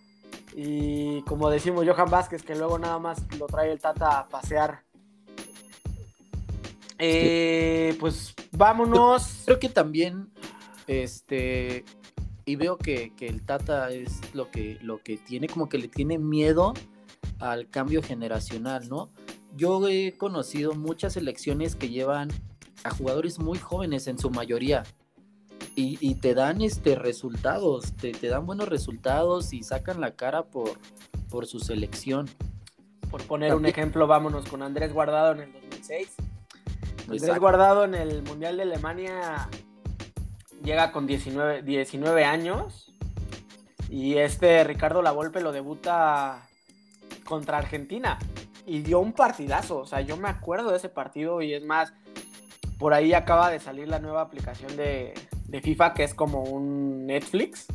y 0.56 1.22
como 1.24 1.50
decimos, 1.50 1.86
Johan 1.88 2.10
Vázquez, 2.10 2.44
que 2.44 2.56
luego 2.56 2.80
nada 2.80 3.00
más 3.00 3.22
lo 3.38 3.48
trae 3.48 3.72
el 3.72 3.80
Tata 3.80 4.20
a 4.20 4.28
pasear. 4.28 4.82
Eh, 7.00 7.96
pues 8.00 8.34
vámonos. 8.52 9.44
Creo 9.46 9.60
que 9.60 9.70
también, 9.70 10.30
este, 10.88 11.86
y 12.46 12.56
veo 12.56 12.78
que, 12.78 13.14
el 13.20 13.46
Tata 13.46 13.92
es 13.92 14.34
lo 14.34 14.50
que, 14.50 14.80
lo 14.82 15.04
que 15.04 15.18
tiene, 15.18 15.48
como 15.48 15.70
que 15.70 15.78
le 15.78 15.88
tiene 15.88 16.18
miedo 16.18 16.74
al 17.40 17.70
cambio 17.70 18.02
generacional, 18.02 18.90
¿no? 18.90 19.12
Yo 19.56 19.88
he 19.88 20.18
conocido 20.18 20.74
muchas 20.74 21.14
selecciones 21.14 21.76
que 21.76 21.90
llevan 21.90 22.30
a 22.84 22.92
jugadores 22.92 23.40
muy 23.40 23.58
jóvenes 23.58 24.08
en 24.08 24.18
su 24.18 24.30
mayoría 24.30 24.84
y, 25.76 26.16
te 26.16 26.34
dan 26.34 26.62
este 26.62 26.96
resultados, 26.96 27.94
te, 27.94 28.12
dan 28.28 28.48
buenos 28.48 28.68
resultados 28.68 29.54
y 29.54 29.62
sacan 29.62 30.02
la 30.02 30.16
cara 30.16 30.44
por, 30.46 30.72
por 31.30 31.46
su 31.46 31.60
selección. 31.60 32.28
Por 33.12 33.24
poner 33.24 33.54
un 33.54 33.68
ejemplo, 33.68 34.08
vámonos 34.08 34.50
con 34.50 34.64
Andrés 34.64 34.92
Guardado 34.92 35.34
en 35.34 35.42
el 35.42 35.54
2006. 35.54 36.16
Andrés 37.10 37.40
Guardado 37.40 37.86
en 37.86 37.94
el 37.94 38.24
Mundial 38.24 38.58
de 38.58 38.64
Alemania 38.64 39.50
llega 40.64 40.92
con 40.92 41.06
19, 41.06 41.62
19 41.62 42.26
años 42.26 42.92
y 43.90 44.18
este 44.18 44.64
Ricardo 44.64 45.04
Lavolpe 45.04 45.42
lo 45.42 45.52
debuta 45.52 46.47
contra 47.28 47.58
Argentina 47.58 48.18
y 48.66 48.82
dio 48.82 49.00
un 49.00 49.14
partidazo, 49.14 49.80
o 49.80 49.86
sea, 49.86 50.02
yo 50.02 50.18
me 50.18 50.30
acuerdo 50.30 50.72
de 50.72 50.78
ese 50.78 50.90
partido 50.90 51.42
y 51.42 51.54
es 51.54 51.64
más, 51.64 51.94
por 52.80 52.94
ahí 52.94 53.14
acaba 53.14 53.50
de 53.50 53.60
salir 53.60 53.88
la 53.88 54.00
nueva 54.00 54.22
aplicación 54.22 54.76
de, 54.76 55.14
de 55.48 55.62
FIFA 55.62 55.94
que 55.94 56.04
es 56.04 56.14
como 56.14 56.44
un 56.44 57.06
Netflix 57.06 57.68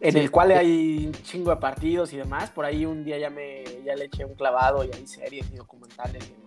en 0.00 0.16
el 0.16 0.30
cual 0.30 0.52
hay 0.52 1.06
un 1.06 1.12
chingo 1.12 1.50
de 1.50 1.56
partidos 1.56 2.12
y 2.12 2.16
demás. 2.16 2.50
Por 2.50 2.64
ahí 2.64 2.84
un 2.84 3.04
día 3.04 3.18
ya 3.18 3.30
me 3.30 3.64
ya 3.84 3.94
le 3.94 4.06
eché 4.06 4.24
un 4.24 4.34
clavado 4.34 4.84
y 4.84 4.90
hay 4.94 5.06
series 5.06 5.50
y 5.52 5.56
documentales 5.56 6.24
y 6.24 6.32
demás. 6.32 6.46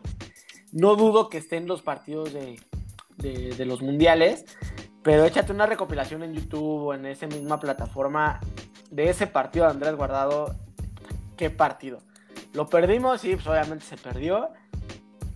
No 0.71 0.95
dudo 0.95 1.29
que 1.29 1.39
estén 1.39 1.67
los 1.67 1.81
partidos 1.81 2.31
de, 2.31 2.59
de, 3.17 3.65
los 3.65 3.81
mundiales, 3.81 4.45
pero 5.03 5.25
échate 5.25 5.51
una 5.51 5.65
recopilación 5.65 6.21
en 6.21 6.33
YouTube 6.33 6.87
o 6.87 6.93
en 6.93 7.05
esa 7.05 7.25
misma 7.27 7.59
plataforma 7.59 8.39
de 8.91 9.09
ese 9.09 9.25
partido 9.25 9.65
de 9.65 9.71
Andrés 9.71 9.95
Guardado, 9.95 10.55
qué 11.37 11.49
partido. 11.49 11.99
Lo 12.53 12.67
perdimos, 12.67 13.21
sí, 13.21 13.35
pues 13.35 13.47
obviamente 13.47 13.85
se 13.85 13.97
perdió, 13.97 14.49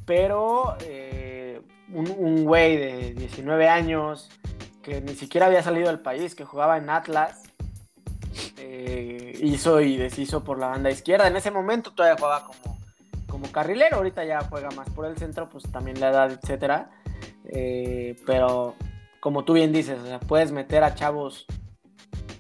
pero 0.06 0.76
eh, 0.82 1.62
un 1.90 2.44
güey 2.44 2.78
de 2.78 3.14
19 3.14 3.68
años 3.68 4.30
que 4.84 5.02
ni 5.02 5.16
siquiera 5.16 5.48
había 5.48 5.64
salido 5.64 5.88
del 5.88 6.02
país, 6.02 6.36
que 6.36 6.44
jugaba 6.44 6.78
en 6.78 6.90
Atlas, 6.90 7.44
eh, 8.58 9.40
hizo 9.42 9.82
y 9.82 9.98
deshizo 9.98 10.44
por 10.44 10.60
la 10.60 10.68
banda 10.68 10.92
izquierda. 10.92 11.28
En 11.28 11.36
ese 11.36 11.50
momento 11.50 11.92
todavía 11.92 12.18
jugaba 12.18 12.46
como, 12.46 12.78
como 13.28 13.52
carrilero, 13.52 13.98
ahorita 13.98 14.26
ya 14.26 14.42
juega 14.42 14.70
más 14.72 14.90
por 14.90 15.06
el 15.06 15.18
centro, 15.18 15.50
pues 15.50 15.64
también 15.72 16.00
la 16.00 16.10
edad, 16.10 16.32
etcétera. 16.32 16.92
Eh, 17.46 18.16
pero 18.26 18.76
como 19.20 19.46
tú 19.46 19.54
bien 19.54 19.72
dices, 19.72 20.00
puedes 20.28 20.52
meter 20.52 20.84
a 20.84 20.96
chavos 20.96 21.46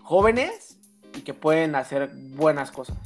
jóvenes 0.02 0.78
y 1.16 1.22
que 1.22 1.34
pueden 1.34 1.76
hacer 1.76 2.12
buenas 2.14 2.72
cosas. 2.72 2.98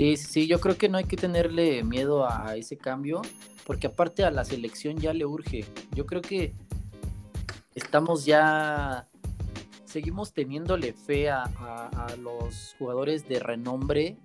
Sí, 0.00 0.16
sí, 0.16 0.46
yo 0.46 0.60
creo 0.60 0.78
que 0.78 0.88
no 0.88 0.96
hay 0.96 1.04
que 1.04 1.18
tenerle 1.18 1.84
miedo 1.84 2.26
a 2.26 2.56
ese 2.56 2.78
cambio, 2.78 3.20
porque 3.66 3.86
aparte 3.86 4.24
a 4.24 4.30
la 4.30 4.46
selección 4.46 4.96
ya 4.96 5.12
le 5.12 5.26
urge. 5.26 5.66
Yo 5.94 6.06
creo 6.06 6.22
que 6.22 6.54
estamos 7.74 8.24
ya, 8.24 9.06
seguimos 9.84 10.32
teniéndole 10.32 10.94
fe 10.94 11.28
a, 11.28 11.44
los 12.22 12.74
jugadores 12.78 13.28
de 13.28 13.40
renombre 13.40 14.16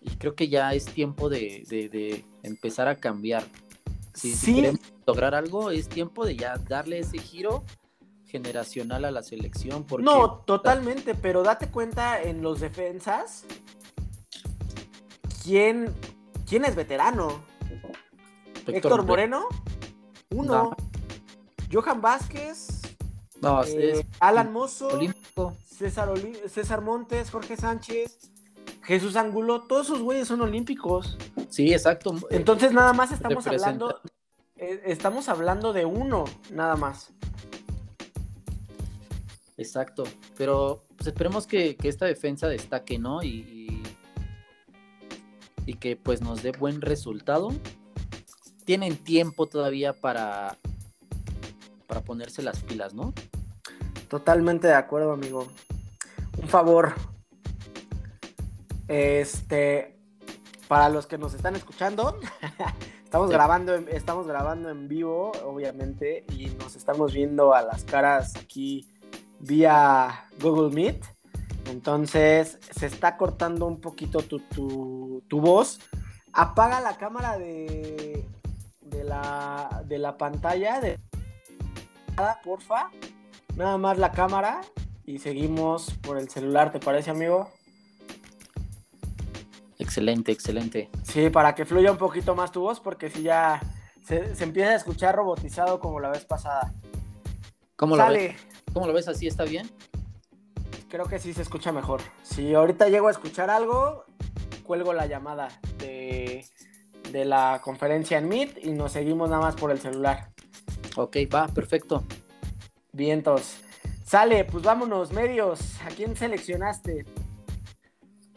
y 0.00 0.10
creo 0.16 0.34
que 0.34 0.48
ya 0.48 0.74
es 0.74 0.86
tiempo 0.86 1.28
de, 1.28 2.24
empezar 2.42 2.88
a 2.88 2.96
cambiar. 2.96 3.44
Si, 4.14 4.34
queremos 4.52 4.80
lograr 5.06 5.36
algo, 5.36 5.70
es 5.70 5.88
tiempo 5.88 6.26
de 6.26 6.34
ya 6.34 6.56
darle 6.56 6.98
ese 6.98 7.18
giro 7.18 7.62
generacional 8.26 9.04
a 9.04 9.12
la 9.12 9.22
selección. 9.22 9.86
No, 10.00 10.40
totalmente, 10.44 11.14
pero 11.14 11.44
date 11.44 11.68
cuenta 11.68 12.20
en 12.20 12.42
los 12.42 12.58
defensas, 12.58 13.44
¿quién, 15.48 15.94
quién 16.46 16.66
es 16.66 16.76
veterano? 16.76 17.42
Héctor, 18.66 19.06
Moreno, 19.06 19.46
uno. 20.28 20.76
Johan 21.72 22.02
Vázquez, 22.02 22.82
eh, 23.66 24.06
Alan 24.20 24.52
Mozo, 24.52 24.90
César, 25.64 26.12
César 26.48 26.82
Montes, 26.82 27.30
Jorge 27.30 27.56
Sánchez, 27.56 28.18
Jesús 28.82 29.16
Angulo, 29.16 29.62
todos 29.62 29.86
esos 29.86 30.02
güeyes 30.02 30.28
son 30.28 30.42
olímpicos. 30.42 31.16
Sí, 31.48 31.72
exacto. 31.72 32.14
Entonces 32.30 32.72
nada 32.72 32.92
más 32.92 33.10
estamos 33.10 33.46
hablando, 33.46 34.00
eh, 34.56 34.82
estamos 34.84 35.30
hablando 35.30 35.72
de 35.72 35.86
uno, 35.86 36.24
nada 36.52 36.76
más. 36.76 37.10
Exacto, 39.56 40.04
pero 40.36 40.84
pues 40.96 41.06
esperemos 41.06 41.46
que, 41.46 41.76
esta 41.82 42.04
defensa 42.04 42.48
destaque, 42.48 42.98
¿no? 42.98 43.22
Y, 43.22 43.28
y, 43.28 43.82
que 45.74 45.96
pues 45.96 46.20
nos 46.20 46.42
dé 46.42 46.52
buen 46.52 46.80
resultado. 46.80 47.50
Tienen 48.64 48.96
tiempo 48.96 49.46
todavía 49.46 49.92
para, 49.92 50.56
para 51.86 52.02
ponerse 52.02 52.42
las 52.42 52.60
pilas, 52.60 52.94
¿no? 52.94 53.12
Totalmente 54.08 54.66
de 54.66 54.74
acuerdo, 54.74 55.12
amigo. 55.12 55.46
Un 56.40 56.48
favor. 56.48 56.94
Este, 58.88 59.98
para 60.66 60.88
los 60.88 61.06
que 61.06 61.18
nos 61.18 61.34
están 61.34 61.56
escuchando, 61.56 62.18
estamos 63.04 63.30
grabando, 63.30 63.74
estamos 63.74 64.26
grabando 64.26 64.70
en 64.70 64.88
vivo, 64.88 65.32
obviamente, 65.44 66.24
y 66.36 66.46
nos 66.46 66.76
estamos 66.76 67.12
viendo 67.12 67.54
a 67.54 67.62
las 67.62 67.84
caras 67.84 68.36
aquí 68.36 68.86
vía 69.40 70.26
Google 70.40 70.74
Meet. 70.74 71.17
Entonces 71.70 72.58
se 72.70 72.86
está 72.86 73.16
cortando 73.16 73.66
un 73.66 73.80
poquito 73.80 74.20
tu, 74.20 74.40
tu 74.40 75.40
voz. 75.40 75.80
Apaga 76.32 76.80
la 76.80 76.96
cámara 76.96 77.38
de, 77.38 78.24
de, 78.80 79.04
la, 79.04 79.82
de 79.86 79.98
la 79.98 80.16
pantalla 80.16 80.80
de 80.80 80.98
porfa. 82.42 82.90
Nada 83.56 83.78
más 83.78 83.98
la 83.98 84.12
cámara 84.12 84.60
y 85.04 85.18
seguimos 85.18 85.94
por 86.02 86.18
el 86.18 86.28
celular, 86.28 86.72
¿te 86.72 86.80
parece, 86.80 87.10
amigo? 87.10 87.50
Excelente, 89.78 90.32
excelente. 90.32 90.90
Sí, 91.02 91.30
para 91.30 91.54
que 91.54 91.64
fluya 91.64 91.90
un 91.90 91.98
poquito 91.98 92.34
más 92.34 92.52
tu 92.52 92.60
voz, 92.60 92.80
porque 92.80 93.10
si 93.10 93.22
ya 93.22 93.60
se, 94.04 94.32
empieza 94.42 94.70
a 94.70 94.76
escuchar 94.76 95.14
robotizado 95.14 95.80
como 95.80 96.00
la 96.00 96.10
vez 96.10 96.24
pasada. 96.24 96.72
¿Cómo 97.76 97.96
lo, 97.96 98.06
ves? 98.08 98.36
¿Cómo 98.72 98.86
lo 98.86 98.92
ves 98.92 99.08
así? 99.08 99.26
¿Está 99.28 99.44
bien? 99.44 99.70
Creo 100.88 101.06
que 101.06 101.18
sí 101.18 101.34
se 101.34 101.42
escucha 101.42 101.70
mejor. 101.70 102.00
Si 102.22 102.54
ahorita 102.54 102.88
llego 102.88 103.08
a 103.08 103.10
escuchar 103.10 103.50
algo, 103.50 104.04
cuelgo 104.62 104.94
la 104.94 105.06
llamada 105.06 105.48
de, 105.78 106.46
de 107.12 107.24
la 107.26 107.60
conferencia 107.62 108.16
en 108.18 108.28
Meet 108.28 108.64
y 108.64 108.70
nos 108.72 108.92
seguimos 108.92 109.28
nada 109.28 109.42
más 109.42 109.54
por 109.54 109.70
el 109.70 109.80
celular. 109.80 110.30
Ok, 110.96 111.16
va, 111.32 111.48
perfecto. 111.48 112.04
Vientos. 112.92 113.58
Sale, 114.02 114.44
pues 114.46 114.64
vámonos, 114.64 115.12
medios. 115.12 115.60
¿A 115.82 115.88
quién 115.88 116.16
seleccionaste? 116.16 117.04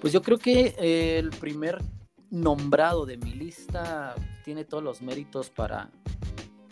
Pues 0.02 0.12
yo 0.12 0.22
creo 0.22 0.38
que 0.38 0.76
eh, 0.78 1.20
el 1.20 1.30
primer 1.30 1.82
nombrado 2.30 3.06
de 3.06 3.18
mi 3.18 3.34
lista 3.34 4.14
tiene 4.44 4.66
todos 4.66 4.84
los 4.84 5.02
méritos 5.02 5.50
para, 5.50 5.90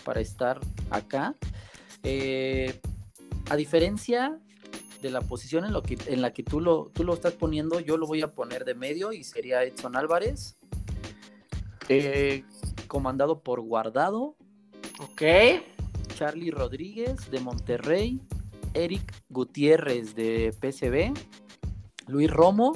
para 0.04 0.20
estar 0.20 0.60
acá. 0.90 1.36
Eh, 2.04 2.82
a 3.50 3.56
diferencia 3.56 4.40
de 5.02 5.10
la 5.10 5.22
posición 5.22 5.66
en, 5.66 5.74
lo 5.74 5.82
que, 5.82 5.98
en 6.08 6.22
la 6.22 6.34
que 6.34 6.44
tú 6.44 6.60
lo, 6.60 6.92
tú 6.94 7.04
lo 7.04 7.14
estás 7.14 7.34
poniendo, 7.34 7.80
yo 7.80 7.98
lo 7.98 8.08
voy 8.08 8.22
a 8.22 8.34
poner 8.34 8.66
de 8.66 8.76
medio 8.76 9.14
y 9.14 9.24
sería 9.24 9.64
Edson 9.64 9.96
Álvarez, 9.96 10.58
eh, 11.88 12.44
comandado 12.88 13.42
por 13.42 13.62
Guardado. 13.62 14.36
Ok. 15.02 15.24
Charlie 16.16 16.52
Rodríguez 16.52 17.32
de 17.32 17.40
Monterrey, 17.40 18.20
Eric 18.74 19.14
Gutiérrez 19.30 20.16
de 20.16 20.54
PCB, 20.60 21.14
Luis 22.08 22.30
Romo, 22.30 22.74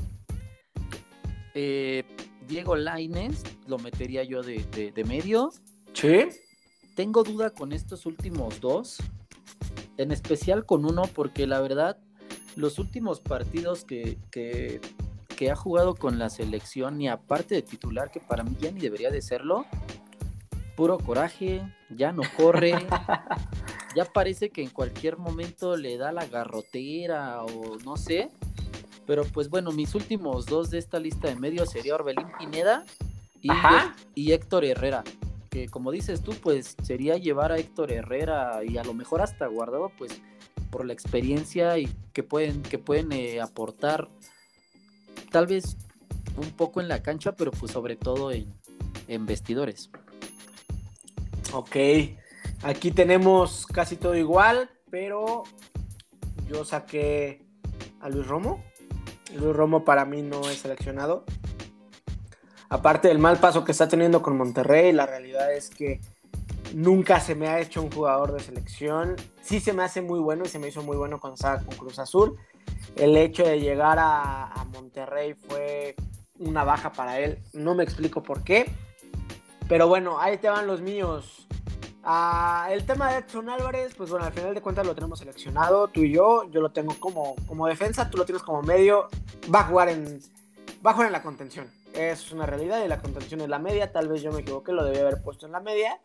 eh, 1.53 2.03
Diego 2.47 2.75
Laines, 2.75 3.43
lo 3.67 3.77
metería 3.77 4.23
yo 4.23 4.41
de, 4.41 5.03
medio. 5.05 5.51
Sí. 5.93 6.25
Tengo 6.95 7.23
duda 7.23 7.49
con 7.49 7.73
estos 7.73 8.05
últimos 8.05 8.61
dos, 8.61 8.97
en 9.97 10.11
especial 10.11 10.65
con 10.65 10.85
uno, 10.85 11.03
porque 11.13 11.47
la 11.47 11.59
verdad, 11.61 11.97
los 12.55 12.79
últimos 12.79 13.19
partidos 13.19 13.85
que, 13.85 14.17
que, 14.31 14.81
que 15.35 15.51
ha 15.51 15.55
jugado 15.55 15.95
con 15.95 16.19
la 16.19 16.29
selección, 16.29 17.01
y 17.01 17.07
aparte 17.07 17.55
de 17.55 17.61
titular, 17.61 18.11
que 18.11 18.19
para 18.19 18.43
mí 18.43 18.55
ya 18.59 18.71
ni 18.71 18.79
debería 18.79 19.09
de 19.09 19.21
serlo, 19.21 19.65
puro 20.75 20.97
coraje, 20.97 21.61
ya 21.89 22.11
no 22.11 22.23
corre, 22.37 22.73
ya 23.95 24.05
parece 24.05 24.49
que 24.49 24.63
en 24.63 24.69
cualquier 24.69 25.17
momento 25.17 25.77
le 25.77 25.97
da 25.97 26.11
la 26.11 26.25
garrotera 26.25 27.43
o 27.43 27.77
no 27.83 27.97
sé. 27.97 28.29
Pero 29.05 29.25
pues 29.25 29.49
bueno, 29.49 29.71
mis 29.71 29.95
últimos 29.95 30.45
dos 30.45 30.69
de 30.69 30.77
esta 30.77 30.97
lista 30.97 31.27
de 31.27 31.35
medios 31.35 31.69
sería 31.71 31.95
Orbelín 31.95 32.27
Pineda 32.39 32.85
y, 33.41 33.49
y 34.15 34.31
Héctor 34.31 34.63
Herrera. 34.63 35.03
Que 35.49 35.67
como 35.67 35.91
dices 35.91 36.21
tú, 36.21 36.33
pues 36.41 36.75
sería 36.81 37.17
llevar 37.17 37.51
a 37.51 37.57
Héctor 37.57 37.91
Herrera 37.91 38.61
y 38.65 38.77
a 38.77 38.83
lo 38.83 38.93
mejor 38.93 39.21
hasta 39.21 39.45
guardado, 39.47 39.91
pues 39.97 40.21
por 40.71 40.85
la 40.85 40.93
experiencia 40.93 41.77
y 41.77 41.93
que 42.13 42.23
pueden, 42.23 42.61
que 42.61 42.77
pueden 42.77 43.11
eh, 43.11 43.41
aportar 43.41 44.07
tal 45.31 45.47
vez 45.47 45.75
un 46.37 46.51
poco 46.51 46.79
en 46.79 46.87
la 46.87 47.01
cancha, 47.01 47.33
pero 47.35 47.51
pues 47.51 47.71
sobre 47.71 47.95
todo 47.95 48.31
en, 48.31 48.53
en 49.07 49.25
vestidores. 49.25 49.89
Ok, 51.51 51.75
aquí 52.63 52.91
tenemos 52.91 53.65
casi 53.67 53.95
todo 53.95 54.15
igual, 54.15 54.69
pero 54.89 55.43
yo 56.47 56.65
saqué 56.65 57.45
a 57.99 58.09
Luis 58.09 58.27
Romo. 58.27 58.63
Luis 59.35 59.55
Romo 59.55 59.83
para 59.83 60.05
mí 60.05 60.21
no 60.21 60.49
es 60.49 60.59
seleccionado. 60.59 61.25
Aparte 62.69 63.07
del 63.07 63.19
mal 63.19 63.37
paso 63.37 63.63
que 63.63 63.71
está 63.71 63.87
teniendo 63.87 64.21
con 64.21 64.35
Monterrey, 64.35 64.91
la 64.93 65.05
realidad 65.05 65.53
es 65.53 65.69
que 65.69 66.01
nunca 66.73 67.19
se 67.19 67.35
me 67.35 67.47
ha 67.47 67.59
hecho 67.59 67.81
un 67.81 67.91
jugador 67.91 68.33
de 68.33 68.39
selección. 68.39 69.15
Sí 69.41 69.59
se 69.59 69.73
me 69.73 69.83
hace 69.83 70.01
muy 70.01 70.19
bueno 70.19 70.43
y 70.45 70.49
se 70.49 70.59
me 70.59 70.67
hizo 70.67 70.81
muy 70.83 70.97
bueno 70.97 71.19
con, 71.19 71.35
con 71.35 71.75
Cruz 71.77 71.99
Azul. 71.99 72.37
El 72.95 73.15
hecho 73.17 73.43
de 73.43 73.59
llegar 73.59 73.97
a, 73.99 74.65
Monterrey 74.73 75.35
fue 75.35 75.95
una 76.39 76.63
baja 76.63 76.91
para 76.91 77.19
él. 77.19 77.39
No 77.53 77.75
me 77.75 77.83
explico 77.83 78.23
por 78.23 78.43
qué. 78.43 78.71
Pero 79.67 79.87
bueno, 79.87 80.19
ahí 80.19 80.37
te 80.37 80.49
van 80.49 80.67
los 80.67 80.81
míos. 80.81 81.47
Ah, 82.03 82.67
el 82.71 82.85
tema 82.85 83.11
de 83.11 83.19
Edson 83.19 83.49
Álvarez, 83.49 83.93
pues 83.95 84.09
bueno, 84.09 84.25
al 84.25 84.33
final 84.33 84.53
de 84.53 84.61
cuentas 84.61 84.85
lo 84.85 84.93
tenemos 84.93 85.19
seleccionado, 85.19 85.87
tú 85.87 86.01
y 86.01 86.11
yo. 86.11 86.49
Yo 86.49 86.59
lo 86.59 86.71
tengo 86.71 86.95
como, 86.99 87.35
como 87.47 87.67
defensa, 87.67 88.09
tú 88.09 88.17
lo 88.17 88.25
tienes 88.25 88.43
como 88.43 88.61
medio. 88.61 89.07
Va 89.53 89.67
a 89.67 89.91
en, 89.91 90.19
va 90.85 90.91
a 90.91 90.93
jugar 90.93 91.07
en 91.07 91.13
la 91.13 91.23
contención. 91.23 91.71
Es 91.93 92.31
una 92.31 92.45
realidad 92.45 92.83
y 92.83 92.87
la 92.87 92.99
contención 92.99 93.41
es 93.41 93.49
la 93.49 93.59
media. 93.59 93.91
Tal 93.91 94.07
vez 94.07 94.21
yo 94.21 94.31
me 94.31 94.41
equivoqué, 94.41 94.73
lo 94.73 94.83
debía 94.83 95.01
haber 95.01 95.21
puesto 95.21 95.45
en 95.45 95.51
la 95.51 95.59
media. 95.59 95.99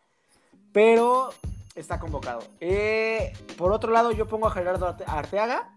Pero 0.71 1.29
está 1.75 1.99
convocado. 1.99 2.41
Eh, 2.59 3.33
por 3.57 3.71
otro 3.71 3.91
lado, 3.91 4.11
yo 4.11 4.27
pongo 4.27 4.47
a 4.47 4.51
Gerardo 4.51 4.95
Arteaga. 5.07 5.73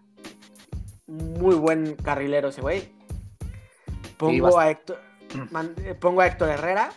muy 1.06 1.54
buen 1.54 1.96
carrilero 1.96 2.48
ese 2.48 2.60
güey. 2.60 2.92
Pongo, 4.16 4.58
a 4.58 4.70
Héctor, 4.70 5.00
eh, 5.84 5.94
pongo 5.94 6.20
a 6.20 6.26
Héctor 6.26 6.50
Herrera. 6.50 6.90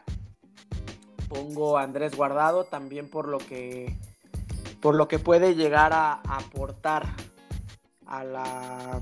Pongo 1.27 1.77
a 1.77 1.83
Andrés 1.83 2.15
Guardado 2.15 2.65
también 2.65 3.09
por 3.09 3.27
lo 3.27 3.39
que 3.39 3.97
por 4.85 4.93
lo 4.93 5.07
que 5.07 5.17
puede 5.17 5.55
llegar 5.55 5.93
a, 5.93 6.21
aportar 6.27 7.07
a 8.05 8.23
la, 8.23 9.01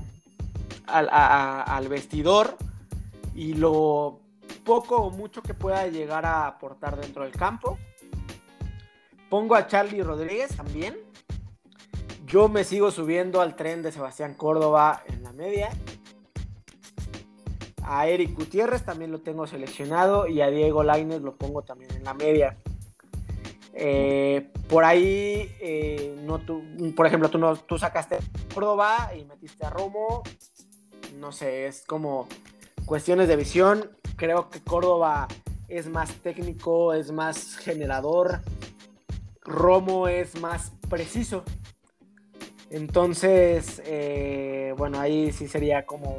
al 0.86 1.88
vestidor 1.88 2.56
y 3.34 3.52
lo 3.52 4.20
poco 4.64 4.96
o 4.96 5.10
mucho 5.10 5.42
que 5.42 5.52
pueda 5.52 5.86
llegar 5.88 6.24
a 6.24 6.46
aportar 6.46 6.98
dentro 6.98 7.24
del 7.24 7.32
campo. 7.32 7.78
Pongo 9.28 9.54
a 9.54 9.66
Charlie 9.66 10.02
Rodríguez 10.02 10.56
también. 10.56 10.96
Yo 12.26 12.48
me 12.48 12.64
sigo 12.64 12.90
subiendo 12.90 13.40
al 13.40 13.56
tren 13.56 13.82
de 13.82 13.92
Sebastián 13.92 14.34
Córdoba 14.34 15.02
en 15.06 15.22
la 15.22 15.32
media. 15.32 15.70
A 17.82 18.06
Eric 18.08 18.34
Gutiérrez 18.34 18.84
también 18.84 19.12
lo 19.12 19.20
tengo 19.20 19.46
seleccionado 19.46 20.26
y 20.26 20.40
a 20.40 20.48
Diego 20.48 20.82
Lainez 20.82 21.20
lo 21.20 21.36
pongo 21.36 21.62
también 21.62 21.92
en 21.92 22.04
la 22.04 22.14
media. 22.14 22.56
Eh, 23.74 24.50
por 24.68 24.84
ahí, 24.84 25.50
eh, 25.60 26.16
no, 26.24 26.40
por 26.94 27.06
ejemplo, 27.06 27.28
tú, 27.28 27.38
no, 27.38 27.56
tú 27.56 27.76
sacaste 27.76 28.18
Córdoba 28.54 29.10
y 29.18 29.24
metiste 29.24 29.66
a 29.66 29.70
Romo. 29.70 30.22
No 31.18 31.32
sé, 31.32 31.66
es 31.66 31.84
como 31.86 32.28
cuestiones 32.86 33.28
de 33.28 33.36
visión. 33.36 33.90
Creo 34.16 34.48
que 34.48 34.60
Córdoba 34.60 35.28
es 35.68 35.88
más 35.88 36.10
técnico, 36.22 36.94
es 36.94 37.12
más 37.12 37.56
generador. 37.56 38.40
Romo 39.44 40.08
es 40.08 40.40
más 40.40 40.72
preciso. 40.88 41.44
Entonces, 42.70 43.82
eh, 43.84 44.74
bueno, 44.76 44.98
ahí 44.98 45.30
sí 45.32 45.46
sería 45.46 45.86
como 45.86 46.18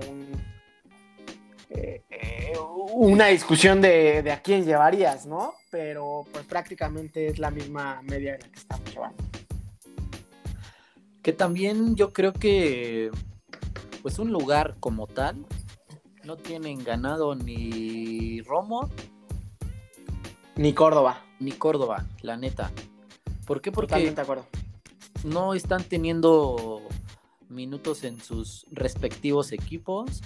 eh, 1.69 2.01
eh, 2.09 2.53
una 2.93 3.27
discusión 3.27 3.81
de, 3.81 4.31
a 4.31 4.41
quién 4.41 4.63
llevarías, 4.63 5.25
¿no? 5.25 5.55
Pero 5.69 6.25
pues 6.31 6.45
prácticamente 6.45 7.27
es 7.27 7.39
la 7.39 7.51
misma 7.51 8.01
media 8.03 8.35
en 8.35 8.41
la 8.41 8.47
que 8.47 8.59
estamos 8.59 8.93
llevando. 8.93 9.23
Que 11.21 11.33
también 11.33 11.95
yo 11.95 12.13
creo 12.13 12.31
que 12.31 13.09
pues 14.01 14.19
un 14.19 14.31
lugar 14.31 14.75
como 14.79 15.07
tal 15.07 15.45
no 16.23 16.37
tienen 16.37 16.83
ganado 16.83 17.35
ni 17.35 18.41
Romo 18.41 18.89
ni 20.55 20.73
Córdoba. 20.73 21.21
Ni 21.39 21.51
Córdoba, 21.51 22.05
la 22.21 22.37
neta. 22.37 22.71
¿Por 23.45 23.61
qué? 23.61 23.71
Porque 23.71 23.89
Totalmente 23.89 24.15
de 24.15 24.21
acuerdo 24.21 24.45
no 25.25 25.53
están 25.53 25.83
teniendo 25.83 26.81
minutos 27.49 28.03
en 28.03 28.21
sus 28.21 28.65
respectivos 28.71 29.51
equipos. 29.51 30.21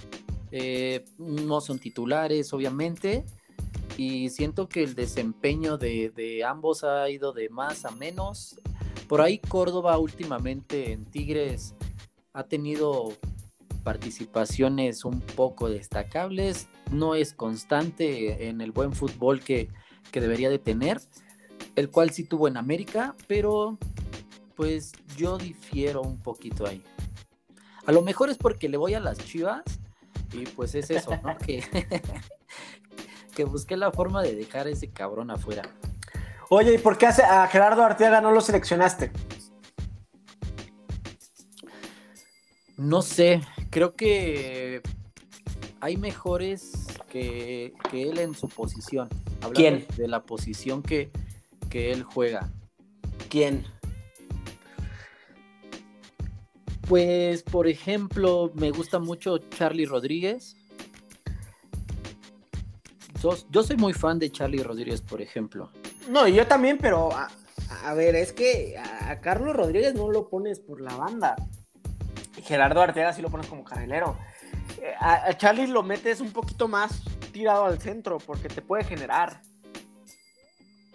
Eh, 0.52 1.04
no 1.18 1.60
son 1.60 1.78
titulares, 1.78 2.52
obviamente. 2.52 3.24
Y 3.96 4.30
siento 4.30 4.68
que 4.68 4.82
el 4.82 4.94
desempeño 4.94 5.78
de, 5.78 6.42
ambos 6.46 6.84
ha 6.84 7.08
ido 7.10 7.32
de 7.32 7.48
más 7.48 7.84
a 7.84 7.90
menos. 7.90 8.60
Por 9.08 9.20
ahí 9.20 9.38
Córdoba 9.38 9.98
últimamente 9.98 10.92
en 10.92 11.04
Tigres 11.04 11.74
ha 12.32 12.44
tenido 12.44 13.12
participaciones 13.82 15.04
un 15.04 15.20
poco 15.20 15.68
destacables. 15.68 16.68
No 16.92 17.14
es 17.14 17.32
constante 17.32 18.48
en 18.48 18.60
el 18.60 18.72
buen 18.72 18.92
fútbol 18.92 19.40
que, 19.40 19.68
que 20.12 20.20
debería 20.20 20.50
de 20.50 20.58
tener. 20.58 21.00
El 21.76 21.90
cual 21.90 22.10
sí 22.10 22.24
tuvo 22.24 22.48
en 22.48 22.56
América, 22.56 23.14
pero 23.26 23.78
pues 24.56 24.92
yo 25.16 25.38
difiero 25.38 26.02
un 26.02 26.18
poquito 26.18 26.66
ahí. 26.66 26.82
A 27.86 27.92
lo 27.92 28.02
mejor 28.02 28.30
es 28.30 28.36
porque 28.36 28.68
le 28.68 28.76
voy 28.76 28.94
a 28.94 29.00
las 29.00 29.18
chivas 29.18 29.62
y 30.32 30.46
pues 30.46 30.74
es 30.74 30.90
eso, 30.90 31.18
¿no? 31.22 31.36
que, 31.46 31.62
que 33.34 33.44
busqué 33.44 33.76
la 33.76 33.90
forma 33.90 34.22
de 34.22 34.34
dejar 34.34 34.66
a 34.66 34.70
ese 34.70 34.90
cabrón 34.90 35.30
afuera. 35.30 35.62
Oye, 36.50 36.74
¿y 36.74 36.78
por 36.78 36.98
qué 36.98 37.06
a 37.06 37.46
Gerardo 37.46 37.84
Arteaga 37.84 38.20
no 38.20 38.32
lo 38.32 38.40
seleccionaste? 38.40 39.12
No 42.76 43.02
sé, 43.02 43.40
creo 43.70 43.94
que 43.94 44.82
hay 45.80 45.96
mejores 45.96 46.72
que, 47.08 47.72
él 47.92 48.18
en 48.18 48.34
su 48.34 48.48
posición. 48.48 49.08
¿Quién? 49.54 49.86
De 49.96 50.08
la 50.08 50.22
posición 50.22 50.82
que, 50.82 51.10
que 51.70 51.92
él 51.92 52.02
juega. 52.02 52.50
¿Quién? 53.30 53.64
Pues, 56.86 57.44
por 57.44 57.68
ejemplo, 57.68 58.50
me 58.54 58.72
gusta 58.72 58.98
mucho 58.98 59.38
Charlie 59.38 59.86
Rodríguez. 59.86 60.56
Yo, 63.22 63.62
soy 63.62 63.76
muy 63.76 63.92
fan 63.92 64.18
de 64.18 64.32
Charlie 64.32 64.62
Rodríguez, 64.62 65.00
por 65.00 65.22
ejemplo. 65.22 65.70
No, 66.08 66.26
yo 66.26 66.46
también, 66.46 66.78
pero 66.78 67.10
a, 67.12 67.94
ver, 67.94 68.16
es 68.16 68.32
que 68.32 68.76
a, 68.78 69.20
Carlos 69.20 69.54
Rodríguez 69.54 69.94
no 69.94 70.10
lo 70.10 70.28
pones 70.28 70.58
por 70.58 70.80
la 70.80 70.96
banda. 70.96 71.36
Gerardo 72.42 72.80
Arteaga 72.80 73.12
sí 73.12 73.22
lo 73.22 73.30
pones 73.30 73.46
como 73.46 73.62
carrilero. 73.62 74.18
Eh, 74.82 74.94
a, 74.98 75.26
a 75.26 75.36
Charlie 75.36 75.66
lo 75.66 75.82
metes 75.82 76.20
un 76.20 76.32
poquito 76.32 76.66
más 76.66 77.02
tirado 77.30 77.66
al 77.66 77.78
centro 77.78 78.18
porque 78.18 78.48
te 78.48 78.62
puede 78.62 78.84
generar. 78.84 79.42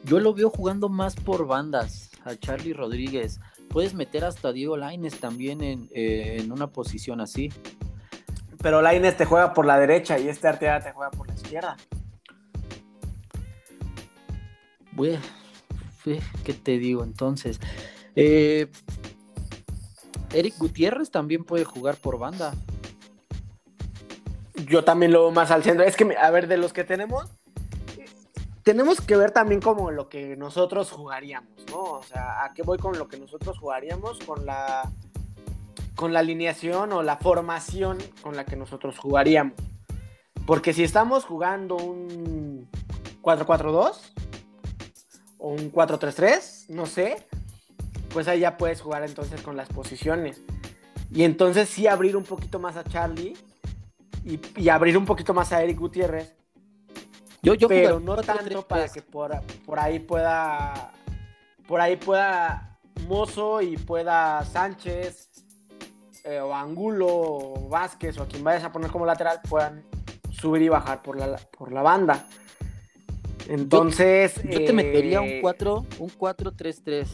Yo 0.06 0.20
lo 0.20 0.34
veo 0.34 0.50
jugando 0.50 0.88
más 0.89 1.15
por 1.15 1.46
bandas, 1.46 2.12
a 2.24 2.36
Charlie 2.36 2.74
Rodríguez 2.74 3.39
puedes 3.76 3.94
meter 3.94 4.24
hasta 4.24 4.54
Diego 4.54 4.78
Laines 4.78 5.20
también 5.20 5.62
eh, 5.62 6.38
en, 6.39 6.50
una 6.54 6.68
posición 6.68 7.20
así. 7.20 7.52
Pero 8.62 8.82
Laines 8.82 9.18
te 9.18 9.26
juega 9.26 9.54
por 9.54 9.65
la 9.65 9.78
derecha 9.78 10.18
y 10.18 10.30
este 10.30 10.48
Arteaga 10.48 10.82
te 10.82 10.91
juega 10.94 11.12
por 11.12 11.28
la 11.28 11.34
izquierda. 11.34 11.76
Bueno, 14.94 15.20
¿qué 16.46 16.54
te 16.54 16.78
digo 16.78 17.04
entonces? 17.04 17.60
Eh, 18.15 18.72
Eric 20.34 20.58
Gutiérrez 20.58 21.12
también 21.12 21.44
puede 21.44 21.65
jugar 21.65 21.98
por 21.98 22.18
banda. 22.18 22.54
Yo 24.70 24.86
también 24.86 25.12
lo 25.12 25.24
veo 25.24 25.32
más 25.32 25.52
al 25.52 25.63
centro. 25.63 25.84
Es 25.84 25.98
que, 25.98 26.15
a 26.15 26.32
ver, 26.32 26.48
de 26.48 26.56
los 26.56 26.72
que 26.72 26.86
tenemos, 26.86 27.30
tenemos 28.65 28.99
que 28.99 29.15
ver 29.15 29.30
también 29.30 29.62
como 29.62 29.91
lo 29.91 30.10
que 30.10 30.36
nosotros 30.36 30.89
jugaríamos, 30.89 31.63
¿no? 31.69 31.84
O 31.84 32.04
sea, 32.04 32.43
¿a 32.43 32.51
qué 32.56 32.63
voy 32.63 32.80
con 32.80 32.97
lo 32.97 33.08
que 33.08 33.19
nosotros 33.19 33.60
jugaríamos? 33.60 34.17
Con 34.25 34.43
la, 34.43 34.91
con 35.95 36.13
la 36.13 36.21
alineación 36.21 36.91
o 36.91 37.04
la 37.04 37.17
formación 37.17 37.99
con 38.23 38.36
la 38.36 38.43
que 38.43 38.56
nosotros 38.56 38.97
jugaríamos. 38.97 39.54
Porque 40.47 40.73
si 40.73 40.84
estamos 40.84 41.25
jugando 41.25 41.75
un 41.75 42.67
4-4-2 43.21 43.99
o 45.38 45.49
un 45.49 45.71
4-3-3, 45.71 46.69
no 46.69 46.88
sé, 46.88 47.23
pues 48.10 48.28
ahí 48.28 48.39
ya 48.39 48.58
puedes 48.58 48.82
jugar 48.82 49.04
entonces 49.04 49.43
con 49.43 49.56
las 49.56 49.69
posiciones. 49.69 50.41
Y 51.12 51.21
entonces 51.21 51.69
sí 51.69 51.86
abrir 51.86 52.17
un 52.17 52.23
poquito 52.23 52.58
más 52.58 52.78
a 52.78 52.84
Charlie 52.84 53.38
y, 54.23 54.39
y 54.60 54.69
abrir 54.69 54.97
un 54.97 55.06
poquito 55.06 55.36
más 55.36 55.54
a 55.54 55.62
Eric 55.62 55.78
Gutiérrez 55.78 56.36
yo, 57.53 57.67
pero 57.67 57.99
no 57.99 58.15
tanto 58.17 58.67
para 58.67 58.89
que 58.89 59.01
por, 59.01 59.31
ahí 59.77 59.99
pueda. 59.99 60.91
Por 61.67 61.79
ahí 61.79 61.95
pueda 61.95 62.77
Mozo 63.08 63.62
y 63.62 63.77
pueda 63.77 64.43
Sánchez 64.45 65.29
eh, 66.23 66.39
o 66.39 66.53
Angulo 66.53 67.08
o 67.08 67.69
Vázquez 67.69 68.17
o 68.17 68.23
a 68.23 68.27
quien 68.27 68.43
vayas 68.43 68.63
a 68.63 68.71
poner 68.71 68.89
como 68.89 69.05
lateral 69.05 69.41
puedan 69.47 69.84
subir 70.31 70.63
y 70.63 70.69
bajar 70.69 71.01
por 71.01 71.17
la, 71.17 71.37
por 71.37 71.71
la 71.71 71.81
banda. 71.81 72.27
Entonces. 73.48 74.41
Yo, 74.43 74.65
te 74.65 74.73
metería 74.73 75.21
un 75.21 75.41
4, 75.41 75.85
un 76.00 76.10
4-3-3. 76.10 77.08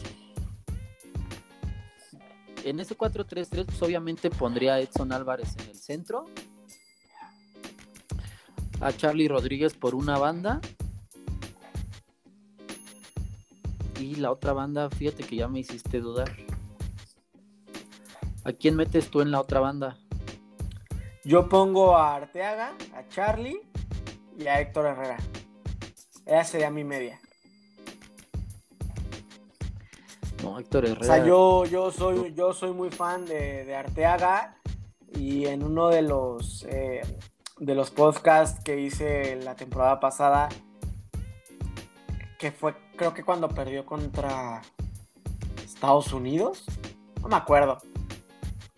En 2.64 2.80
ese 2.80 2.96
4-3-3, 2.96 3.66
pues 3.66 3.82
obviamente 3.82 4.30
pondría 4.30 4.74
a 4.74 4.80
Edson 4.80 5.12
Álvarez 5.12 5.56
en 5.58 5.70
el 5.70 5.76
centro 5.76 6.26
a 8.82 8.92
Charlie 8.92 9.28
Rodríguez 9.28 9.74
por 9.74 9.94
una 9.94 10.18
banda. 10.18 10.60
Y 14.00 14.16
la 14.16 14.32
otra 14.32 14.52
banda, 14.52 14.90
fíjate 14.90 15.22
que 15.22 15.36
ya 15.36 15.48
me 15.48 15.60
hiciste 15.60 16.00
dudar. 16.00 16.32
¿A 18.44 18.52
quién 18.52 18.74
metes 18.74 19.08
tú 19.08 19.20
en 19.20 19.30
la 19.30 19.40
otra 19.40 19.60
banda? 19.60 19.96
Yo 21.24 21.48
pongo 21.48 21.96
a 21.96 22.16
Arteaga, 22.16 22.72
a 22.96 23.08
Charlie 23.08 23.60
y 24.36 24.48
a 24.48 24.60
Héctor 24.60 24.86
Herrera. 24.86 25.18
Esa 26.26 26.44
sería 26.44 26.70
mi 26.70 26.82
media. 26.82 27.20
No, 30.42 30.58
Héctor 30.58 30.86
Herrera. 30.86 31.00
O 31.00 31.04
sea, 31.04 31.24
yo, 31.24 31.64
yo, 31.66 31.92
soy, 31.92 32.34
yo 32.34 32.52
soy 32.52 32.72
muy 32.72 32.90
fan 32.90 33.24
de, 33.26 33.72
Arteaga 33.76 34.56
y 35.14 35.46
en 35.46 35.62
uno 35.62 35.88
de 35.88 36.02
los 36.02 36.64
eh, 36.68 37.02
de 37.62 37.76
los 37.76 37.92
podcasts 37.92 38.60
que 38.64 38.80
hice 38.80 39.36
la 39.36 39.54
temporada 39.54 40.00
pasada, 40.00 40.48
que 42.36 42.50
fue 42.50 42.74
creo 42.96 43.14
que 43.14 43.22
cuando 43.22 43.48
perdió 43.48 43.86
contra 43.86 44.62
Estados 45.64 46.12
Unidos, 46.12 46.64
no 47.20 47.28
me 47.28 47.36
acuerdo. 47.36 47.78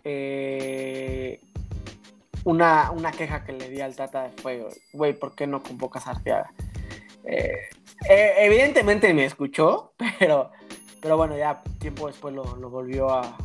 Eh, 0.03 1.41
una, 2.43 2.91
una 2.91 3.11
queja 3.11 3.43
que 3.43 3.53
le 3.53 3.69
di 3.69 3.81
al 3.81 3.95
Tata 3.95 4.29
fue, 4.39 4.67
güey, 4.93 5.13
¿por 5.13 5.33
qué 5.33 5.47
no 5.47 5.63
convocas 5.63 6.05
a 6.05 6.11
Arteaga? 6.11 6.51
Eh, 7.23 7.57
eh, 8.07 8.33
evidentemente 8.37 9.11
me 9.15 9.25
escuchó, 9.25 9.93
pero, 10.19 10.51
pero 11.01 11.17
bueno, 11.17 11.35
ya 11.35 11.63
tiempo 11.79 12.05
después 12.05 12.35
lo, 12.35 12.43
volvió 12.69 13.09
a, 13.09 13.35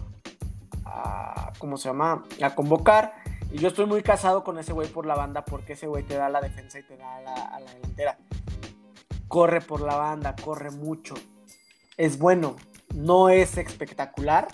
a, 0.84 1.52
¿cómo 1.58 1.78
se 1.78 1.88
llama? 1.88 2.24
A 2.42 2.54
convocar. 2.54 3.29
Y 3.52 3.58
yo 3.58 3.68
estoy 3.68 3.86
muy 3.86 4.02
casado 4.02 4.44
con 4.44 4.58
ese 4.58 4.72
güey 4.72 4.88
por 4.88 5.06
la 5.06 5.16
banda 5.16 5.44
porque 5.44 5.72
ese 5.72 5.86
güey 5.86 6.04
te 6.04 6.16
da 6.16 6.28
la 6.28 6.40
defensa 6.40 6.78
y 6.78 6.82
te 6.84 6.96
da 6.96 7.20
la, 7.20 7.60
la 7.60 7.72
delantera. 7.72 8.18
Corre 9.26 9.60
por 9.60 9.80
la 9.80 9.96
banda, 9.96 10.36
corre 10.36 10.70
mucho. 10.70 11.14
Es 11.96 12.18
bueno, 12.18 12.56
no 12.94 13.28
es 13.28 13.58
espectacular, 13.58 14.48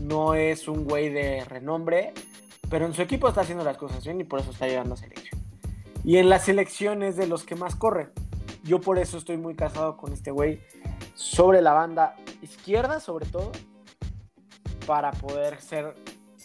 no 0.00 0.34
es 0.34 0.68
un 0.68 0.84
güey 0.84 1.10
de 1.10 1.44
renombre, 1.44 2.12
pero 2.68 2.86
en 2.86 2.94
su 2.94 3.02
equipo 3.02 3.28
está 3.28 3.42
haciendo 3.42 3.64
las 3.64 3.76
cosas 3.76 4.04
bien 4.04 4.20
y 4.20 4.24
por 4.24 4.40
eso 4.40 4.50
está 4.50 4.66
llegando 4.66 4.94
a 4.94 4.96
selección. 4.96 5.40
Y 6.04 6.16
en 6.16 6.28
las 6.28 6.44
selecciones 6.44 7.16
de 7.16 7.26
los 7.26 7.44
que 7.44 7.54
más 7.54 7.76
corre. 7.76 8.10
Yo 8.64 8.80
por 8.80 8.98
eso 8.98 9.18
estoy 9.18 9.36
muy 9.36 9.54
casado 9.54 9.96
con 9.96 10.12
este 10.12 10.30
güey 10.30 10.60
sobre 11.14 11.62
la 11.62 11.72
banda 11.72 12.16
izquierda, 12.42 13.00
sobre 13.00 13.26
todo, 13.26 13.52
para 14.86 15.10
poder 15.12 15.60
ser 15.60 15.94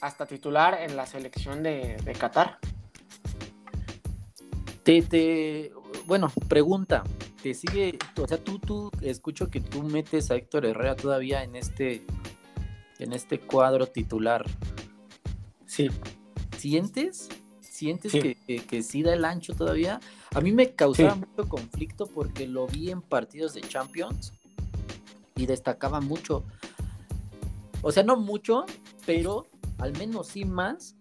hasta 0.04 0.26
titular 0.26 0.78
en 0.82 0.98
la 0.98 1.06
selección 1.06 1.64
de, 1.64 1.96
Qatar. 2.20 2.60
Te, 4.84 5.72
bueno, 6.06 6.30
pregunta, 6.50 7.04
¿te 7.42 7.54
sigue, 7.54 7.98
o 8.22 8.28
sea, 8.28 8.38
tú, 8.38 8.60
tú, 8.60 8.92
escucho 9.02 9.50
que 9.50 9.62
tú 9.62 9.82
metes 9.82 10.30
a 10.30 10.36
Héctor 10.36 10.66
Herrera 10.66 10.98
todavía 10.98 11.44
en 11.44 11.56
este, 11.56 12.06
en 13.00 13.14
este 13.14 13.40
cuadro 13.40 13.88
titular. 13.88 14.46
Sí. 15.66 15.90
¿Sientes? 16.58 17.30
¿Sientes 17.62 18.12
Que, 18.12 18.36
que, 18.36 18.84
sí 18.84 19.04
da 19.04 19.14
el 19.14 19.24
ancho 19.24 19.54
todavía? 19.54 20.02
A 20.36 20.42
mí 20.42 20.52
me 20.52 20.74
causaba 20.74 21.16
mucho 21.16 21.48
conflicto 21.48 22.08
porque 22.08 22.46
lo 22.46 22.68
vi 22.68 22.92
en 22.92 23.02
partidos 23.02 23.54
de 23.54 23.62
Champions 23.62 24.34
y 25.38 25.46
destacaba 25.46 26.02
mucho. 26.02 26.44
O 27.82 27.92
sea, 27.94 28.04
no 28.04 28.18
mucho, 28.18 28.66
pero 29.06 29.48
al 29.78 29.98
menos 29.98 30.28
sí 30.28 30.46
más 30.46 30.96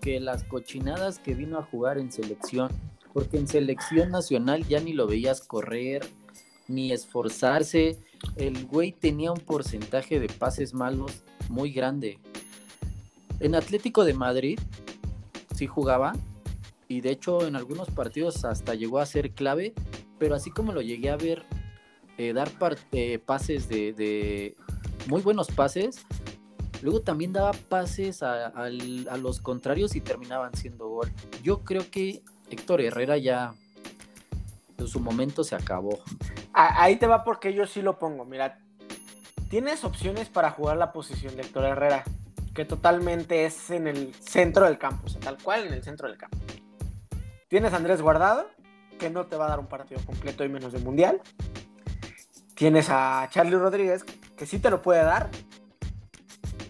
que 0.00 0.20
las 0.20 0.44
cochinadas 0.44 1.18
que 1.18 1.34
vino 1.34 1.58
a 1.58 1.62
jugar 1.62 1.98
en 1.98 2.10
selección. 2.12 2.70
Porque 3.12 3.36
en 3.36 3.46
selección 3.46 4.10
nacional 4.10 4.66
ya 4.66 4.80
ni 4.80 4.94
lo 4.94 5.06
veías 5.06 5.42
correr, 5.42 6.06
ni 6.66 6.92
esforzarse. 6.92 7.98
El 8.36 8.66
güey 8.66 8.92
tenía 8.92 9.32
un 9.32 9.40
porcentaje 9.40 10.18
de 10.18 10.28
pases 10.28 10.72
malos 10.72 11.22
muy 11.48 11.72
grande. 11.72 12.18
En 13.40 13.54
Atlético 13.54 14.04
de 14.04 14.14
Madrid 14.14 14.58
sí 15.54 15.66
jugaba 15.66 16.14
y 16.88 17.00
de 17.00 17.10
hecho 17.10 17.46
en 17.46 17.56
algunos 17.56 17.90
partidos 17.90 18.44
hasta 18.44 18.74
llegó 18.74 18.98
a 18.98 19.06
ser 19.06 19.32
clave, 19.32 19.72
pero 20.18 20.34
así 20.34 20.50
como 20.50 20.72
lo 20.72 20.80
llegué 20.80 21.10
a 21.10 21.16
ver 21.16 21.44
eh, 22.18 22.32
dar 22.32 22.50
eh, 22.92 23.18
pases 23.18 23.68
de, 23.68 24.54
muy 25.08 25.22
buenos 25.22 25.48
pases, 25.48 26.04
Luego 26.82 27.00
también 27.00 27.32
daba 27.32 27.52
pases 27.52 28.24
a, 28.24 28.68
los 29.16 29.40
contrarios 29.40 29.94
y 29.94 30.00
terminaban 30.00 30.52
siendo 30.54 30.88
gol. 30.88 31.12
Yo 31.42 31.62
creo 31.62 31.88
que 31.88 32.22
Héctor 32.50 32.80
Herrera 32.80 33.16
ya 33.16 33.54
en 34.76 34.88
su 34.88 34.98
momento 34.98 35.44
se 35.44 35.54
acabó. 35.54 36.00
Ahí 36.52 36.96
te 36.96 37.06
va 37.06 37.22
porque 37.22 37.54
yo 37.54 37.66
sí 37.68 37.82
lo 37.82 38.00
pongo. 38.00 38.24
Mira, 38.24 38.58
tienes 39.48 39.84
opciones 39.84 40.28
para 40.28 40.50
jugar 40.50 40.76
la 40.76 40.92
posición 40.92 41.36
de 41.36 41.42
Héctor 41.42 41.66
Herrera, 41.66 42.02
que 42.52 42.64
totalmente 42.64 43.44
es 43.46 43.70
en 43.70 43.86
el 43.86 44.12
centro 44.14 44.66
del 44.66 44.76
campo, 44.76 45.06
o 45.06 45.08
sea, 45.08 45.20
tal 45.20 45.38
cual 45.40 45.66
en 45.66 45.72
el 45.72 45.84
centro 45.84 46.08
del 46.08 46.18
campo. 46.18 46.36
Tienes 47.48 47.72
a 47.72 47.76
Andrés 47.76 48.02
Guardado, 48.02 48.48
que 48.98 49.08
no 49.08 49.26
te 49.26 49.36
va 49.36 49.46
a 49.46 49.50
dar 49.50 49.60
un 49.60 49.66
partido 49.66 50.00
completo 50.04 50.44
y 50.44 50.48
menos 50.48 50.72
de 50.72 50.80
mundial. 50.80 51.20
Tienes 52.54 52.88
a 52.90 53.28
Charlie 53.30 53.56
Rodríguez, 53.56 54.04
que 54.36 54.46
sí 54.46 54.58
te 54.58 54.68
lo 54.68 54.82
puede 54.82 55.04
dar, 55.04 55.30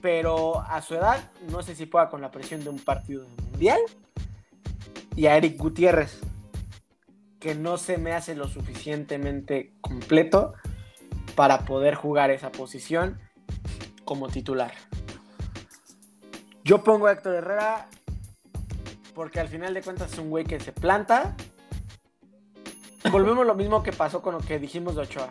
pero 0.03 0.61
a 0.61 0.83
su 0.83 0.95
edad 0.95 1.31
no 1.49 1.63
sé 1.63 1.75
si 1.75 1.87
pueda 1.87 2.11
con 2.11 2.21
la 2.21 2.31
presión 2.31 2.63
de 2.65 2.71
un 2.71 2.79
partido 2.81 3.25
mundial. 3.51 3.81
Y 5.15 5.27
a 5.27 5.37
Eric 5.37 5.57
Gutiérrez, 5.57 6.21
que 7.39 7.55
no 7.55 7.79
se 7.79 7.99
me 7.99 8.13
hace 8.13 8.35
lo 8.35 8.49
suficientemente 8.49 9.73
completo 9.81 10.55
para 11.35 11.61
poder 11.61 11.95
jugar 11.95 12.31
esa 12.31 12.51
posición 12.51 13.21
como 14.05 14.29
titular. 14.29 14.73
Yo 16.65 16.83
pongo 16.83 17.07
a 17.07 17.13
Héctor 17.13 17.37
Herrera 17.37 17.89
porque 19.15 19.41
al 19.41 19.49
final 19.49 19.75
de 19.75 19.83
cuentas 19.83 20.13
es 20.13 20.19
un 20.19 20.31
güey 20.31 20.45
que 20.45 20.61
se 20.61 20.73
planta. 20.73 21.37
Volvemos 23.11 23.47
lo 23.47 23.55
mismo 23.55 23.83
que 23.83 23.93
pasó 23.93 24.23
con 24.23 24.35
lo 24.35 24.41
que 24.41 24.59
dijimos 24.59 24.95
de 24.97 25.03
Ochoa. 25.03 25.31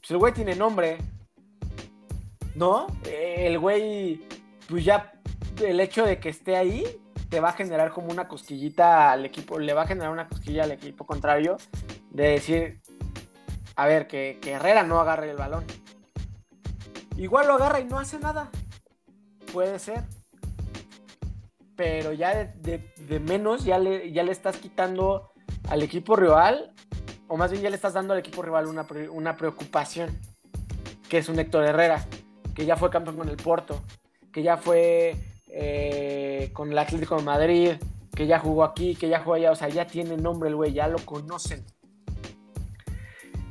Pues 0.00 0.10
el 0.10 0.18
güey 0.18 0.32
tiene 0.32 0.54
nombre, 0.56 0.98
¿no? 2.54 2.86
El 3.04 3.58
güey, 3.58 4.22
pues 4.68 4.84
ya 4.84 5.12
el 5.62 5.80
hecho 5.80 6.04
de 6.04 6.18
que 6.18 6.28
esté 6.28 6.56
ahí 6.56 6.84
te 7.28 7.40
va 7.40 7.50
a 7.50 7.52
generar 7.52 7.92
como 7.92 8.10
una 8.10 8.28
cosquillita 8.28 9.12
al 9.12 9.24
equipo, 9.24 9.58
le 9.58 9.72
va 9.72 9.82
a 9.82 9.86
generar 9.86 10.10
una 10.10 10.28
cosquilla 10.28 10.64
al 10.64 10.72
equipo 10.72 11.06
contrario 11.06 11.56
de 12.10 12.28
decir, 12.28 12.80
a 13.76 13.86
ver, 13.86 14.06
que, 14.08 14.38
Herrera 14.44 14.82
no 14.82 15.00
agarre 15.00 15.30
el 15.30 15.36
balón. 15.36 15.64
Igual 17.16 17.46
lo 17.46 17.54
agarra 17.54 17.80
y 17.80 17.84
no 17.84 17.98
hace 17.98 18.18
nada. 18.18 18.50
Puede 19.52 19.78
ser. 19.78 20.04
Pero 21.76 22.12
ya 22.12 22.52
de, 22.56 23.20
menos 23.20 23.64
ya 23.64 23.78
le, 23.78 24.12
ya 24.12 24.22
le 24.22 24.32
estás 24.32 24.56
quitando 24.56 25.30
al 25.68 25.82
equipo 25.82 26.16
rival, 26.16 26.74
o 27.28 27.36
más 27.36 27.52
bien 27.52 27.62
ya 27.62 27.70
le 27.70 27.76
estás 27.76 27.92
dando 27.92 28.12
al 28.12 28.18
equipo 28.18 28.42
rival 28.42 28.66
una, 28.66 28.86
una 29.12 29.36
preocupación, 29.36 30.18
que 31.08 31.18
es 31.18 31.28
un 31.28 31.38
Héctor 31.38 31.64
Herrera 31.64 32.04
que 32.54 32.66
ya 32.66 32.76
fue 32.76 32.90
campeón 32.90 33.16
con 33.16 33.28
el 33.28 33.36
Porto, 33.36 33.82
que 34.32 34.42
ya 34.42 34.56
fue 34.56 35.16
eh, 35.48 36.50
con 36.52 36.70
el 36.70 36.78
Atlético 36.78 37.16
de 37.16 37.22
Madrid, 37.22 37.72
que 38.14 38.26
ya 38.26 38.38
jugó 38.38 38.64
aquí, 38.64 38.94
que 38.94 39.08
ya 39.08 39.20
jugó 39.20 39.34
allá, 39.34 39.52
o 39.52 39.56
sea, 39.56 39.68
ya 39.68 39.86
tiene 39.86 40.16
nombre 40.16 40.48
el 40.48 40.56
güey, 40.56 40.72
ya 40.72 40.88
lo 40.88 40.98
conocen. 41.04 41.64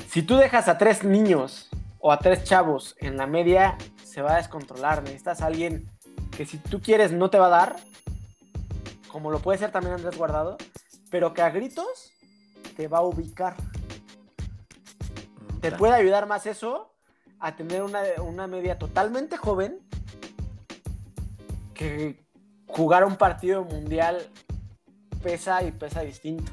Si 0.09 0.23
tú 0.23 0.37
dejas 0.37 0.67
a 0.67 0.77
tres 0.77 1.03
niños 1.03 1.69
o 1.99 2.11
a 2.11 2.19
tres 2.19 2.43
chavos 2.43 2.95
en 2.99 3.17
la 3.17 3.27
media, 3.27 3.77
se 4.03 4.21
va 4.21 4.33
a 4.33 4.37
descontrolar. 4.37 5.03
Necesitas 5.03 5.41
a 5.41 5.45
alguien 5.45 5.89
que 6.35 6.45
si 6.45 6.57
tú 6.57 6.81
quieres 6.81 7.11
no 7.11 7.29
te 7.29 7.37
va 7.37 7.47
a 7.47 7.49
dar, 7.49 7.75
como 9.11 9.31
lo 9.31 9.39
puede 9.39 9.59
ser 9.59 9.71
también 9.71 9.95
Andrés 9.95 10.17
Guardado, 10.17 10.57
pero 11.11 11.33
que 11.33 11.41
a 11.41 11.49
gritos 11.49 12.11
te 12.75 12.87
va 12.87 12.99
a 12.99 13.03
ubicar. 13.03 13.55
Te 15.61 15.71
puede 15.73 15.93
ayudar 15.93 16.25
más 16.25 16.45
eso 16.45 16.88
a 17.39 17.55
tener 17.55 17.83
una, 17.83 18.47
media 18.47 18.77
totalmente 18.77 19.37
joven 19.37 19.79
que 21.73 22.19
jugar 22.67 23.05
un 23.05 23.15
partido 23.15 23.63
mundial 23.63 24.29
pesa 25.23 25.63
y 25.63 25.71
pesa 25.71 26.01
distinto. 26.01 26.51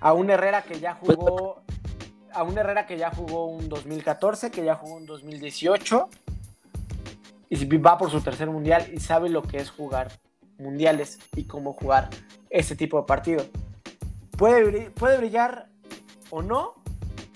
A 0.00 0.12
un 0.14 0.30
Herrera 0.30 0.62
que 0.62 0.80
ya 0.80 0.94
jugó 0.94 1.62
a 2.34 2.42
un 2.42 2.56
Herrera 2.56 2.86
que 2.86 2.96
ya 2.96 3.10
jugó 3.10 3.46
un 3.46 3.68
2014, 3.68 4.50
que 4.50 4.64
ya 4.64 4.74
jugó 4.74 4.94
un 4.94 5.06
2018 5.06 6.08
y 7.50 7.76
va 7.76 7.98
por 7.98 8.10
su 8.10 8.22
tercer 8.22 8.48
mundial 8.48 8.88
y 8.92 9.00
sabe 9.00 9.28
lo 9.28 9.42
que 9.42 9.58
es 9.58 9.70
jugar 9.70 10.10
mundiales 10.58 11.18
y 11.36 11.44
cómo 11.44 11.74
jugar 11.74 12.08
ese 12.48 12.74
tipo 12.74 12.98
de 12.98 13.06
partido. 13.06 13.44
Puede, 14.38 14.90
puede 14.90 15.18
brillar 15.18 15.68
o 16.30 16.40
no, 16.40 16.74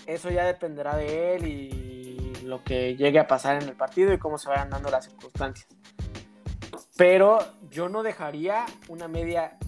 eso 0.07 0.31
ya 0.31 0.45
dependerá 0.45 0.97
de 0.97 1.37
él 1.37 1.47
y 1.47 1.86
lo 2.47 2.63
que 2.63 2.97
llegue 2.97 3.19
a 3.19 3.27
pasar 3.27 3.61
en 3.61 3.69
el 3.69 3.75
partido 3.75 4.13
y 4.13 4.19
cómo 4.19 4.39
se 4.39 4.49
vayan 4.49 4.71
dando 4.71 4.91
las 4.91 5.07
circunstancias. 5.07 5.67
Pero 6.97 7.39
yo 7.71 7.89
no 7.89 8.03
dejaría 8.03 8.65
una 8.89 9.09
media 9.09 9.59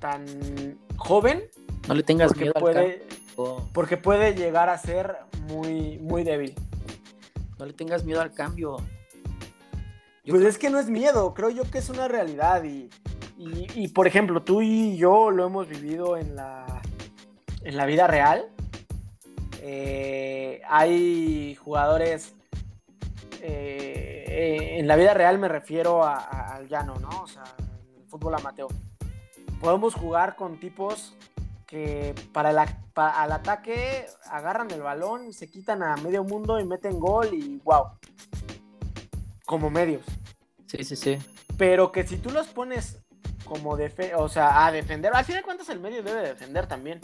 tan 0.00 0.78
joven. 0.96 1.44
No 1.86 1.94
le 1.94 2.02
tengas 2.02 2.36
miedo 2.36 2.54
puede, 2.54 3.06
Porque 3.72 3.96
puede 3.96 4.34
llegar 4.34 4.68
a 4.68 4.78
ser 4.78 5.16
muy, 5.46 5.98
muy 5.98 6.24
débil. 6.24 6.54
No 7.58 7.66
le 7.66 7.72
tengas 7.72 8.04
miedo 8.04 8.20
al 8.20 8.32
cambio. 8.32 8.78
pues 10.26 10.42
es 10.42 10.58
que 10.58 10.70
no 10.70 10.78
es 10.80 10.88
miedo, 10.88 11.34
creo 11.34 11.50
yo 11.50 11.70
que 11.70 11.78
es 11.78 11.88
una 11.88 12.08
realidad. 12.08 12.64
Y, 12.64 12.90
y, 13.36 13.88
por 13.88 14.06
ejemplo, 14.06 14.42
tú 14.42 14.62
y 14.62 14.96
yo 14.96 15.30
lo 15.30 15.46
hemos 15.46 15.68
vivido 15.68 16.16
en 16.16 16.34
la, 16.34 16.82
en 17.62 17.76
la 17.76 17.86
vida 17.86 18.06
real. 18.06 18.48
Eh, 19.66 20.60
hay 20.68 21.54
jugadores, 21.54 22.34
eh, 23.40 24.76
en 24.78 24.86
la 24.86 24.94
vida 24.94 25.14
real 25.14 25.38
me 25.38 25.48
refiero 25.48 26.04
al 26.04 26.68
llano, 26.68 26.96
¿no? 26.96 27.22
O 27.22 27.26
sea, 27.26 27.44
el 27.96 28.06
fútbol 28.06 28.34
amateur. 28.34 28.68
Podemos 29.62 29.94
jugar 29.94 30.36
con 30.36 30.60
tipos 30.60 31.16
que 31.66 32.14
para 32.34 32.50
el, 32.50 32.58
al 32.58 33.32
ataque 33.32 34.04
agarran 34.30 34.70
el 34.70 34.82
balón, 34.82 35.32
se 35.32 35.48
quitan 35.48 35.82
a 35.82 35.96
medio 35.96 36.24
mundo 36.24 36.60
y 36.60 36.64
meten 36.66 37.00
gol 37.00 37.30
y 37.32 37.58
wow. 37.64 37.86
Como 39.46 39.70
medios. 39.70 40.04
Sí, 40.66 40.84
sí, 40.84 40.94
sí. 40.94 41.18
Pero 41.56 41.90
que 41.90 42.06
si 42.06 42.18
tú 42.18 42.30
los 42.30 42.48
pones 42.48 42.98
como 43.46 43.78
defe 43.78 44.14
o 44.14 44.28
sea, 44.28 44.66
a 44.66 44.72
defender. 44.72 45.14
Al 45.14 45.24
final 45.24 45.40
de 45.40 45.44
cuentas 45.46 45.70
el 45.70 45.80
medio 45.80 46.02
debe 46.02 46.20
defender 46.20 46.66
también. 46.66 47.00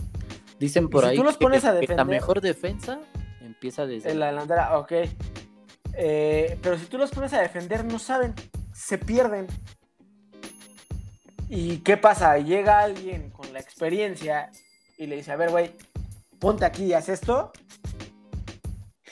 Dicen 0.61 0.89
por 0.89 1.03
si 1.05 1.11
ahí 1.11 1.17
tú 1.17 1.25
los 1.25 1.37
que- 1.37 1.45
pones 1.45 1.65
a 1.65 1.81
que 1.81 1.95
la 1.95 2.05
mejor 2.05 2.41
defensa 2.41 3.01
empieza 3.41 3.87
desde 3.87 4.11
En 4.13 4.21
la 4.21 4.27
delantera, 4.27 4.79
ok. 4.79 4.93
Eh, 5.95 6.59
pero 6.63 6.79
si 6.79 6.87
tú 6.87 6.99
los 6.99 7.11
pones 7.11 7.33
a 7.33 7.41
defender, 7.41 7.85
no 7.85 7.99
saben, 7.99 8.35
se 8.73 8.97
pierden. 8.99 9.49
¿Y 11.49 11.79
qué 11.79 11.97
pasa? 11.97 12.39
Llega 12.39 12.79
alguien 12.81 13.31
con 13.31 13.53
la 13.53 13.59
experiencia 13.59 14.51
y 14.97 15.07
le 15.07 15.17
dice, 15.17 15.33
a 15.33 15.37
ver, 15.37 15.51
güey, 15.51 15.73
ponte 16.39 16.65
aquí 16.65 16.85
y 16.85 16.93
haz 16.93 17.09
esto, 17.09 17.51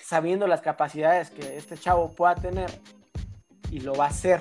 sabiendo 0.04 0.46
las 0.46 0.60
capacidades 0.60 1.30
que 1.30 1.56
este 1.56 1.76
chavo 1.76 2.12
pueda 2.12 2.34
tener, 2.36 2.70
y 3.70 3.80
lo 3.80 3.94
va 3.94 4.04
a 4.06 4.08
hacer. 4.08 4.40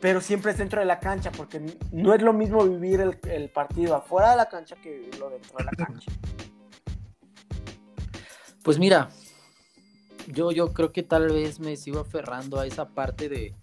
Pero 0.00 0.20
siempre 0.20 0.52
es 0.52 0.58
dentro 0.58 0.80
de 0.80 0.86
la 0.86 1.00
cancha, 1.00 1.32
porque 1.32 1.60
no 1.90 2.14
es 2.14 2.22
lo 2.22 2.32
mismo 2.32 2.64
vivir 2.64 3.00
el, 3.00 3.18
el 3.28 3.50
partido 3.50 3.96
afuera 3.96 4.30
de 4.30 4.36
la 4.36 4.48
cancha 4.48 4.76
que 4.76 4.90
vivirlo 4.90 5.30
dentro 5.30 5.58
de 5.58 5.64
la 5.64 5.72
cancha. 5.72 6.12
Pues 8.62 8.78
mira, 8.78 9.08
yo, 10.28 10.52
yo 10.52 10.72
creo 10.72 10.92
que 10.92 11.02
tal 11.02 11.32
vez 11.32 11.58
me 11.58 11.76
sigo 11.76 12.00
aferrando 12.00 12.60
a 12.60 12.66
esa 12.66 12.88
parte 12.90 13.28
de, 13.28 13.56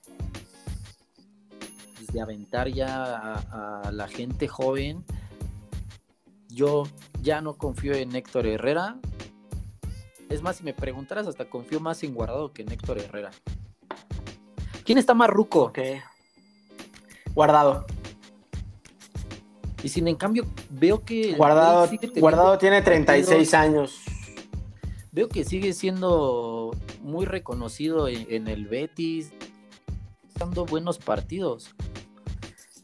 pues, 1.96 2.08
de 2.12 2.22
aventar 2.22 2.68
ya 2.68 3.16
a, 3.16 3.82
a 3.82 3.92
la 3.92 4.08
gente 4.08 4.48
joven. 4.48 5.06
Yo 6.50 6.84
ya 7.22 7.40
no 7.40 7.54
confío 7.54 7.94
en 7.94 8.16
Héctor 8.16 8.46
Herrera. 8.46 8.98
Es 10.28 10.42
más, 10.42 10.58
si 10.58 10.64
me 10.64 10.74
preguntaras, 10.74 11.28
hasta 11.28 11.46
confío 11.46 11.80
más 11.80 12.04
en 12.04 12.14
Guardado 12.14 12.52
que 12.52 12.64
en 12.64 12.72
Héctor 12.72 12.98
Herrera. 12.98 13.32
¿Quién 14.84 14.98
está 14.98 15.14
más 15.14 15.30
ruco? 15.30 15.66
Ok. 15.66 15.80
Guardado. 17.36 17.86
Y 19.84 19.90
sin 19.90 20.08
en 20.08 20.16
cambio, 20.16 20.46
veo 20.72 21.04
que. 21.04 21.34
Guardado, 21.36 22.58
tiene 22.58 22.78
partidos- 22.78 22.86
36 22.86 23.54
años. 23.54 24.02
Veo 25.12 25.30
que 25.30 25.44
sigue 25.46 25.74
siendo 25.74 26.76
muy 27.02 27.26
reconocido 27.26 28.08
en, 28.08 28.26
en 28.30 28.48
el 28.48 28.66
Betis, 28.68 29.32
dando 30.40 30.66
buenos 30.66 30.98
partidos. 30.98 31.76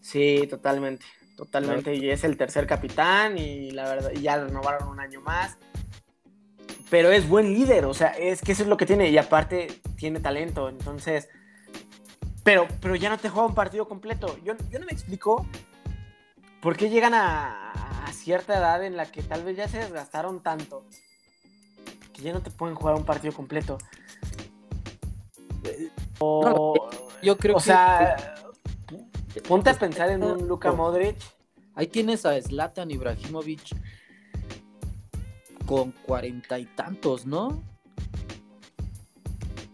Sí, 0.01 0.45
totalmente. 0.49 1.05
Totalmente. 1.35 1.95
Y 1.95 2.09
es 2.09 2.23
el 2.23 2.37
tercer 2.37 2.67
capitán 2.67 3.37
y 3.37 3.71
la 3.71 3.89
verdad, 3.89 4.11
ya 4.11 4.37
renovaron 4.37 4.87
un 4.89 4.99
año 4.99 5.21
más. 5.21 5.57
Pero 6.89 7.09
es 7.11 7.27
buen 7.27 7.53
líder, 7.53 7.85
o 7.85 7.93
sea, 7.93 8.09
es 8.09 8.41
que 8.41 8.51
eso 8.51 8.63
es 8.63 8.69
lo 8.69 8.77
que 8.77 8.85
tiene. 8.85 9.09
Y 9.09 9.17
aparte 9.17 9.81
tiene 9.95 10.19
talento. 10.19 10.69
Entonces. 10.69 11.29
Pero, 12.43 12.67
pero 12.81 12.95
ya 12.95 13.09
no 13.09 13.17
te 13.17 13.29
juega 13.29 13.47
un 13.47 13.55
partido 13.55 13.87
completo. 13.87 14.37
Yo, 14.43 14.53
yo 14.69 14.79
no 14.79 14.85
me 14.85 14.91
explico 14.91 15.45
por 16.61 16.75
qué 16.75 16.89
llegan 16.89 17.13
a, 17.13 17.71
a 18.05 18.13
cierta 18.13 18.57
edad 18.57 18.83
en 18.83 18.97
la 18.97 19.05
que 19.05 19.23
tal 19.23 19.43
vez 19.43 19.57
ya 19.57 19.67
se 19.67 19.79
desgastaron 19.79 20.41
tanto 20.41 20.85
que 22.13 22.21
ya 22.21 22.33
no 22.33 22.41
te 22.41 22.51
pueden 22.51 22.75
jugar 22.75 22.95
un 22.95 23.05
partido 23.05 23.33
completo. 23.33 23.77
O, 26.19 26.89
Yo 27.21 27.37
creo 27.37 27.55
o 27.55 27.59
que 27.59 27.65
sea, 27.65 28.35
ponte 29.47 29.69
a 29.69 29.73
pensar 29.73 30.09
en 30.09 30.23
un 30.23 30.47
Luka 30.47 30.71
Modric. 30.71 31.17
ahí 31.75 31.87
tienes 31.87 32.25
a 32.25 32.39
Zlatan 32.41 32.91
Ibrahimovic 32.91 33.75
con 35.65 35.91
cuarenta 35.91 36.59
y 36.59 36.65
tantos, 36.65 37.25
¿no? 37.25 37.63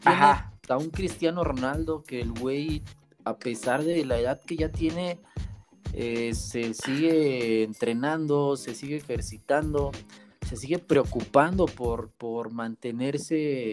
Ajá. 0.05 0.53
A 0.69 0.77
un 0.77 0.89
Cristiano 0.89 1.43
Ronaldo 1.43 2.03
que 2.03 2.21
el 2.21 2.31
güey, 2.33 2.83
a 3.25 3.37
pesar 3.37 3.83
de 3.83 4.05
la 4.05 4.19
edad 4.19 4.41
que 4.45 4.57
ya 4.57 4.69
tiene, 4.69 5.19
eh, 5.93 6.33
se 6.33 6.73
sigue 6.73 7.63
entrenando, 7.63 8.57
se 8.57 8.75
sigue 8.75 8.97
ejercitando, 8.97 9.91
se 10.47 10.55
sigue 10.57 10.79
preocupando 10.79 11.65
por, 11.65 12.09
por 12.11 12.51
mantenerse 12.51 13.71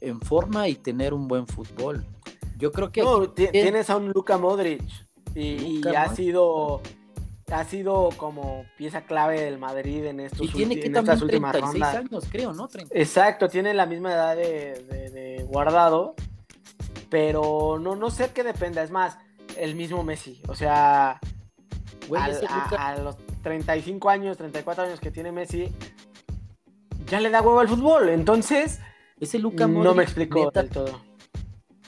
en 0.00 0.20
forma 0.20 0.68
y 0.68 0.74
tener 0.74 1.12
un 1.14 1.28
buen 1.28 1.46
fútbol. 1.46 2.04
Yo 2.58 2.72
creo 2.72 2.90
que 2.92 3.02
No, 3.02 3.22
aquí- 3.22 3.48
tienes 3.52 3.88
a 3.90 3.96
un 3.96 4.10
Luka 4.12 4.36
Modric 4.38 4.82
y, 5.34 5.40
y 5.40 5.76
Luka 5.76 5.90
ha 6.02 6.06
Modric. 6.08 6.16
sido 6.16 6.80
ha 7.52 7.64
sido 7.64 8.10
como 8.16 8.64
pieza 8.78 9.00
clave 9.06 9.40
del 9.40 9.58
Madrid 9.58 10.04
en 10.04 10.20
estos 10.20 10.40
y 10.40 10.48
tiene 10.50 10.76
que 10.78 10.86
en 10.86 10.92
también 10.92 11.14
estas 11.14 11.22
últimas 11.22 11.50
36 11.50 11.82
rondas. 11.82 11.96
años, 12.12 12.24
creo, 12.30 12.52
¿no? 12.52 12.68
30. 12.68 12.94
Exacto, 12.96 13.48
tiene 13.48 13.74
la 13.74 13.86
misma 13.86 14.12
edad 14.12 14.36
de- 14.36 14.84
de 14.88 15.09
guardado, 15.50 16.14
pero 17.08 17.78
no, 17.80 17.96
no 17.96 18.10
sé 18.10 18.30
qué 18.34 18.42
dependa. 18.44 18.82
Es 18.82 18.90
más, 18.90 19.18
el 19.56 19.74
mismo 19.74 20.02
Messi. 20.04 20.40
O 20.48 20.54
sea, 20.54 21.20
Güey, 22.08 22.22
al- 22.22 22.30
ese 22.32 22.46
a, 22.46 22.96
los 22.98 23.16
35 23.42 24.08
años, 24.10 24.36
34 24.36 24.84
años 24.84 25.00
que 25.00 25.10
tiene 25.10 25.32
Messi, 25.32 25.68
ya 27.06 27.20
le 27.20 27.30
da 27.30 27.40
huevo 27.42 27.60
al 27.60 27.68
fútbol. 27.68 28.08
Entonces, 28.08 28.80
ese 29.18 29.38
Luka 29.38 29.66
no 29.66 29.94
me 29.94 30.02
explicó 30.02 30.44
neta, 30.46 30.62
del 30.62 30.70
todo. 30.70 31.00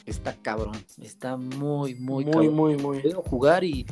está 0.07 0.35
cabrón, 0.35 0.77
está 1.01 1.37
muy, 1.37 1.95
muy, 1.95 2.25
Muy, 2.25 2.33
cabrón. 2.33 2.55
muy, 2.55 2.77
muy. 2.77 3.01
Veo 3.03 3.23
jugar 3.23 3.65
y 3.65 3.87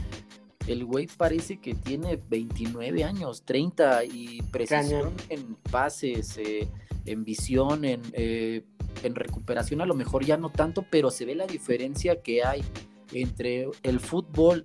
el 0.67 0.85
güey 0.85 1.07
parece 1.07 1.59
que 1.59 1.75
tiene 1.75 2.17
29 2.29 3.05
años, 3.05 3.43
30 3.45 4.05
y 4.05 4.43
precisión 4.43 5.13
en 5.29 5.55
pases, 5.71 6.37
eh, 6.39 6.69
en 7.07 7.25
visión, 7.25 7.85
en, 7.85 8.03
eh, 8.13 8.65
en 9.03 9.15
recuperación 9.15 9.81
a 9.81 9.87
lo 9.87 9.95
mejor 9.95 10.25
ya 10.25 10.37
no 10.37 10.51
tanto, 10.51 10.85
pero 10.91 11.11
se 11.11 11.25
ve 11.25 11.35
la 11.35 11.47
diferencia 11.47 12.21
que 12.23 12.45
hay 12.45 12.65
entre 13.13 13.69
el 13.83 14.01
fútbol 14.01 14.65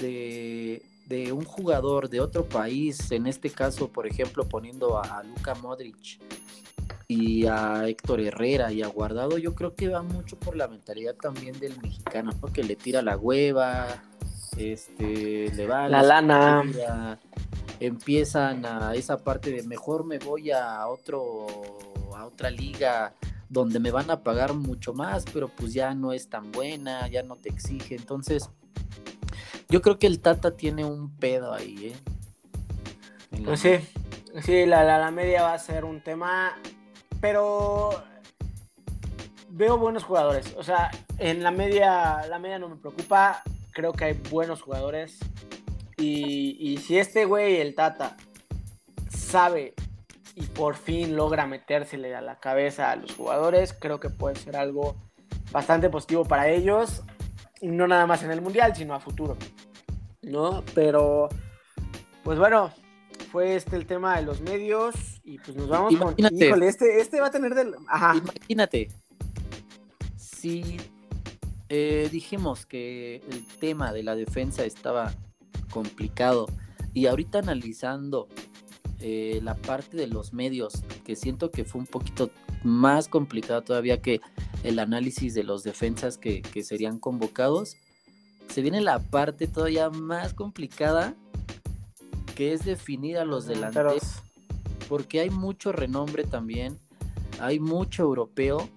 de, 0.00 0.82
de 1.06 1.32
un 1.32 1.44
jugador 1.44 2.08
de 2.08 2.20
otro 2.20 2.44
país, 2.44 3.10
en 3.10 3.26
este 3.26 3.50
caso, 3.50 3.88
por 3.88 4.06
ejemplo, 4.06 4.48
poniendo 4.48 4.98
a, 4.98 5.18
a 5.18 5.22
Luka 5.22 5.54
Modric 5.54 6.20
y 7.08 7.46
a 7.46 7.88
Héctor 7.88 8.20
Herrera 8.20 8.72
y 8.72 8.82
a 8.82 8.86
Guardado, 8.86 9.38
yo 9.38 9.54
creo 9.54 9.74
que 9.74 9.88
va 9.88 10.02
mucho 10.02 10.38
por 10.38 10.56
la 10.56 10.68
mentalidad 10.68 11.16
también 11.16 11.58
del 11.58 11.76
mexicano, 11.80 12.30
¿no? 12.40 12.52
que 12.52 12.62
le 12.62 12.76
tira 12.76 13.02
la 13.02 13.16
hueva, 13.16 13.88
este, 14.56 15.50
le 15.54 15.66
va 15.66 15.86
a 15.86 15.88
La 15.88 16.02
lana. 16.02 17.18
empiezan 17.80 18.64
a 18.64 18.94
esa 18.94 19.18
parte 19.18 19.50
de 19.50 19.62
mejor 19.62 20.04
me 20.04 20.18
voy 20.18 20.50
a 20.50 20.86
otro 20.86 21.46
a 22.14 22.26
otra 22.26 22.50
liga 22.50 23.14
donde 23.50 23.80
me 23.80 23.90
van 23.90 24.10
a 24.10 24.22
pagar 24.22 24.54
mucho 24.54 24.94
más, 24.94 25.24
pero 25.34 25.48
pues 25.48 25.74
ya 25.74 25.92
no 25.94 26.12
es 26.14 26.30
tan 26.30 26.50
buena, 26.52 27.06
ya 27.08 27.22
no 27.22 27.36
te 27.36 27.50
exige, 27.50 27.96
entonces 27.96 28.48
yo 29.68 29.82
creo 29.82 29.98
que 29.98 30.06
el 30.06 30.20
Tata 30.20 30.56
tiene 30.56 30.84
un 30.84 31.14
pedo 31.16 31.52
ahí, 31.52 31.92
¿eh? 31.92 31.96
La- 33.38 33.44
Pues 33.44 33.60
sí, 33.60 33.74
sí, 34.42 34.64
la, 34.66 34.84
la, 34.84 34.98
la 34.98 35.10
media 35.10 35.42
va 35.42 35.54
a 35.54 35.58
ser 35.58 35.84
un 35.84 36.00
tema, 36.00 36.56
pero 37.20 37.90
veo 39.50 39.78
buenos 39.78 40.04
jugadores. 40.04 40.54
O 40.56 40.62
sea, 40.62 40.90
en 41.18 41.42
la 41.42 41.50
media, 41.50 42.26
la 42.28 42.38
media 42.38 42.58
no 42.58 42.68
me 42.68 42.76
preocupa. 42.76 43.42
Creo 43.72 43.92
que 43.92 44.04
hay 44.04 44.20
buenos 44.30 44.62
jugadores. 44.62 45.18
Y, 45.96 46.56
y 46.58 46.78
si 46.78 46.98
este 46.98 47.24
güey, 47.24 47.56
el 47.60 47.74
Tata, 47.74 48.16
sabe 49.08 49.74
y 50.34 50.42
por 50.42 50.74
fin 50.74 51.16
logra 51.16 51.46
metérsele 51.46 52.14
a 52.14 52.20
la 52.20 52.38
cabeza 52.38 52.90
a 52.90 52.96
los 52.96 53.14
jugadores, 53.14 53.72
creo 53.72 54.00
que 54.00 54.10
puede 54.10 54.36
ser 54.36 54.56
algo 54.56 54.96
bastante 55.52 55.90
positivo 55.90 56.24
para 56.24 56.48
ellos. 56.48 57.02
No 57.62 57.86
nada 57.86 58.06
más 58.06 58.22
en 58.22 58.30
el 58.30 58.40
Mundial, 58.40 58.74
sino 58.74 58.94
a 58.94 59.00
futuro. 59.00 59.36
¿No? 60.22 60.62
Pero, 60.74 61.28
pues 62.24 62.38
bueno, 62.38 62.72
fue 63.30 63.56
este 63.56 63.76
el 63.76 63.86
tema 63.86 64.16
de 64.16 64.22
los 64.22 64.40
medios 64.40 65.20
y 65.24 65.38
pues 65.38 65.56
nos 65.56 65.68
vamos 65.68 65.94
con... 65.96 66.14
Imagínate. 66.16 66.46
Híjole, 66.46 66.68
este, 66.68 67.00
este 67.00 67.20
va 67.20 67.26
a 67.26 67.30
tener 67.30 67.54
del... 67.54 67.74
Ajá. 67.86 68.14
Imagínate, 68.16 68.88
si 70.16 70.78
eh, 71.68 72.08
dijimos 72.10 72.66
que 72.66 73.16
el 73.30 73.46
tema 73.58 73.92
de 73.92 74.02
la 74.02 74.14
defensa 74.14 74.64
estaba 74.64 75.12
complicado 75.70 76.46
y 76.92 77.06
ahorita 77.06 77.38
analizando 77.38 78.28
eh, 79.00 79.40
la 79.42 79.54
parte 79.54 79.96
de 79.96 80.06
los 80.06 80.32
medios, 80.32 80.82
que 81.04 81.16
siento 81.16 81.50
que 81.50 81.64
fue 81.64 81.80
un 81.80 81.86
poquito 81.86 82.30
más 82.62 83.08
complicado 83.08 83.62
todavía 83.62 84.00
que 84.02 84.20
el 84.62 84.78
análisis 84.78 85.34
de 85.34 85.42
los 85.42 85.62
defensas 85.62 86.18
que, 86.18 86.42
que 86.42 86.62
serían 86.62 86.98
convocados, 86.98 87.76
se 88.48 88.62
viene 88.62 88.80
la 88.80 88.98
parte 88.98 89.46
todavía 89.46 89.90
más 89.90 90.34
complicada 90.34 91.14
que 92.34 92.52
es 92.52 92.64
definir 92.64 93.18
a 93.18 93.24
los 93.24 93.46
delanteros 93.46 94.22
porque 94.90 95.20
hay 95.20 95.30
mucho 95.30 95.70
renombre 95.70 96.24
también, 96.24 96.76
hay 97.38 97.60
mucho 97.60 98.02
europeo. 98.02 98.68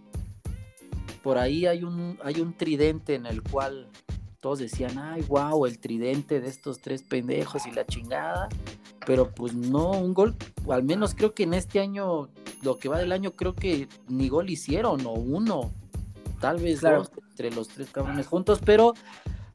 Por 1.24 1.40
ahí 1.40 1.66
hay 1.66 1.84
un, 1.84 2.20
hay 2.24 2.40
un 2.40 2.54
tridente 2.54 3.16
en 3.16 3.26
el 3.26 3.42
cual 3.42 3.90
todos 4.40 4.60
decían, 4.60 5.00
ay, 5.00 5.24
wow, 5.24 5.66
el 5.66 5.80
tridente 5.80 6.40
de 6.40 6.50
estos 6.50 6.80
tres 6.82 7.02
pendejos 7.02 7.66
y 7.66 7.72
la 7.72 7.84
chingada. 7.88 8.48
Pero 9.06 9.32
pues 9.32 9.54
no, 9.54 9.92
un 9.92 10.14
gol, 10.14 10.36
al 10.70 10.84
menos 10.84 11.14
creo 11.16 11.34
que 11.34 11.44
en 11.44 11.54
este 11.54 11.80
año, 11.80 12.30
lo 12.62 12.78
que 12.78 12.90
va 12.90 12.98
del 13.00 13.12
año, 13.12 13.32
creo 13.32 13.54
que 13.54 13.88
ni 14.08 14.30
gol 14.30 14.50
hicieron, 14.50 15.06
o 15.06 15.12
uno, 15.12 15.72
tal 16.40 16.58
vez 16.60 16.80
Claro. 16.80 17.00
dos 17.00 17.12
entre 17.32 17.52
los 17.52 17.68
tres 17.68 17.90
cabrones 17.92 18.28
juntos, 18.28 18.60
pero 18.64 18.94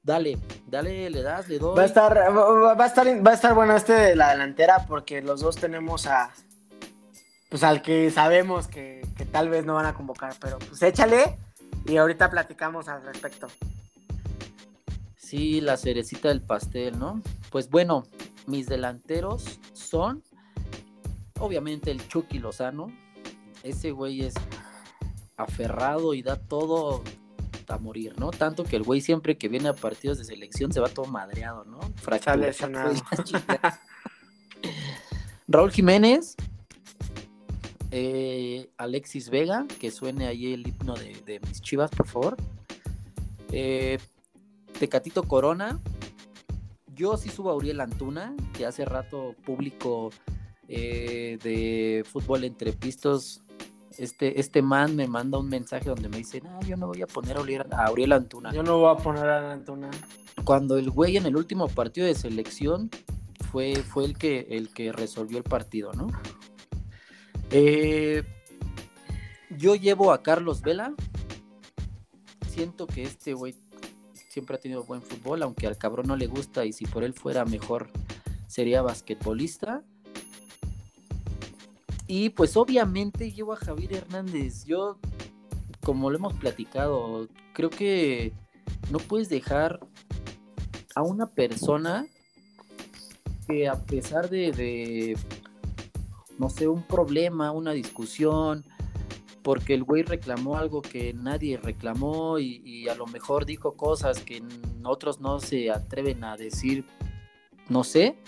Dale, 0.01 0.38
dale, 0.66 1.11
le 1.11 1.20
das, 1.22 1.49
le 1.51 1.59
doy. 1.59 1.76
Va 1.76 1.82
a 1.82 1.84
estar, 1.84 2.16
va, 2.16 2.74
va 2.74 2.84
a 2.84 2.86
estar, 2.86 3.07
va 3.26 3.30
a 3.30 3.34
estar 3.34 3.55
bueno 3.55 3.76
este 3.76 3.92
de 3.92 4.16
la 4.16 4.30
delantera 4.30 4.86
porque 4.88 5.20
los 5.20 5.40
dos 5.40 5.57
tenemos 5.57 6.07
a, 6.07 6.30
pues 7.51 7.62
al 7.62 7.82
que 7.82 8.11
sabemos 8.11 8.68
que, 8.68 9.07
que 9.18 9.26
tal 9.26 9.51
vez 9.51 9.66
no 9.66 9.74
van 9.74 9.84
a 9.84 9.92
convocar, 9.92 10.34
pero 10.40 10.59
pues 10.61 10.80
échale 10.82 11.36
y 11.84 11.99
ahorita 11.99 12.30
platicamos 12.30 12.88
al 12.88 13.03
respecto. 13.03 13.49
Sí, 15.16 15.61
la 15.61 15.76
cerecita 15.76 16.28
del 16.28 16.40
pastel, 16.40 16.99
¿no? 16.99 17.20
Pues 17.51 17.68
bueno, 17.68 18.05
mis 18.49 18.66
delanteros 18.66 19.61
son, 19.72 20.24
obviamente, 21.38 21.90
el 21.90 22.07
Chucky 22.09 22.38
Lozano. 22.38 22.90
Ese 23.62 23.92
güey 23.92 24.22
es 24.22 24.34
aferrado 25.36 26.14
y 26.14 26.22
da 26.22 26.36
todo 26.36 27.05
a 27.68 27.78
morir, 27.78 28.18
¿no? 28.18 28.30
Tanto 28.30 28.64
que 28.64 28.76
el 28.76 28.82
güey 28.82 29.03
siempre 29.03 29.36
que 29.36 29.49
viene 29.49 29.68
a 29.68 29.74
partidos 29.74 30.18
de 30.18 30.24
selección 30.24 30.72
se 30.72 30.80
va 30.80 30.88
todo 30.88 31.07
madreado, 31.07 31.64
¿no? 31.64 31.78
Raúl 35.49 35.70
Jiménez, 35.70 36.34
eh, 37.90 38.70
Alexis 38.78 39.28
Vega, 39.28 39.66
que 39.78 39.90
suene 39.90 40.26
ahí 40.26 40.55
el 40.55 40.66
himno 40.66 40.94
de, 40.94 41.20
de 41.26 41.40
mis 41.40 41.61
chivas, 41.61 41.90
por 41.90 42.07
favor. 42.07 42.36
Eh, 43.53 43.99
Tecatito 44.78 45.22
Corona. 45.24 45.78
Yo 46.99 47.16
sí 47.16 47.28
subo 47.28 47.51
a 47.51 47.55
Uriel 47.55 47.80
Antuna, 47.80 48.34
que 48.53 48.66
hace 48.66 48.84
rato 48.84 49.36
público 49.46 50.11
eh, 50.66 51.38
de 51.44 52.05
fútbol 52.05 52.42
entre 52.42 52.72
pistos. 52.72 53.40
Este, 53.96 54.40
este 54.40 54.62
man 54.62 54.96
me 54.96 55.07
manda 55.07 55.38
un 55.38 55.49
mensaje 55.49 55.88
donde 55.88 56.09
me 56.09 56.16
dice, 56.16 56.40
no, 56.40 56.61
yo 56.62 56.76
no 56.76 56.88
voy 56.88 57.01
a 57.03 57.07
poner 57.07 57.36
a 57.36 57.40
Uriel, 57.40 57.66
a 57.70 57.92
Uriel 57.92 58.12
Antuna. 58.12 58.53
Yo 58.53 58.64
no 58.64 58.78
voy 58.78 58.92
a 58.92 58.96
poner 58.96 59.26
a 59.26 59.53
Antuna. 59.53 59.90
Cuando 60.42 60.76
el 60.76 60.90
güey 60.90 61.16
en 61.16 61.26
el 61.26 61.36
último 61.36 61.68
partido 61.68 62.05
de 62.05 62.16
selección 62.16 62.90
fue, 63.53 63.76
fue 63.76 64.05
el, 64.05 64.18
que, 64.18 64.49
el 64.51 64.70
que 64.74 64.90
resolvió 64.90 65.38
el 65.38 65.44
partido, 65.44 65.92
¿no? 65.92 66.09
Eh, 67.53 68.24
yo 69.57 69.76
llevo 69.76 70.11
a 70.11 70.24
Carlos 70.24 70.62
Vela. 70.62 70.94
Siento 72.49 72.88
que 72.88 73.05
este 73.05 73.34
güey 73.34 73.55
siempre 74.29 74.57
ha 74.57 74.61
tenido 74.61 74.85
buen 74.85 75.03
fútbol, 75.03 75.43
aunque 75.43 75.66
al 75.66 75.79
cabrón 75.79 76.07
no 76.07 76.16
le 76.16 76.26
gusta 76.26 76.64
y 76.64 76.72
si 76.72 76.87
por 76.87 77.03
él 77.03 77.14
fuera 77.14 77.45
mejor 77.45 77.89
sería 78.47 78.83
basquetbolista. 78.83 79.83
Y 82.07 82.31
pues 82.31 82.57
obviamente 82.57 83.33
llevo 83.33 83.53
a 83.53 83.57
Javier 83.57 83.95
Hernández. 83.95 84.64
Yo, 84.64 84.99
como 85.85 86.11
lo 86.11 86.16
hemos 86.16 86.35
platicado, 86.35 87.29
creo 87.53 87.70
que 87.70 88.33
no 88.91 88.99
puedes 88.99 89.29
dejar 89.29 89.81
a 90.95 91.03
una 91.03 91.26
persona 91.26 92.07
que 93.47 93.68
a 93.68 93.85
pesar 93.85 94.31
de, 94.31 94.53
de 94.53 95.18
no 96.39 96.49
sé, 96.49 96.68
un 96.68 96.83
problema, 96.83 97.51
una 97.51 97.72
discusión, 97.72 98.64
porque 99.49 99.72
el 99.72 99.82
güey 99.82 100.03
reclamó 100.03 100.59
algo 100.59 100.82
que 100.82 101.14
nadie 101.14 101.57
reclamó 101.57 102.38
y, 102.38 102.61
y, 102.66 102.90
a 102.90 102.94
lo 102.94 103.07
mejor 103.07 103.46
dijo 103.46 103.78
cosas 103.78 104.20
que 104.20 104.42
otros 104.84 105.20
no 105.20 105.40
se 105.40 105.70
atreven 105.70 106.22
a 106.22 106.36
decir, 106.36 106.84
no 107.70 107.82
sé, 107.82 108.18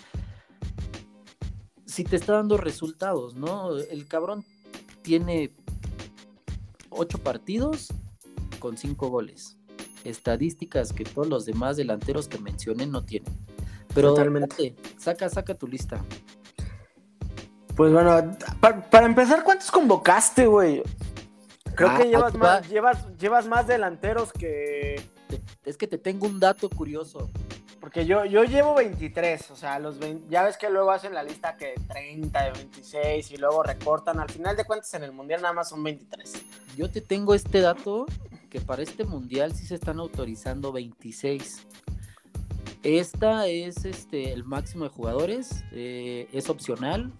si 1.85 2.05
te 2.05 2.17
está 2.17 2.33
dando 2.33 2.57
resultados, 2.57 3.35
¿no? 3.35 3.77
El 3.77 4.09
cabrón 4.09 4.47
tiene 5.03 5.53
ocho 6.89 7.19
partidos 7.19 7.89
con 8.59 8.79
cinco 8.79 9.11
goles. 9.11 9.59
Estadísticas 10.05 10.95
que 10.95 11.05
todos 11.05 11.29
los 11.29 11.45
demás 11.45 11.77
delanteros 11.77 12.29
que 12.29 12.39
mencioné 12.39 12.87
no 12.87 13.05
tienen. 13.05 13.39
Pero 13.95 14.15
Totalmente. 14.15 14.75
saca, 14.97 15.29
saca 15.29 15.53
tu 15.53 15.67
lista. 15.67 16.03
Pues 17.77 17.93
bueno, 17.93 18.39
para, 18.59 18.89
para 18.89 19.05
empezar, 19.05 19.45
¿cuántos 19.45 19.71
convocaste, 19.71 20.47
güey? 20.47 20.83
Creo 21.81 21.93
ah, 21.93 21.97
que 21.97 22.09
llevas 22.09 22.35
más, 22.35 22.69
llevas, 22.69 23.17
llevas 23.17 23.47
más 23.47 23.67
delanteros 23.67 24.35
que. 24.35 25.03
Es 25.65 25.79
que 25.79 25.87
te 25.87 25.97
tengo 25.97 26.27
un 26.27 26.39
dato 26.39 26.69
curioso. 26.69 27.31
Porque 27.81 28.05
yo, 28.05 28.27
yo 28.27 28.45
llevo 28.45 28.75
23, 28.75 29.51
o 29.51 29.57
sea, 29.57 29.79
los 29.79 29.99
20, 29.99 30.27
ya 30.29 30.43
ves 30.43 30.59
que 30.59 30.69
luego 30.69 30.91
hacen 30.91 31.15
la 31.15 31.23
lista 31.23 31.57
que 31.57 31.73
30, 31.89 32.45
de 32.45 32.51
26 32.51 33.31
y 33.31 33.37
luego 33.39 33.63
recortan. 33.63 34.21
Al 34.21 34.29
final 34.29 34.59
de 34.59 34.67
cuentas, 34.67 34.93
en 34.93 35.05
el 35.05 35.13
mundial 35.13 35.41
nada 35.41 35.55
más 35.55 35.71
son 35.71 35.83
23. 35.83 36.45
Yo 36.77 36.91
te 36.91 37.01
tengo 37.01 37.33
este 37.33 37.63
dato 37.63 38.05
que 38.51 38.61
para 38.61 38.83
este 38.83 39.05
mundial 39.05 39.55
sí 39.55 39.65
se 39.65 39.77
están 39.77 40.01
autorizando 40.01 40.73
26. 40.73 41.67
Esta 42.83 43.47
es 43.47 43.87
este 43.87 44.35
el 44.35 44.45
máximo 44.45 44.85
de 44.85 44.91
jugadores, 44.91 45.65
eh, 45.73 46.29
es 46.31 46.51
opcional. 46.51 47.11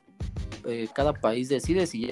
Eh, 0.67 0.87
cada 0.95 1.15
país 1.15 1.49
decide 1.49 1.87
si 1.87 2.11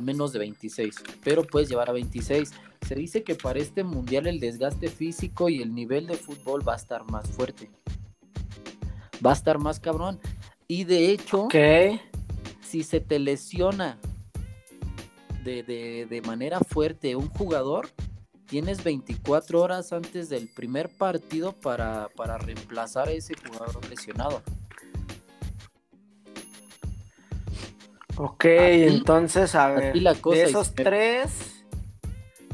menos 0.00 0.32
de 0.32 0.38
26, 0.40 0.96
pero 1.22 1.44
puedes 1.44 1.68
llevar 1.68 1.90
a 1.90 1.92
26. 1.92 2.52
Se 2.86 2.94
dice 2.94 3.22
que 3.22 3.34
para 3.34 3.58
este 3.58 3.84
mundial 3.84 4.26
el 4.26 4.40
desgaste 4.40 4.88
físico 4.88 5.48
y 5.48 5.62
el 5.62 5.74
nivel 5.74 6.06
de 6.06 6.16
fútbol 6.16 6.66
va 6.66 6.74
a 6.74 6.76
estar 6.76 7.10
más 7.10 7.28
fuerte. 7.30 7.70
Va 9.24 9.30
a 9.30 9.34
estar 9.34 9.58
más 9.58 9.80
cabrón. 9.80 10.20
Y 10.68 10.84
de 10.84 11.10
hecho, 11.10 11.48
si 12.60 12.82
se 12.82 13.00
te 13.00 13.18
lesiona 13.18 13.98
de, 15.44 15.62
de, 15.62 16.06
de 16.06 16.22
manera 16.22 16.60
fuerte 16.60 17.16
un 17.16 17.28
jugador, 17.28 17.88
tienes 18.46 18.82
24 18.82 19.60
horas 19.60 19.92
antes 19.92 20.28
del 20.28 20.48
primer 20.48 20.88
partido 20.88 21.52
para, 21.52 22.08
para 22.16 22.38
reemplazar 22.38 23.08
a 23.08 23.12
ese 23.12 23.34
jugador 23.34 23.88
lesionado. 23.88 24.42
Ok, 28.18 28.44
entonces, 28.44 29.54
a 29.54 29.68
ver, 29.68 29.92
de 29.92 30.42
esos 30.42 30.74
tres... 30.74 31.52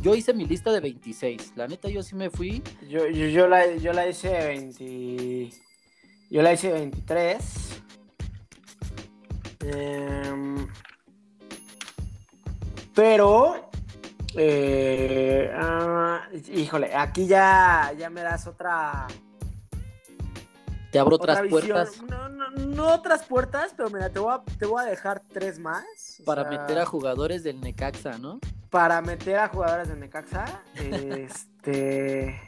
Yo 0.01 0.17
hice 0.17 0.35
mi 0.35 0.47
lista 0.47 0.73
de 0.73 0.81
26. 0.81 1.53
La 1.55 1.69
neta, 1.69 1.89
yo 1.89 2.03
sí 2.03 2.17
me 2.17 2.29
fui. 2.29 2.61
Yo, 2.89 3.07
yo, 3.07 3.27
yo, 3.29 3.47
la, 3.47 3.73
yo 3.77 3.93
la 3.93 4.09
hice 4.09 4.31
20... 4.31 5.51
Yo 6.29 6.43
la 6.43 6.53
hice 6.53 6.73
23. 6.73 7.39
Eh, 9.67 10.67
pero... 12.95 13.71
Eh, 14.35 15.53
uh, 15.55 16.59
híjole, 16.59 16.97
aquí 16.97 17.27
ya, 17.27 17.93
ya 17.97 18.11
me 18.11 18.23
das 18.23 18.47
otra 18.49 19.07
te 20.93 20.99
abro 20.99 21.17
otras 21.17 21.49
puertas. 21.49 22.03
No, 22.03 22.29
no, 22.29 22.51
no, 22.51 22.95
otras 22.95 23.25
puertas, 23.25 23.73
pero 23.75 23.89
mira, 23.89 24.11
te 24.11 24.19
voy 24.19 24.35
a, 24.35 24.43
te 24.59 24.67
voy 24.67 24.83
a 24.83 24.87
dejar 24.87 25.23
tres 25.33 25.59
más. 25.59 26.23
Para 26.25 26.43
sea, 26.43 26.51
meter 26.51 26.79
a 26.79 26.85
jugadores 26.85 27.43
del 27.43 27.61
Necaxa, 27.63 28.19
¿no? 28.19 28.41
Para 28.69 29.01
meter 29.01 29.39
a 29.39 29.49
jugadores 29.49 29.89
del 29.89 30.01
Necaxa. 30.01 30.63
este. 30.75 32.39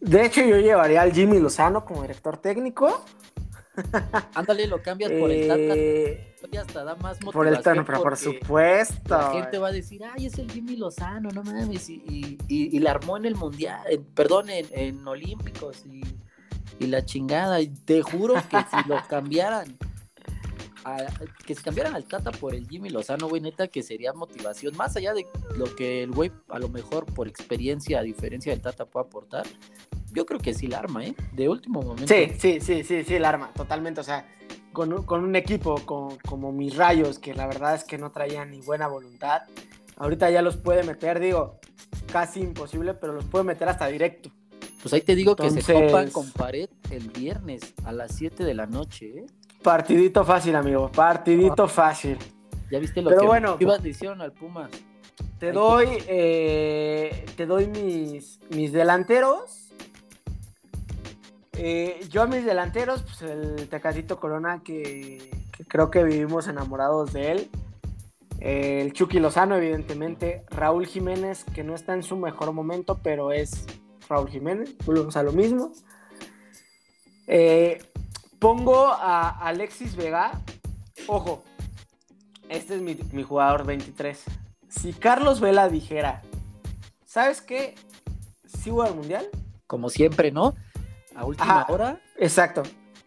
De 0.00 0.24
hecho, 0.24 0.42
yo 0.42 0.58
llevaría 0.58 1.02
al 1.02 1.12
Jimmy 1.12 1.40
Lozano 1.40 1.84
como 1.84 2.02
director 2.02 2.36
técnico. 2.38 3.04
Ándale, 4.34 4.68
lo 4.68 4.80
cambias 4.80 5.10
por 5.10 5.30
el 5.30 5.48
Tata. 5.48 5.60
Eh, 5.60 6.36
hasta 6.56 6.84
da 6.84 6.94
más 6.96 7.20
motivación. 7.20 7.32
Por 7.32 7.48
el 7.48 7.56
Tata, 7.56 7.84
pero 7.84 8.02
por 8.02 8.16
supuesto. 8.16 9.16
La 9.16 9.32
gente 9.32 9.58
va 9.58 9.68
a 9.68 9.72
decir, 9.72 10.02
ay, 10.04 10.26
es 10.26 10.38
el 10.38 10.50
Jimmy 10.50 10.76
Lozano, 10.76 11.30
no 11.30 11.42
mames. 11.42 11.88
Y, 11.88 11.94
y, 12.06 12.38
y, 12.46 12.76
y 12.76 12.78
la 12.78 12.92
armó 12.92 13.16
en 13.16 13.24
el 13.24 13.34
Mundial, 13.34 13.80
en, 13.88 14.04
perdón, 14.04 14.50
en, 14.50 14.66
en 14.70 15.08
Olímpicos. 15.08 15.84
Y 15.86 16.02
y 16.82 16.86
la 16.88 17.04
chingada. 17.04 17.60
Y 17.60 17.68
te 17.68 18.02
juro 18.02 18.34
que 18.34 18.58
si 18.58 18.88
lo 18.88 18.96
cambiaran, 19.08 19.76
a, 20.84 20.98
que 21.46 21.54
se 21.54 21.62
cambiaran 21.62 21.94
al 21.94 22.04
Tata 22.04 22.30
por 22.30 22.54
el 22.54 22.68
Jimmy 22.68 22.90
Lozano, 22.90 23.28
güey, 23.28 23.40
neta, 23.40 23.68
que 23.68 23.82
sería 23.82 24.12
motivación. 24.12 24.76
Más 24.76 24.96
allá 24.96 25.14
de 25.14 25.26
lo 25.56 25.74
que 25.74 26.02
el 26.02 26.12
güey, 26.12 26.32
a 26.48 26.58
lo 26.58 26.68
mejor 26.68 27.06
por 27.06 27.28
experiencia, 27.28 28.00
a 28.00 28.02
diferencia 28.02 28.52
del 28.52 28.60
Tata, 28.60 28.84
puede 28.86 29.06
aportar. 29.06 29.46
Yo 30.12 30.26
creo 30.26 30.40
que 30.40 30.52
sí 30.52 30.66
la 30.66 30.78
arma, 30.78 31.06
¿eh? 31.06 31.14
De 31.32 31.48
último 31.48 31.80
momento. 31.80 32.12
Sí, 32.12 32.32
sí, 32.38 32.60
sí, 32.60 32.84
sí, 32.84 33.04
sí, 33.04 33.18
la 33.18 33.30
arma, 33.30 33.52
totalmente. 33.54 34.00
O 34.00 34.04
sea, 34.04 34.28
con, 34.72 35.04
con 35.04 35.24
un 35.24 35.36
equipo 35.36 35.76
con, 35.86 36.18
como 36.18 36.52
mis 36.52 36.76
rayos, 36.76 37.18
que 37.18 37.34
la 37.34 37.46
verdad 37.46 37.74
es 37.74 37.84
que 37.84 37.96
no 37.96 38.10
traían 38.10 38.50
ni 38.50 38.60
buena 38.60 38.88
voluntad. 38.88 39.42
Ahorita 39.96 40.30
ya 40.30 40.42
los 40.42 40.56
puede 40.56 40.82
meter, 40.82 41.20
digo, 41.20 41.60
casi 42.12 42.40
imposible, 42.40 42.92
pero 42.94 43.14
los 43.14 43.24
puede 43.24 43.44
meter 43.44 43.68
hasta 43.68 43.86
directo. 43.86 44.30
Pues 44.82 44.92
ahí 44.94 45.00
te 45.00 45.14
digo 45.14 45.32
Entonces... 45.32 45.64
que 45.64 45.72
se 45.72 45.86
topan 45.86 46.10
con 46.10 46.30
pared 46.32 46.68
el 46.90 47.08
viernes 47.10 47.62
a 47.84 47.92
las 47.92 48.16
7 48.16 48.44
de 48.44 48.54
la 48.54 48.66
noche, 48.66 49.06
¿eh? 49.18 49.26
Partidito 49.62 50.24
fácil, 50.24 50.56
amigo. 50.56 50.90
Partidito 50.90 51.64
ah. 51.64 51.68
fácil. 51.68 52.18
Ya 52.70 52.80
viste 52.80 53.00
lo 53.00 53.10
Pero 53.10 53.20
que 53.20 53.26
bueno, 53.28 53.56
ibas 53.60 53.84
hicieron 53.84 54.20
al 54.20 54.32
Pumas. 54.32 54.70
Te 55.38 55.48
ahí 55.48 55.52
doy, 55.52 55.86
te... 55.86 56.04
Eh, 56.08 57.26
te 57.36 57.46
doy 57.46 57.68
mis, 57.68 58.40
mis 58.50 58.72
delanteros. 58.72 59.72
Eh, 61.52 62.00
yo 62.10 62.22
a 62.22 62.26
mis 62.26 62.44
delanteros, 62.44 63.02
pues 63.02 63.22
el 63.22 63.68
Tecatito 63.68 64.18
Corona, 64.18 64.62
que, 64.64 65.30
que, 65.56 65.64
creo 65.64 65.90
que 65.90 66.02
vivimos 66.02 66.48
enamorados 66.48 67.12
de 67.12 67.32
él. 67.32 67.50
Eh, 68.40 68.80
el 68.82 68.92
Chucky 68.92 69.20
Lozano, 69.20 69.54
evidentemente. 69.54 70.44
Raúl 70.50 70.86
Jiménez, 70.86 71.44
que 71.44 71.62
no 71.62 71.74
está 71.76 71.94
en 71.94 72.02
su 72.02 72.16
mejor 72.16 72.52
momento, 72.52 72.98
pero 73.02 73.30
es 73.30 73.66
Raúl 74.12 74.28
Jiménez, 74.28 74.76
volvemos 74.84 75.16
a 75.16 75.22
lo 75.22 75.32
mismo. 75.32 75.72
Eh, 77.26 77.82
pongo 78.38 78.86
a 78.88 79.30
Alexis 79.46 79.96
Vega. 79.96 80.32
Ojo, 81.06 81.42
este 82.50 82.74
es 82.76 82.82
mi, 82.82 82.94
mi 83.12 83.22
jugador 83.22 83.64
23. 83.64 84.22
Si 84.68 84.92
Carlos 84.92 85.40
Vela 85.40 85.68
dijera, 85.68 86.22
¿sabes 87.06 87.40
qué? 87.40 87.74
¿Sí 88.44 88.70
voy 88.70 88.86
al 88.86 88.94
mundial? 88.94 89.28
Como 89.66 89.88
siempre, 89.88 90.30
¿no? 90.30 90.54
A 91.14 91.24
última 91.24 91.62
Ajá. 91.62 91.72
hora. 91.72 92.00
Exacto. 92.18 92.62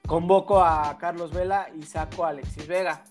Convoco 0.07 0.63
a 0.63 0.97
Carlos 0.97 1.31
Vela 1.31 1.69
y 1.77 1.83
saco 1.83 2.25
a 2.25 2.29
Alexis 2.29 2.67
Vega. 2.67 3.03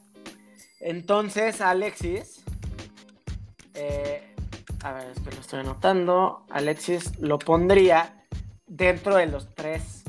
Entonces, 0.81 1.61
Alexis. 1.61 2.43
eh, 3.75 4.34
a 4.85 4.93
ver, 4.93 5.11
es 5.11 5.21
que 5.21 5.31
lo 5.35 5.41
estoy 5.41 5.61
anotando. 5.61 6.45
Alexis 6.51 7.19
lo 7.19 7.39
pondría 7.39 8.25
dentro 8.67 9.17
de 9.17 9.27
los 9.27 9.55
tres 9.55 10.05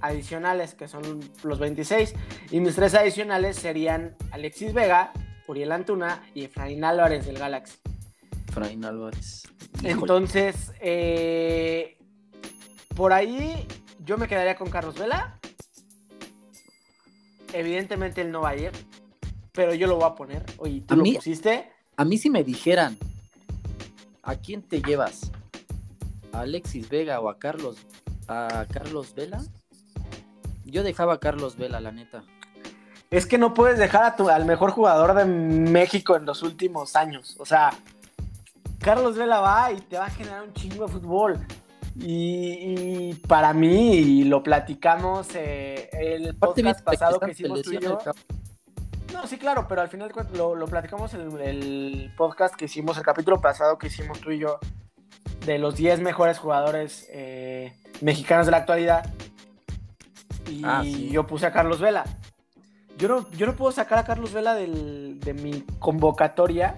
adicionales, 0.00 0.74
que 0.74 0.88
son 0.88 1.20
los 1.42 1.58
26. 1.58 2.14
Y 2.50 2.60
mis 2.60 2.74
tres 2.74 2.94
adicionales 2.94 3.56
serían 3.56 4.16
Alexis 4.32 4.72
Vega, 4.74 5.12
Uriel 5.46 5.72
Antuna 5.72 6.22
y 6.34 6.44
Efraín 6.44 6.84
Álvarez 6.84 7.26
del 7.26 7.38
Galaxy. 7.38 7.76
Efraín 8.48 8.84
Álvarez. 8.84 9.42
Híjole. 9.78 9.92
Entonces, 9.92 10.72
eh, 10.80 11.98
por 12.96 13.12
ahí 13.12 13.66
yo 14.04 14.16
me 14.18 14.26
quedaría 14.28 14.56
con 14.56 14.70
Carlos 14.70 14.98
Vela. 14.98 15.38
Evidentemente 17.52 18.20
él 18.22 18.30
no 18.32 18.40
va 18.40 18.50
a 18.50 18.56
ir, 18.56 18.70
pero 19.52 19.74
yo 19.74 19.86
lo 19.86 19.96
voy 19.96 20.06
a 20.06 20.14
poner. 20.14 20.44
Oye, 20.58 20.80
¿tú 20.86 20.94
A 20.94 20.96
lo 20.96 21.02
mí- 21.02 21.14
pusiste? 21.14 21.70
A 21.96 22.04
mí 22.04 22.18
si 22.18 22.28
me 22.30 22.42
dijeran, 22.42 22.98
¿a 24.24 24.36
quién 24.36 24.62
te 24.62 24.80
llevas? 24.82 25.30
¿A 26.32 26.40
Alexis 26.40 26.88
Vega 26.88 27.20
o 27.20 27.28
a 27.28 27.38
Carlos, 27.38 27.76
a 28.28 28.66
Carlos 28.72 29.14
Vela? 29.14 29.42
Yo 30.64 30.82
dejaba 30.82 31.14
a 31.14 31.20
Carlos 31.20 31.56
Vela, 31.56 31.80
la 31.80 31.92
neta. 31.92 32.24
Es 33.10 33.26
que 33.26 33.38
no 33.38 33.54
puedes 33.54 33.78
dejar 33.78 34.02
a 34.04 34.16
tu- 34.16 34.28
al 34.28 34.44
mejor 34.44 34.70
jugador 34.72 35.14
de 35.14 35.24
México 35.24 36.16
en 36.16 36.24
los 36.24 36.42
últimos 36.42 36.96
años. 36.96 37.36
O 37.38 37.46
sea, 37.46 37.70
Carlos 38.80 39.16
Vela 39.16 39.40
va 39.40 39.70
y 39.72 39.80
te 39.82 39.96
va 39.98 40.06
a 40.06 40.10
generar 40.10 40.42
un 40.42 40.52
chingo 40.54 40.86
de 40.86 40.92
fútbol. 40.92 41.38
Y, 41.96 43.10
y 43.10 43.14
para 43.28 43.52
mí, 43.52 43.92
y 43.94 44.24
lo 44.24 44.42
platicamos 44.42 45.28
eh, 45.36 45.88
el 45.92 46.34
podcast 46.34 46.82
pasado 46.82 47.20
que 47.20 47.30
hicimos 47.30 47.62
tú 47.62 47.72
y 47.72 47.78
yo. 47.78 47.98
el 48.00 48.14
No, 49.14 49.26
sí, 49.26 49.38
claro, 49.38 49.66
pero 49.68 49.80
al 49.80 49.88
final 49.88 50.12
lo, 50.34 50.54
lo 50.54 50.66
platicamos 50.66 51.14
en 51.14 51.20
el, 51.22 51.40
el 51.40 52.12
podcast 52.16 52.54
que 52.54 52.66
hicimos, 52.66 52.98
el 52.98 53.04
capítulo 53.04 53.40
pasado 53.40 53.78
que 53.78 53.86
hicimos 53.86 54.20
tú 54.20 54.30
y 54.32 54.38
yo, 54.38 54.58
de 55.46 55.58
los 55.58 55.76
10 55.76 56.00
mejores 56.00 56.38
jugadores 56.38 57.06
eh, 57.10 57.72
mexicanos 58.02 58.46
de 58.46 58.52
la 58.52 58.58
actualidad. 58.58 59.08
Y 60.50 60.62
Ah, 60.64 60.80
sí. 60.82 61.08
yo 61.10 61.26
puse 61.26 61.46
a 61.46 61.52
Carlos 61.52 61.80
Vela. 61.80 62.04
Yo 62.98 63.08
no, 63.08 63.30
yo 63.30 63.46
no 63.46 63.54
puedo 63.56 63.72
sacar 63.72 63.98
a 63.98 64.04
Carlos 64.04 64.32
Vela 64.32 64.54
del- 64.54 65.18
de 65.20 65.32
mi 65.32 65.62
convocatoria, 65.78 66.74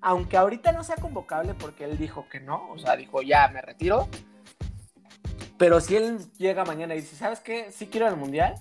aunque 0.00 0.36
ahorita 0.36 0.72
no 0.72 0.82
sea 0.82 0.96
convocable 0.96 1.54
porque 1.54 1.84
él 1.84 1.96
dijo 1.96 2.26
que 2.30 2.40
no, 2.40 2.70
o 2.70 2.78
sea, 2.78 2.96
dijo 2.96 3.22
ya 3.22 3.48
me 3.48 3.60
retiro. 3.62 4.08
Pero 5.56 5.80
si 5.80 5.96
él 5.96 6.18
llega 6.36 6.64
mañana 6.64 6.94
y 6.94 7.00
dice, 7.00 7.16
¿sabes 7.16 7.40
qué? 7.40 7.70
Sí 7.70 7.86
quiero 7.86 8.08
el 8.08 8.16
mundial. 8.16 8.54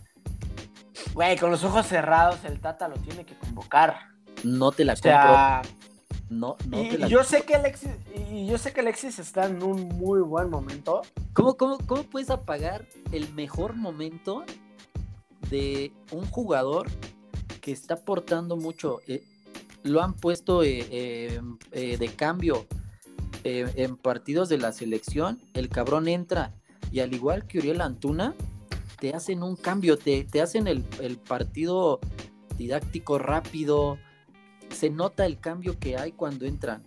Güey, 1.14 1.38
con 1.38 1.52
los 1.52 1.64
ojos 1.64 1.86
cerrados 1.86 2.44
el 2.46 2.60
Tata 2.60 2.88
lo 2.88 2.96
tiene 2.96 3.26
que 3.26 3.38
convocar. 3.38 4.14
No 4.44 4.72
te 4.72 4.84
la 4.86 4.94
O 4.94 4.96
sea, 4.96 5.62
compro. 5.64 5.84
No, 6.30 6.58
no 6.68 6.82
y, 6.82 6.90
te 6.90 6.98
la 6.98 7.08
yo 7.08 7.24
sé 7.24 7.44
que 7.44 7.56
Alexis, 7.56 7.92
y 8.32 8.48
yo 8.48 8.58
sé 8.58 8.74
que 8.74 8.82
Alexis 8.82 9.20
está 9.20 9.46
en 9.46 9.62
un 9.62 9.88
muy 9.90 10.22
buen 10.22 10.50
momento. 10.50 11.02
¿Cómo, 11.34 11.56
cómo, 11.56 11.78
cómo 11.86 12.04
puedes 12.04 12.30
apagar 12.30 12.88
el 13.12 13.32
mejor 13.34 13.76
momento 13.76 14.44
de 15.50 15.92
un 16.12 16.26
jugador 16.26 16.88
que 17.62 17.72
está 17.72 17.96
aportando 17.96 18.58
mucho? 18.58 19.00
Eh, 19.08 19.24
lo 19.84 20.02
han 20.02 20.14
puesto 20.14 20.64
eh, 20.64 21.40
eh, 21.72 21.98
de 21.98 22.08
cambio 22.10 22.66
en 23.44 23.98
partidos 23.98 24.48
de 24.48 24.58
la 24.58 24.72
selección. 24.72 25.42
El 25.54 25.68
cabrón 25.68 26.08
entra 26.08 26.54
y 26.92 27.02
al 27.02 27.14
igual 27.14 27.46
que 27.46 27.58
Uriel 27.58 27.82
Antuna, 27.82 28.34
te 29.04 29.14
hacen 29.14 29.44
un 29.44 29.58
cambio, 29.58 29.98
te, 29.98 30.24
te 30.24 30.42
hacen 30.42 30.66
el, 30.66 30.82
el 31.02 31.18
partido 31.18 32.00
didáctico 32.58 33.20
rápido. 33.20 33.98
Se 34.70 34.90
nota 34.90 35.26
el 35.26 35.42
cambio 35.42 35.78
que 35.78 35.98
hay 35.98 36.14
cuando 36.14 36.46
entran. 36.46 36.84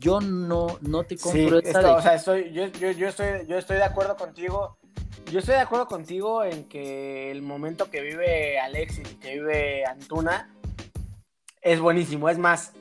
Yo 0.00 0.22
no, 0.22 0.78
no 0.80 1.04
te 1.04 1.18
Sí, 1.18 1.22
compro 1.22 1.58
esa 1.58 1.68
esto- 1.68 1.80
de- 1.88 1.92
o 1.92 2.00
sea, 2.00 2.14
estoy, 2.14 2.52
yo, 2.54 2.68
yo- 2.68 2.90
yo 2.92 3.08
estoy, 3.08 3.26
yo 3.46 3.58
estoy 3.58 3.76
de 3.76 3.84
acuerdo 3.84 4.16
contigo. 4.16 4.78
Yo 5.30 5.40
estoy 5.40 5.56
de 5.56 5.60
acuerdo 5.60 5.86
contigo 5.88 6.42
en 6.42 6.64
que 6.64 7.30
el 7.30 7.42
momento 7.42 7.90
que 7.90 8.00
vive 8.00 8.58
Alexis 8.58 9.12
y 9.12 9.14
que 9.16 9.34
vive 9.34 9.84
Antuna 9.84 10.54
es 11.60 11.80
buenísimo. 11.80 12.30
Es 12.30 12.38
más, 12.38 12.72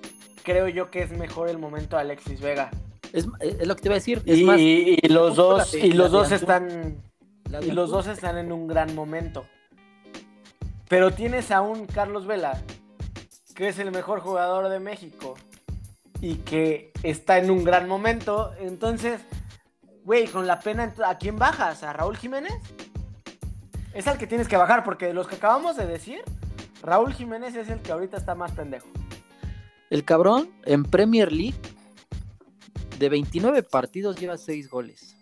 creo 0.44 0.70
yo 0.70 0.90
que 0.92 1.02
es 1.04 1.12
mejor 1.12 1.50
el 1.50 1.58
momento 1.58 1.98
de 1.98 2.04
Alexis 2.04 2.40
Vega. 2.40 2.72
Es, 3.12 3.28
es 3.42 3.68
lo 3.68 3.76
que 3.76 3.82
te 3.82 3.88
iba 3.90 3.96
a 3.96 4.00
decir. 4.00 4.22
Es 4.26 4.38
Y, 4.38 4.44
más, 4.46 4.58
y 4.62 4.96
los 5.10 5.36
dos, 5.36 5.74
y 5.74 5.92
los 5.92 6.10
dos 6.10 6.32
están 6.32 6.96
y 7.62 7.72
los 7.72 7.90
dos 7.90 8.08
están 8.08 8.38
en 8.38 8.52
un 8.52 8.68
gran 8.68 8.96
momento. 8.96 9.46
Pero 10.88 11.12
tienes 11.12 11.52
a 11.52 11.62
un 11.62 11.86
Carlos 11.86 12.26
Vela, 12.26 12.62
que 13.56 13.68
es 13.68 13.80
el 13.80 13.92
mejor 13.92 14.20
jugador 14.20 14.70
de 14.70 14.80
México 14.80 15.36
y 16.22 16.36
que 16.36 16.92
está 17.04 17.38
en 17.38 17.50
un 17.50 17.64
gran 17.64 17.88
momento. 17.88 18.54
Entonces, 18.60 19.22
güey, 20.04 20.28
con 20.28 20.48
la 20.48 20.60
pena, 20.60 20.94
¿a 21.06 21.18
quién 21.18 21.38
bajas? 21.38 21.84
¿A 21.84 21.94
Raúl 21.94 22.18
Jiménez? 22.18 22.54
Es 23.94 24.08
al 24.08 24.18
que 24.18 24.28
tienes 24.28 24.48
que 24.48 24.58
bajar, 24.58 24.84
porque 24.84 25.08
de 25.08 25.14
los 25.14 25.28
que 25.28 25.36
acabamos 25.36 25.76
de 25.76 25.86
decir, 25.86 26.22
Raúl 26.82 27.14
Jiménez 27.14 27.56
es 27.56 27.70
el 27.70 27.82
que 27.82 27.92
ahorita 27.92 28.18
está 28.18 28.36
más 28.36 28.52
pendejo. 28.52 28.88
El 29.90 30.06
cabrón 30.06 30.50
en 30.66 30.84
Premier 30.84 31.32
League 31.32 31.60
de 32.98 33.10
29 33.10 33.64
partidos 33.64 34.18
lleva 34.18 34.38
6 34.38 34.70
goles. 34.70 35.18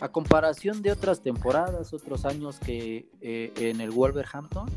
A 0.00 0.08
comparación 0.08 0.82
de 0.82 0.92
otras 0.92 1.22
temporadas, 1.22 1.92
otros 1.92 2.24
años 2.24 2.58
que 2.60 3.08
eh, 3.20 3.52
en 3.56 3.80
el 3.80 3.90
Wolverhampton 3.90 4.68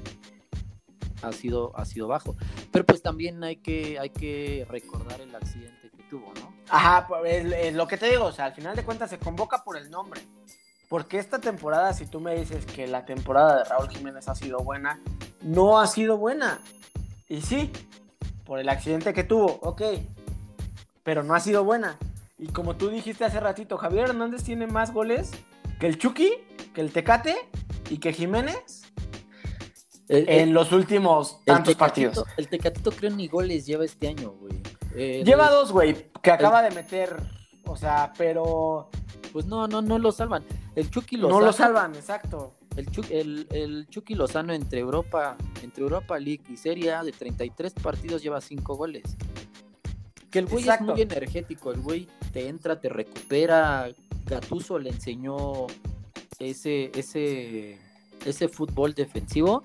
ha 1.21 1.31
sido, 1.31 1.77
ha 1.77 1.85
sido 1.85 2.07
bajo. 2.07 2.35
Pero 2.71 2.85
pues 2.85 3.01
también 3.01 3.43
hay 3.43 3.57
que, 3.57 3.99
hay 3.99 4.09
que 4.09 4.65
recordar 4.69 5.21
el 5.21 5.35
accidente 5.35 5.91
que 5.95 6.03
tuvo, 6.03 6.33
¿no? 6.35 6.53
Ajá, 6.69 7.05
pues, 7.07 7.45
es, 7.45 7.53
es 7.53 7.73
lo 7.73 7.87
que 7.87 7.97
te 7.97 8.09
digo, 8.09 8.25
o 8.25 8.31
sea, 8.31 8.45
al 8.45 8.53
final 8.53 8.75
de 8.75 8.83
cuentas 8.83 9.09
se 9.09 9.19
convoca 9.19 9.63
por 9.63 9.77
el 9.77 9.91
nombre. 9.91 10.21
Porque 10.89 11.19
esta 11.19 11.39
temporada, 11.39 11.93
si 11.93 12.05
tú 12.05 12.19
me 12.19 12.35
dices 12.35 12.65
que 12.65 12.85
la 12.85 13.05
temporada 13.05 13.59
de 13.59 13.63
Raúl 13.63 13.89
Jiménez 13.89 14.27
ha 14.27 14.35
sido 14.35 14.59
buena, 14.59 14.99
no 15.41 15.79
ha 15.79 15.87
sido 15.87 16.17
buena. 16.17 16.59
Y 17.29 17.41
sí, 17.41 17.71
por 18.43 18.59
el 18.59 18.67
accidente 18.67 19.13
que 19.13 19.23
tuvo, 19.23 19.59
ok, 19.61 19.81
pero 21.03 21.23
no 21.23 21.33
ha 21.33 21.39
sido 21.39 21.63
buena. 21.63 21.97
Y 22.41 22.47
como 22.47 22.75
tú 22.75 22.89
dijiste 22.89 23.23
hace 23.23 23.39
ratito, 23.39 23.77
Javier 23.77 24.09
Hernández 24.09 24.43
tiene 24.43 24.67
más 24.67 24.91
goles 24.93 25.31
que 25.79 25.87
el 25.87 25.97
Chucky, 25.97 26.31
que 26.73 26.81
el 26.81 26.91
Tecate 26.91 27.35
y 27.89 27.99
que 27.99 28.11
Jiménez 28.13 28.81
El, 30.09 30.27
en 30.27 30.53
los 30.53 30.71
últimos 30.71 31.37
el 31.41 31.45
tantos 31.45 31.75
Tecatito- 31.75 31.77
partidos. 31.77 32.25
El 32.37 32.47
Tecatito 32.49 32.91
creo 32.91 33.11
ni 33.11 33.27
goles 33.27 33.65
lleva 33.65 33.85
este 33.85 34.07
año, 34.07 34.31
güey. 34.31 34.59
Lleva 35.23 35.49
dos, 35.49 35.71
güey, 35.71 36.09
que 36.21 36.31
acaba 36.31 36.61
de 36.61 36.71
meter, 36.71 37.15
o 37.65 37.77
sea, 37.77 38.11
pero 38.17 38.89
Pues 39.31 39.45
no, 39.45 39.67
no, 39.67 39.81
no 39.81 39.97
lo 39.99 40.11
salvan. 40.11 40.43
El 40.75 40.89
Chucky 40.89 41.15
no 41.15 41.27
Lozano, 41.29 41.45
lo 41.45 41.53
salvan, 41.53 41.95
exacto. 41.95 42.55
El, 42.75 42.87
Chu- 42.89 43.05
el, 43.09 43.47
el 43.51 43.87
Chucky 43.87 44.15
Lozano 44.15 44.51
entre 44.51 44.79
Europa, 44.79 45.37
entre 45.61 45.83
Europa 45.83 46.17
League 46.19 46.43
y 46.49 46.57
Serie 46.57 46.91
A 46.93 47.03
de 47.03 47.11
33 47.13 47.73
partidos 47.73 48.21
lleva 48.23 48.41
5 48.41 48.75
goles. 48.75 49.03
Que 50.29 50.39
el 50.39 50.45
güey 50.47 50.67
es 50.67 50.81
muy 50.81 51.01
energético, 51.01 51.71
el 51.71 51.79
güey 51.81 52.07
te 52.31 52.47
entra, 52.47 52.79
te 52.79 52.89
recupera. 52.89 53.89
Gatuso 54.25 54.79
le 54.79 54.89
enseñó 54.89 55.67
ese, 56.39 56.91
ese, 56.95 57.77
ese 58.25 58.47
fútbol 58.47 58.93
defensivo 58.93 59.63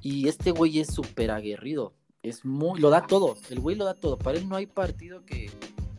y 0.00 0.28
este 0.28 0.50
güey 0.50 0.80
es 0.80 0.88
súper 0.88 1.30
aguerrido. 1.30 1.94
Es 2.22 2.44
muy, 2.44 2.80
lo 2.80 2.90
da 2.90 3.06
todo, 3.06 3.36
el 3.50 3.60
güey 3.60 3.76
lo 3.76 3.84
da 3.84 3.94
todo. 3.94 4.16
Para 4.18 4.38
él 4.38 4.48
no 4.48 4.56
hay 4.56 4.66
partido 4.66 5.24
que, 5.24 5.50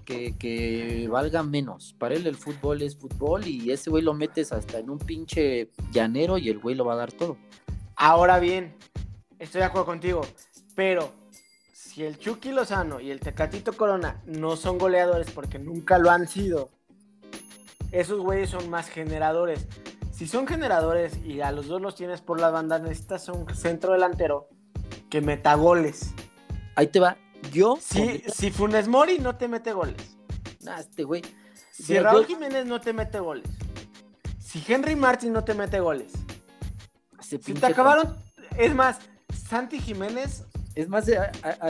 que, 0.06 0.36
que 0.38 1.08
valga 1.10 1.44
menos. 1.44 1.94
Para 1.98 2.16
él 2.16 2.26
el 2.26 2.36
fútbol 2.36 2.82
es 2.82 2.96
fútbol 2.96 3.46
y 3.48 3.72
ese 3.72 3.90
güey 3.90 4.04
lo 4.04 4.14
metes 4.14 4.52
hasta 4.52 4.80
en 4.80 4.90
un 4.90 5.00
pinche 5.00 5.70
llanero 5.92 6.38
y 6.38 6.50
el 6.50 6.60
güey 6.60 6.76
lo 6.76 6.86
va 6.86 6.94
a 6.94 6.98
dar 6.98 7.12
todo. 7.12 7.38
Ahora 7.96 8.40
bien, 8.40 8.76
estoy 9.40 9.60
de 9.60 9.66
acuerdo 9.66 9.86
contigo, 9.86 10.22
pero 10.76 11.14
si 11.96 12.04
el 12.04 12.20
Chucky 12.20 12.52
Lozano 12.52 13.00
y 13.00 13.10
el 13.10 13.22
Tecatito 13.22 13.72
Corona 13.72 14.22
no 14.26 14.58
son 14.58 14.78
goleadores 14.78 15.32
porque 15.32 15.60
nunca 15.60 15.98
lo 15.98 16.12
han 16.12 16.28
sido, 16.28 16.70
esos 17.94 18.20
güeyes 18.20 18.50
son 18.50 18.70
más 18.70 18.90
generadores. 18.90 19.66
Si 20.12 20.28
son 20.28 20.46
generadores 20.46 21.18
y 21.24 21.40
a 21.40 21.54
los 21.54 21.68
dos 21.68 21.82
los 21.82 21.96
tienes 21.96 22.20
por 22.20 22.42
las 22.42 22.52
bandas, 22.52 22.82
necesitas 22.82 23.30
un 23.30 23.48
centro 23.56 23.94
delantero 23.94 24.50
que 25.10 25.22
meta 25.22 25.54
goles. 25.54 26.14
Ahí 26.76 26.88
te 26.88 27.00
va. 27.00 27.16
Yo, 27.54 27.78
Si, 27.80 28.24
si 28.28 28.52
Funes 28.52 28.90
Mori 28.90 29.20
no 29.20 29.38
te 29.38 29.48
mete 29.48 29.72
goles. 29.72 30.18
Nah, 30.64 30.80
este 30.80 31.06
güey. 31.06 31.22
Si 31.72 31.98
Raúl 31.98 32.26
Jiménez 32.26 32.66
no 32.66 32.82
te 32.82 32.92
mete 32.92 33.20
goles, 33.20 33.50
si 34.38 34.62
Henry 34.68 34.98
Martin 34.98 35.32
no 35.32 35.46
te 35.46 35.54
mete 35.54 35.80
goles, 35.80 36.12
si 37.22 37.38
te 37.38 37.66
acabaron, 37.66 38.18
es 38.58 38.76
más, 38.76 39.00
Santi 39.34 39.80
Jiménez. 39.80 40.44
Es 40.76 40.90
más, 40.90 41.06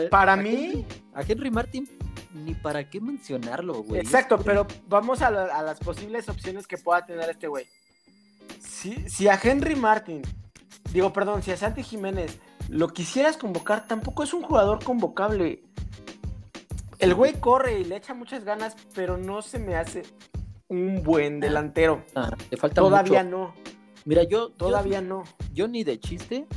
para 0.10 0.36
mí. 0.36 0.86
a 1.14 1.22
Henry 1.22 1.52
Martin 1.52 1.88
ni 2.34 2.54
para 2.54 2.90
qué 2.90 3.00
mencionarlo, 3.00 3.84
güey. 3.84 4.02
Exacto, 4.02 4.40
pero 4.40 4.68
vamos 4.88 5.22
a, 5.22 5.32
las 5.32 5.80
posibles 5.80 6.28
opciones 6.28 6.68
que 6.68 6.78
pueda 6.78 7.06
tener 7.06 7.30
este 7.30 7.48
güey. 7.48 7.66
Si, 8.60 9.10
si 9.10 9.28
a 9.28 9.40
Henry 9.42 9.76
Martin, 9.76 10.22
digo, 10.92 11.14
perdón, 11.14 11.44
si 11.44 11.52
a 11.52 11.58
Santi 11.58 11.84
Jiménez 11.84 12.38
lo 12.70 12.90
quisieras 12.90 13.38
convocar, 13.38 13.88
tampoco 13.88 14.24
es 14.24 14.34
un 14.34 14.42
jugador 14.42 14.84
convocable. 14.84 15.64
El 17.00 17.14
güey 17.14 17.34
corre 17.34 17.80
y 17.80 17.86
le 17.86 17.98
echa 17.98 18.14
muchas 18.14 18.44
ganas, 18.44 18.76
pero 18.94 19.18
no 19.18 19.42
se 19.42 19.60
me 19.60 19.76
hace 19.76 20.04
un 20.68 21.04
buen 21.04 21.38
ah. 21.38 21.46
delantero. 21.46 22.06
Ah, 22.16 22.36
le 22.50 22.58
falta 22.58 22.82
Todavía 22.82 23.24
no. 23.24 23.54
Mira, 24.06 24.24
yo. 24.24 24.50
Todavía 24.50 25.02
no. 25.02 25.24
Yo 25.54 25.68
ni 25.68 25.84
de 25.84 26.00
chiste, 26.00 26.48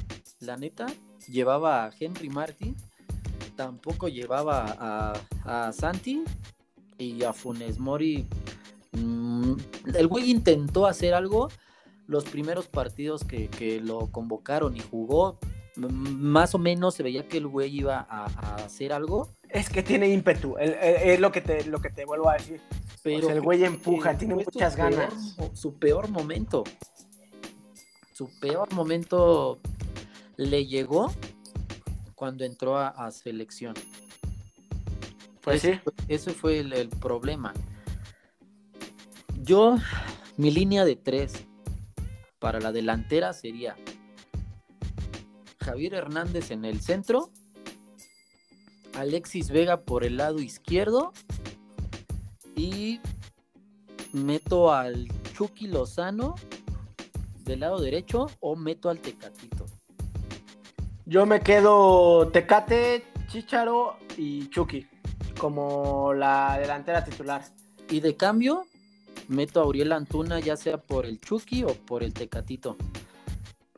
la 0.41 0.57
neta, 0.57 0.87
llevaba 1.29 1.85
a 1.85 1.93
Henry 1.99 2.29
Martin 2.29 2.77
tampoco 3.59 4.07
llevaba 4.07 5.17
a, 5.45 5.73
Santi 5.73 6.23
y 6.97 7.25
a 7.25 7.33
Funes 7.33 7.79
Mori. 7.79 8.25
Mm, 8.93 9.55
el 9.95 10.07
güey 10.07 10.31
intentó 10.31 10.87
hacer 10.87 11.13
algo. 11.13 11.49
Los 12.07 12.25
primeros 12.25 12.69
partidos 12.69 13.25
que, 13.25 13.83
lo 13.85 14.07
convocaron 14.13 14.77
y 14.77 14.81
jugó, 14.81 15.39
más 15.77 16.55
o 16.55 16.59
menos 16.59 16.95
se 16.95 17.03
veía 17.03 17.29
que 17.29 17.39
el 17.39 17.49
güey 17.49 17.77
iba 17.77 18.07
a, 18.09 18.55
hacer 18.65 18.93
algo. 18.93 19.29
Es 19.49 19.69
que 19.69 19.83
tiene 19.83 20.09
ímpetu, 20.09 20.57
es 20.59 21.19
lo 21.19 21.33
que 21.33 21.41
te, 21.41 21.65
lo 21.65 21.81
que 21.81 21.91
te 21.91 22.05
vuelvo 22.05 22.31
a 22.31 22.35
decir. 22.35 22.63
Pero 23.03 23.29
el 23.29 23.41
güey 23.41 23.65
empuja, 23.65 24.17
tiene 24.17 24.37
muchas 24.37 24.77
ganas. 24.77 25.37
su 25.53 25.75
peor 25.75 26.09
momento. 26.09 26.63
Su 28.13 28.31
peor 28.41 28.73
momento 28.73 29.61
le 30.39 30.67
llegó 30.67 31.13
cuando 32.15 32.45
entró 32.45 32.79
a, 32.79 33.11
selección. 33.11 33.75
Pues 35.43 35.63
sí. 35.63 35.73
Ese 36.09 36.33
fue 36.33 36.61
el, 36.61 36.89
problema. 36.89 37.53
Yo, 39.43 39.77
mi 40.37 40.51
línea 40.51 40.85
de 40.85 40.97
tres 40.97 41.45
para 42.39 42.61
la 42.61 42.73
delantera 42.73 43.33
sería 43.33 43.77
Javier 45.61 45.95
Hernández 45.95 46.51
en 46.51 46.65
el 46.65 46.81
centro, 46.81 47.31
Alexis 48.95 49.51
Vega 49.51 49.83
por 49.83 50.05
el 50.05 50.17
lado 50.17 50.39
izquierdo 50.41 51.13
y 52.57 53.01
meto 54.13 54.73
al 54.73 55.09
Chucky 55.35 55.67
Lozano 55.67 56.35
del 57.45 57.61
lado 57.61 57.81
derecho 57.81 58.27
o 58.41 58.57
meto 58.57 58.91
al 58.91 59.01
Tecatito. 59.01 59.58
Yo 61.09 61.25
me 61.25 61.41
quedo 61.41 62.29
Tecate, 62.29 63.07
Chicharo 63.29 63.97
y 64.19 64.51
Chucky 64.51 64.87
como 65.41 66.13
la 66.13 66.59
delantera 66.61 67.03
titular. 67.03 67.43
Y 67.89 68.01
de 68.01 68.15
cambio, 68.15 68.67
meto 69.27 69.63
a 69.63 69.67
Uriel 69.67 69.93
Antuna 69.93 70.39
ya 70.39 70.55
sea 70.59 70.77
por 70.77 71.07
el 71.07 71.19
Chucky 71.19 71.65
o 71.65 71.69
por 71.69 72.03
el 72.03 72.13
Tecatito. 72.13 72.77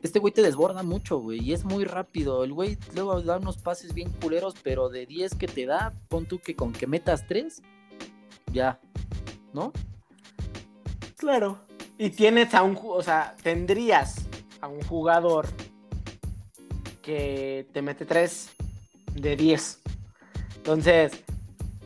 Este 0.03 0.19
güey 0.19 0.35
te 0.35 0.43
desborda 0.43 0.83
mucho, 0.83 1.19
güey, 1.19 1.39
y 1.39 1.53
es 1.53 1.65
muy 1.65 1.85
rápido. 1.85 2.43
El 2.43 2.53
güey 2.53 2.77
luego 2.97 3.23
da 3.23 3.37
unos 3.37 3.59
pases 3.59 3.95
bien 3.95 4.11
culeros, 4.21 4.55
pero 4.65 4.89
de 4.89 5.07
10 5.07 5.37
que 5.37 5.47
te 5.47 5.67
da, 5.67 5.95
pon 6.09 6.27
tú 6.27 6.41
que 6.41 6.57
con 6.57 6.73
que 6.73 6.89
metas 6.89 7.29
3, 7.29 7.63
ya, 8.51 8.81
¿no? 9.53 9.73
Claro. 11.17 11.61
Y 11.97 12.11
tienes 12.11 12.55
a 12.55 12.65
un, 12.65 12.77
o 12.83 13.03
sea, 13.05 13.37
tendrías 13.41 14.17
a 14.61 14.67
un 14.67 14.83
jugador 14.83 15.47
que 17.03 17.67
te 17.73 17.83
mete 17.83 18.05
3 18.05 18.51
de 19.15 19.37
10. 19.37 19.81
Entonces, 20.57 21.13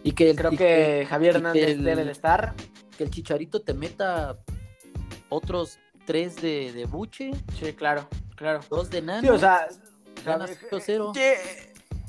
y 0.03 0.13
que 0.13 0.35
creo 0.35 0.51
que, 0.51 1.07
Javier 1.09 1.37
Hernández 1.37 1.79
debe 1.79 2.05
de 2.05 2.13
estar. 2.13 2.55
Que 2.97 3.05
el 3.05 3.11
Chicharito 3.11 3.63
te 3.63 3.75
meta 3.75 4.39
otros 5.29 5.79
3 6.07 6.37
de, 6.37 6.73
de 6.73 6.85
buche. 6.85 7.33
Sí, 7.59 7.73
claro, 7.73 8.09
claro. 8.37 8.61
Dos 8.71 8.91
de 8.91 9.03
nano. 9.03 9.23
Sí, 9.23 9.29
o 9.29 9.39
sea, 9.39 9.69
cero. 10.81 11.13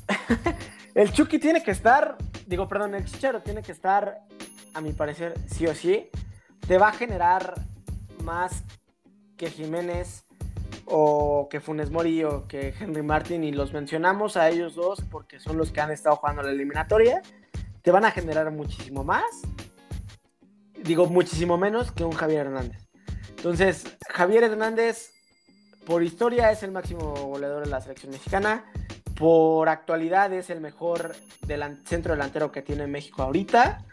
el 0.95 1.11
Chucky 1.11 1.39
tiene 1.39 1.63
que 1.63 1.71
estar, 1.71 2.17
digo, 2.45 2.67
perdón, 2.67 2.95
el 2.95 3.05
Chicharo 3.05 3.41
tiene 3.41 3.61
que 3.61 3.71
estar, 3.71 4.19
a 4.73 4.81
mi 4.81 4.91
parecer, 4.91 5.33
sí 5.49 5.65
o 5.65 5.73
sí. 5.73 6.09
Te 6.67 6.77
va 6.77 6.89
a 6.89 6.91
generar 6.91 7.53
más 8.23 8.63
que 9.37 9.49
Jiménez 9.49 10.24
o 10.85 11.47
que 11.49 11.59
Funes 11.59 11.89
Mori 11.89 12.23
o 12.23 12.47
que 12.47 12.73
Henry 12.79 13.01
Martin 13.01 13.43
y 13.43 13.51
los 13.51 13.73
mencionamos 13.73 14.37
a 14.37 14.49
ellos 14.49 14.75
dos 14.75 15.01
porque 15.09 15.39
son 15.39 15.57
los 15.57 15.71
que 15.71 15.81
han 15.81 15.91
estado 15.91 16.15
jugando 16.17 16.43
la 16.43 16.51
eliminatoria, 16.51 17.21
te 17.81 17.91
van 17.91 18.05
a 18.05 18.11
generar 18.11 18.51
muchísimo 18.51 19.03
más, 19.03 19.25
digo 20.83 21.07
muchísimo 21.07 21.57
menos 21.57 21.91
que 21.91 22.03
un 22.03 22.13
Javier 22.13 22.47
Hernández. 22.47 22.85
Entonces, 23.29 23.85
Javier 24.09 24.43
Hernández, 24.43 25.11
por 25.85 26.01
historia, 26.01 26.51
es 26.51 26.63
el 26.63 26.71
máximo 26.71 27.13
goleador 27.13 27.63
de 27.63 27.69
la 27.69 27.79
selección 27.79 28.11
mexicana. 28.11 28.65
Por 29.15 29.69
actualidad 29.69 30.33
es 30.33 30.49
el 30.49 30.61
mejor 30.61 31.15
centro 31.85 32.13
delantero 32.13 32.51
que 32.51 32.63
tiene 32.63 32.87
México 32.87 33.21
ahorita. 33.21 33.85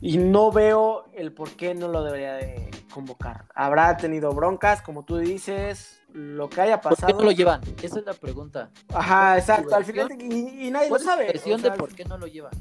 Y 0.00 0.16
no 0.18 0.50
veo 0.50 1.04
el 1.14 1.32
por 1.32 1.50
qué 1.50 1.74
no 1.74 1.88
lo 1.88 2.02
debería 2.02 2.34
de 2.34 2.70
convocar. 2.92 3.44
Habrá 3.54 3.96
tenido 3.96 4.32
broncas, 4.32 4.80
como 4.82 5.04
tú 5.04 5.18
dices, 5.18 6.00
lo 6.12 6.48
que 6.48 6.62
haya 6.62 6.80
pasado. 6.80 7.00
¿Por 7.00 7.06
qué 7.06 7.22
no 7.24 7.30
lo 7.30 7.32
llevan? 7.32 7.60
Esa 7.82 7.98
es 7.98 8.06
la 8.06 8.14
pregunta. 8.14 8.70
Ajá, 8.94 9.38
exacto. 9.38 9.74
Al 9.74 9.84
final, 9.84 10.10
y, 10.20 10.70
nadie 10.70 10.88
lo 10.88 10.98
sabe. 10.98 11.26
versión 11.26 11.60
de 11.60 11.70
por 11.72 11.94
qué 11.94 12.04
no 12.04 12.16
lo 12.16 12.26
llevan? 12.26 12.52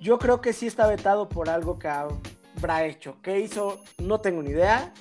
Yo 0.00 0.18
creo 0.18 0.40
que 0.40 0.52
sí 0.52 0.66
está 0.66 0.86
vetado 0.86 1.28
por 1.28 1.50
algo 1.50 1.78
que 1.78 1.88
habrá 1.88 2.84
hecho. 2.84 3.16
¿Qué 3.22 3.40
hizo? 3.40 3.80
No 3.98 4.20
tengo 4.20 4.42
ni 4.42 4.50
idea. 4.50 4.92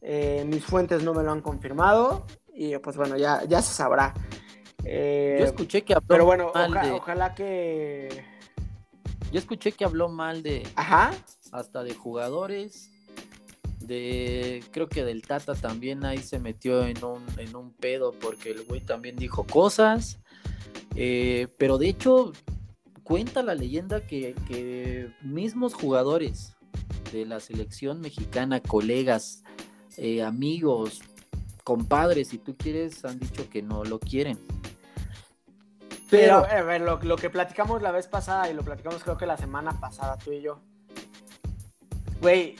Eh, 0.00 0.44
mis 0.46 0.64
fuentes 0.64 1.02
no 1.02 1.12
me 1.12 1.22
lo 1.22 1.32
han 1.32 1.40
confirmado. 1.40 2.24
Y 2.54 2.78
pues 2.78 2.96
bueno, 2.96 3.16
ya, 3.16 3.44
ya 3.44 3.60
se 3.60 3.74
sabrá. 3.74 4.14
Eh, 4.84 5.36
Yo 5.40 5.46
escuché 5.46 5.82
que 5.82 5.94
habló 5.94 6.06
Pero 6.06 6.24
bueno, 6.24 6.52
ojalá 6.94 7.34
que. 7.34 8.35
Yo 9.32 9.38
escuché 9.38 9.72
que 9.72 9.84
habló 9.84 10.08
mal 10.08 10.42
de. 10.42 10.66
Ajá. 10.76 11.12
Hasta 11.52 11.82
de 11.82 11.94
jugadores 11.94 12.90
de 13.86 14.64
creo 14.72 14.88
que 14.88 15.04
del 15.04 15.22
Tata 15.22 15.54
también 15.54 16.04
ahí 16.04 16.18
se 16.18 16.38
metió 16.38 16.86
en 16.86 17.02
un, 17.04 17.24
en 17.38 17.54
un 17.54 17.72
pedo 17.72 18.12
porque 18.12 18.50
el 18.50 18.64
güey 18.64 18.80
también 18.80 19.16
dijo 19.16 19.44
cosas. 19.44 20.18
Eh, 20.94 21.48
pero 21.58 21.78
de 21.78 21.88
hecho, 21.88 22.32
cuenta 23.02 23.42
la 23.42 23.54
leyenda 23.54 24.06
que, 24.06 25.10
mismos 25.22 25.74
jugadores 25.74 26.56
de 27.12 27.26
la 27.26 27.40
selección 27.40 28.00
mexicana, 28.00 28.60
colegas, 28.60 29.42
eh, 29.96 30.22
amigos, 30.22 31.02
compadres, 31.64 32.28
si 32.28 32.38
tú 32.38 32.56
quieres, 32.56 33.04
han 33.04 33.18
dicho 33.18 33.48
que 33.50 33.62
no 33.62 33.84
lo 33.84 33.98
quieren. 33.98 34.38
Pero, 36.10 36.46
a 36.46 36.62
ver, 36.62 36.80
lo, 36.80 36.98
lo, 37.02 37.16
que 37.16 37.30
platicamos 37.30 37.82
la 37.82 37.90
vez 37.90 38.06
pasada 38.06 38.48
y 38.48 38.54
lo 38.54 38.62
platicamos 38.62 39.02
creo 39.02 39.16
que 39.16 39.26
la 39.26 39.36
semana 39.36 39.80
pasada 39.80 40.16
tú 40.16 40.32
y 40.32 40.40
yo. 40.40 40.60
Güey, 42.20 42.56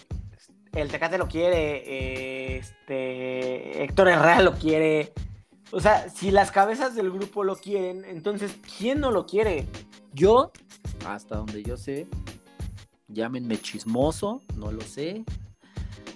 el 0.73 0.91
Tecate 0.91 1.17
lo 1.17 1.27
quiere, 1.27 2.57
este, 2.57 3.83
Héctor 3.83 4.09
Herrera 4.09 4.43
lo 4.43 4.53
quiere. 4.53 5.13
O 5.71 5.81
sea, 5.81 6.09
si 6.11 6.31
las 6.31 6.51
cabezas 6.51 6.95
del 6.95 7.11
grupo 7.11 7.45
lo 7.45 7.57
quieren, 7.57 8.05
entonces, 8.05 8.57
¿quién 8.79 9.01
no 9.01 9.11
lo 9.11 9.27
quiere? 9.27 9.67
Yo, 10.13 10.53
hasta 11.07 11.37
donde 11.37 11.63
yo 11.63 11.77
sé, 11.77 12.07
llámenme 13.09 13.59
chismoso, 13.59 14.43
no 14.55 14.71
lo 14.71 14.83
sé, 14.83 15.25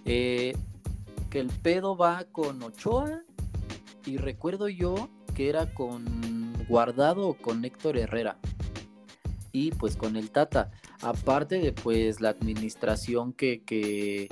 eh, 0.04 0.56
que 1.30 1.40
el 1.40 1.48
pedo 1.48 1.96
va 1.96 2.24
con 2.30 2.62
Ochoa 2.62 3.22
y 4.04 4.18
recuerdo 4.18 4.68
yo 4.68 5.08
que 5.34 5.48
era 5.48 5.72
con 5.72 6.04
Guardado 6.70 7.34
con 7.34 7.64
Héctor 7.64 7.98
Herrera 7.98 8.38
y 9.52 9.72
pues 9.72 9.96
con 9.96 10.16
el 10.16 10.30
Tata, 10.30 10.70
aparte 11.02 11.58
de 11.58 11.72
pues 11.72 12.20
la 12.20 12.30
administración 12.30 13.32
que, 13.32 13.62
que 13.64 14.28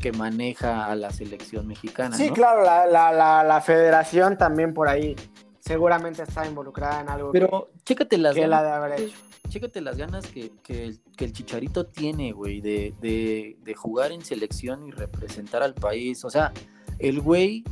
que 0.00 0.12
maneja 0.12 0.86
a 0.86 0.96
la 0.96 1.10
selección 1.10 1.66
mexicana. 1.66 2.16
Sí, 2.16 2.30
claro, 2.30 2.62
la, 2.62 3.60
federación 3.64 4.36
también 4.36 4.74
por 4.74 4.88
ahí 4.88 5.16
seguramente 5.60 6.22
está 6.22 6.46
involucrada 6.46 7.00
en 7.00 7.08
algo 7.08 7.32
Pero 7.32 7.70
chécate 7.84 8.18
las 8.18 8.36
ganas, 8.36 8.62
de 8.62 8.68
haber 8.68 9.00
hecho. 9.00 9.16
Chécate 9.48 9.80
las 9.80 9.96
ganas 9.96 10.26
que, 10.26 10.52
el, 10.68 11.32
Chicharito 11.32 11.86
tiene, 11.86 12.32
güey, 12.32 12.60
de, 12.60 13.74
jugar 13.76 14.12
en 14.12 14.22
selección 14.22 14.86
y 14.86 14.90
representar 14.90 15.62
al 15.62 15.74
país. 15.74 16.24
O 16.24 16.30
sea, 16.30 16.52
el 16.98 17.20
güey 17.20 17.64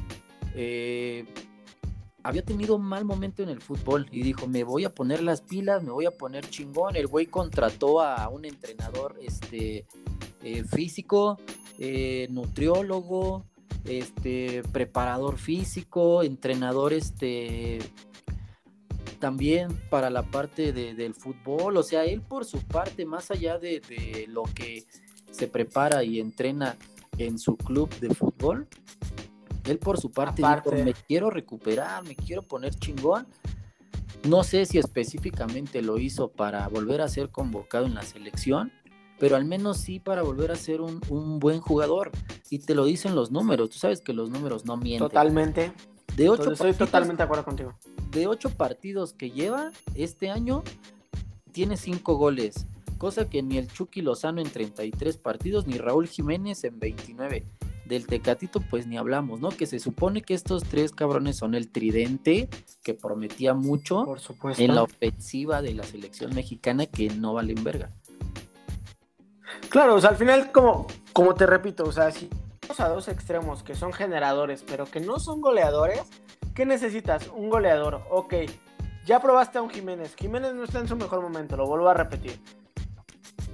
eh, 0.54 1.26
había 2.22 2.42
tenido 2.44 2.76
un 2.76 2.82
mal 2.82 3.04
momento 3.04 3.42
en 3.42 3.48
el 3.48 3.60
fútbol 3.60 4.06
y 4.10 4.22
dijo, 4.22 4.46
me 4.46 4.64
voy 4.64 4.84
a 4.84 4.94
poner 4.94 5.22
las 5.22 5.40
pilas, 5.40 5.82
me 5.82 5.90
voy 5.90 6.06
a 6.06 6.10
poner 6.10 6.48
chingón. 6.48 6.96
El 6.96 7.06
güey 7.06 7.26
contrató 7.26 8.00
a 8.00 8.28
un 8.28 8.44
entrenador, 8.44 9.16
este 9.20 9.86
eh, 10.42 10.64
físico, 10.64 11.38
eh, 11.78 12.28
nutriólogo, 12.30 13.44
este, 13.84 14.62
preparador 14.72 15.38
físico, 15.38 16.22
entrenador 16.22 16.92
este, 16.92 17.78
también 19.18 19.68
para 19.90 20.10
la 20.10 20.22
parte 20.22 20.72
del 20.72 21.14
fútbol, 21.14 21.76
o 21.76 21.82
sea, 21.82 22.04
él 22.04 22.20
por 22.20 22.44
su 22.44 22.58
parte, 22.58 23.04
más 23.04 23.30
allá 23.30 23.58
de, 23.58 23.80
lo 24.28 24.42
que 24.42 24.84
se 25.30 25.46
prepara 25.48 26.02
y 26.04 26.20
entrena 26.20 26.76
en 27.18 27.38
su 27.38 27.56
club 27.56 27.88
de 28.00 28.14
fútbol, 28.14 28.66
él 29.64 29.78
por 29.78 30.00
su 30.00 30.10
parte 30.10 30.42
dijo, 30.42 30.84
me 30.84 30.94
quiero 30.94 31.30
recuperar, 31.30 32.04
me 32.04 32.16
quiero 32.16 32.42
poner 32.42 32.74
chingón. 32.74 33.26
No 34.24 34.44
sé 34.44 34.66
si 34.66 34.78
específicamente 34.78 35.82
lo 35.82 35.98
hizo 35.98 36.28
para 36.28 36.68
volver 36.68 37.00
a 37.00 37.08
ser 37.08 37.30
convocado 37.30 37.86
en 37.86 37.94
la 37.94 38.02
selección, 38.02 38.72
pero 39.18 39.36
al 39.36 39.44
menos 39.44 39.78
sí 39.78 39.98
para 39.98 40.22
volver 40.22 40.50
a 40.50 40.56
ser 40.56 40.80
un, 40.80 41.00
buen 41.38 41.60
jugador. 41.60 42.10
Y 42.50 42.58
te 42.58 42.74
lo 42.74 42.84
dicen 42.84 43.14
los 43.14 43.30
números, 43.30 43.70
tú 43.70 43.78
sabes 43.78 44.00
que 44.00 44.12
los 44.12 44.30
números 44.30 44.64
no 44.64 44.76
mienten. 44.76 45.08
Totalmente. 45.08 45.72
De 46.16 46.28
ocho 46.28 46.52
totalmente 46.54 47.18
de 47.18 47.24
acuerdo 47.24 47.44
contigo. 47.44 47.74
De 48.10 48.26
ocho 48.26 48.50
partidos 48.50 49.12
que 49.12 49.30
lleva 49.30 49.70
este 49.94 50.30
año, 50.30 50.62
tiene 51.52 51.76
cinco 51.76 52.16
goles, 52.16 52.66
cosa 52.98 53.28
que 53.28 53.42
ni 53.42 53.58
el 53.58 53.68
Chucky 53.68 54.02
Lozano 54.02 54.40
en 54.40 54.50
33 54.50 55.16
partidos, 55.16 55.66
ni 55.66 55.78
Raúl 55.78 56.06
Jiménez 56.06 56.64
en 56.64 56.78
29. 56.78 57.44
Del 57.92 58.06
Tecatito, 58.06 58.62
pues 58.70 58.86
ni 58.86 58.96
hablamos, 58.96 59.40
¿no? 59.40 59.50
Que 59.50 59.66
se 59.66 59.78
supone 59.78 60.22
que 60.22 60.32
estos 60.32 60.64
tres 60.64 60.92
cabrones 60.92 61.36
son 61.36 61.54
el 61.54 61.70
tridente 61.70 62.48
que 62.82 62.94
prometía 62.94 63.52
mucho 63.52 64.06
Por 64.06 64.18
supuesto. 64.18 64.62
en 64.62 64.74
la 64.74 64.82
ofensiva 64.82 65.60
de 65.60 65.74
la 65.74 65.82
selección 65.82 66.34
mexicana 66.34 66.86
que 66.86 67.10
no 67.10 67.34
valen 67.34 67.62
verga. 67.62 67.90
Claro, 69.68 69.96
o 69.96 70.00
sea, 70.00 70.08
al 70.08 70.16
final, 70.16 70.50
como, 70.52 70.86
como 71.12 71.34
te 71.34 71.44
repito, 71.44 71.84
o 71.84 71.92
sea, 71.92 72.10
si 72.10 72.30
vamos 72.62 72.80
a 72.80 72.88
dos 72.88 73.08
extremos 73.08 73.62
que 73.62 73.74
son 73.74 73.92
generadores, 73.92 74.64
pero 74.66 74.86
que 74.86 75.00
no 75.00 75.18
son 75.18 75.42
goleadores, 75.42 76.00
¿qué 76.54 76.64
necesitas? 76.64 77.28
Un 77.36 77.50
goleador, 77.50 78.00
ok. 78.10 78.34
Ya 79.04 79.20
probaste 79.20 79.58
a 79.58 79.62
un 79.62 79.68
Jiménez. 79.68 80.16
Jiménez 80.16 80.54
no 80.54 80.64
está 80.64 80.78
en 80.78 80.88
su 80.88 80.96
mejor 80.96 81.20
momento, 81.20 81.58
lo 81.58 81.66
vuelvo 81.66 81.90
a 81.90 81.94
repetir. 81.94 82.40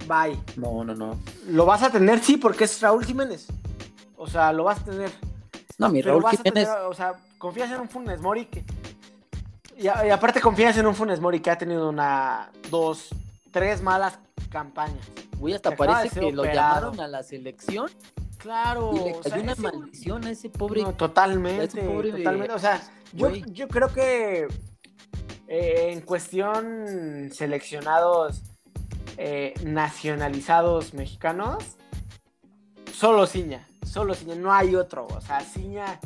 Bye. 0.07 0.39
No, 0.57 0.85
no, 0.85 0.95
no. 0.95 1.19
¿Lo 1.49 1.67
vas 1.67 1.83
a 1.83 1.91
tener? 1.91 2.21
Sí, 2.21 2.37
porque 2.37 2.65
es 2.65 2.81
Raúl 2.81 3.05
Jiménez. 3.05 3.49
O 4.19 4.27
sea, 4.27 4.53
lo 4.53 4.65
vas 4.65 4.81
a 4.81 4.85
tener. 4.85 5.11
No, 5.79 5.89
mi 5.89 6.03
Raúl 6.03 6.25
Jiménez. 6.29 6.69
o 6.87 6.93
sea, 6.93 7.15
confías 7.39 7.71
en 7.71 7.81
un 7.81 7.89
Funes 7.89 8.21
Mori 8.21 8.47
que. 8.47 8.65
Y, 9.77 9.85
y, 9.85 10.11
aparte 10.11 10.41
confías 10.41 10.77
en 10.77 10.87
un 10.87 10.95
Funes 10.95 11.21
Mori 11.21 11.41
que 11.41 11.51
ha 11.51 11.57
tenido 11.57 11.89
una, 11.89 12.51
dos, 12.69 13.11
tres 13.53 13.81
malas 13.81 14.19
campañas. 14.51 15.07
Güey, 15.39 15.55
hasta 15.55 15.77
parece 15.77 16.19
que 16.19 16.33
lo 16.33 16.45
llamaron 16.45 16.99
a 17.01 17.07
la 17.07 17.23
selección. 17.23 17.89
Claro. 18.39 18.93
Y 18.95 18.99
le 18.99 19.21
cayó 19.21 19.43
una 19.43 19.55
maldición 19.57 20.25
a 20.25 20.31
ese 20.31 20.51
pobre. 20.51 20.85
totalmente. 20.97 21.69
totalmente. 21.69 22.53
O 22.53 22.59
sea, 22.59 22.81
yo, 23.13 23.31
yo, 23.31 23.69
creo 23.69 23.93
que 23.93 24.49
eh, 25.47 25.91
en 25.93 26.01
cuestión 26.01 27.31
seleccionados 27.33 28.43
eh, 29.17 29.55
nacionalizados 29.65 30.95
mexicanos, 30.95 31.65
solo 32.93 33.27
Ciña. 33.27 33.67
Solo 33.89 34.15
Ciña. 34.15 34.35
No 34.35 34.53
hay 34.53 34.77
otro. 34.77 35.07
O 35.07 35.21
sea, 35.21 35.41
Ciña, 35.41 35.99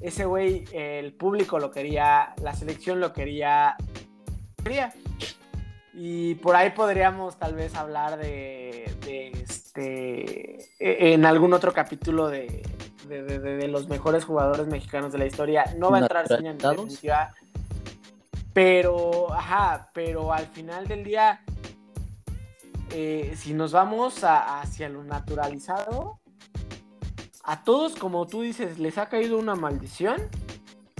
ese 0.00 0.24
güey, 0.24 0.64
el 0.72 1.12
público 1.12 1.58
lo 1.58 1.70
quería, 1.70 2.34
la 2.42 2.54
selección 2.54 3.00
lo 3.00 3.12
quería. 3.12 3.76
quería. 4.62 4.92
Y 5.94 6.36
por 6.36 6.54
ahí 6.54 6.70
podríamos 6.70 7.38
tal 7.38 7.54
vez 7.54 7.74
hablar 7.74 8.18
de, 8.18 8.84
este 9.42 10.58
e, 10.78 11.14
en 11.14 11.24
algún 11.24 11.52
otro 11.52 11.72
capítulo 11.72 12.28
de, 12.28 12.62
los 13.68 13.88
mejores 13.88 14.24
jugadores 14.24 14.66
mexicanos 14.66 15.12
de 15.12 15.18
la 15.18 15.26
historia. 15.26 15.64
No 15.76 15.90
va 15.90 15.98
a 15.98 16.00
entrar 16.00 16.26
en 16.30 16.58
definitiva. 16.58 17.34
Pero, 18.52 19.32
ajá, 19.32 19.90
pero 19.92 20.32
al 20.32 20.46
final 20.46 20.86
del 20.88 21.04
día, 21.04 21.40
eh, 22.92 23.34
si 23.36 23.54
nos 23.54 23.72
vamos 23.72 24.24
hacia 24.24 24.88
lo 24.88 25.04
naturalizado, 25.04 26.17
a 27.48 27.64
todos, 27.64 27.96
como 27.96 28.26
tú 28.26 28.42
dices, 28.42 28.78
les 28.78 28.98
ha 28.98 29.08
caído 29.08 29.38
una 29.38 29.54
maldición, 29.54 30.20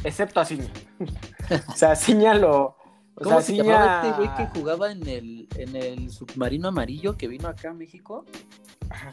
excepto 0.03 0.40
a 0.40 0.46
Ciña. 0.46 0.72
o 1.68 1.76
sea, 1.76 1.94
Ciña 1.94 2.32
lo, 2.34 2.74
¿Cómo 3.22 3.40
se 3.42 3.57
llamaba 3.57 4.03
este 4.03 4.16
güey 4.16 4.34
que 4.34 4.46
jugaba 4.59 4.90
en 4.90 5.07
el, 5.07 5.49
en 5.57 5.76
el 5.76 6.11
submarino 6.11 6.68
amarillo 6.68 7.16
que 7.16 7.28
vino 7.28 7.49
acá 7.49 7.70
a 7.70 7.74
México? 7.74 8.24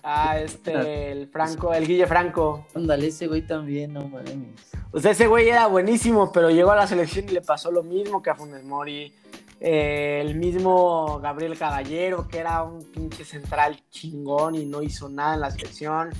Ah, 0.02 0.40
este, 0.40 1.12
el 1.12 1.28
Franco, 1.28 1.74
el 1.74 1.86
Guille 1.86 2.08
Franco. 2.08 2.68
Ándale, 2.74 3.08
ese 3.08 3.28
güey 3.28 3.46
también, 3.46 3.92
no 3.94 4.08
mames. 4.08 4.72
O 4.92 5.02
sea, 5.02 5.12
ese 5.12 5.28
güey 5.28 5.50
era 5.50 5.68
buenísimo, 5.68 6.32
pero 6.32 6.50
llegó 6.50 6.72
a 6.72 6.78
la 6.78 6.88
selección 6.88 7.26
y 7.28 7.34
le 7.34 7.42
pasó 7.42 7.70
lo 7.70 7.84
mismo 7.84 8.22
que 8.22 8.30
a 8.30 8.36
Funes 8.36 8.64
Mori. 8.64 9.14
Eh, 9.60 10.22
el 10.24 10.36
mismo 10.36 11.20
Gabriel 11.20 11.58
Caballero, 11.58 12.28
que 12.30 12.38
era 12.38 12.64
un 12.64 12.84
pinche 12.92 13.26
central 13.26 13.82
chingón 13.90 14.56
y 14.56 14.66
no 14.66 14.82
hizo 14.82 15.10
nada 15.10 15.34
en 15.34 15.42
la 15.42 15.52
selección. 15.52 16.12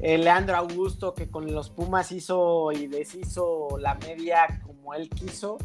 Eh, 0.00 0.18
Leandro 0.18 0.56
Augusto, 0.56 1.14
que 1.14 1.28
con 1.28 1.52
los 1.52 1.70
Pumas 1.70 2.12
hizo 2.12 2.70
y 2.72 2.86
deshizo 2.86 3.78
la 3.78 3.94
media 3.94 4.60
como 4.64 4.94
él 4.94 5.08
quiso 5.08 5.58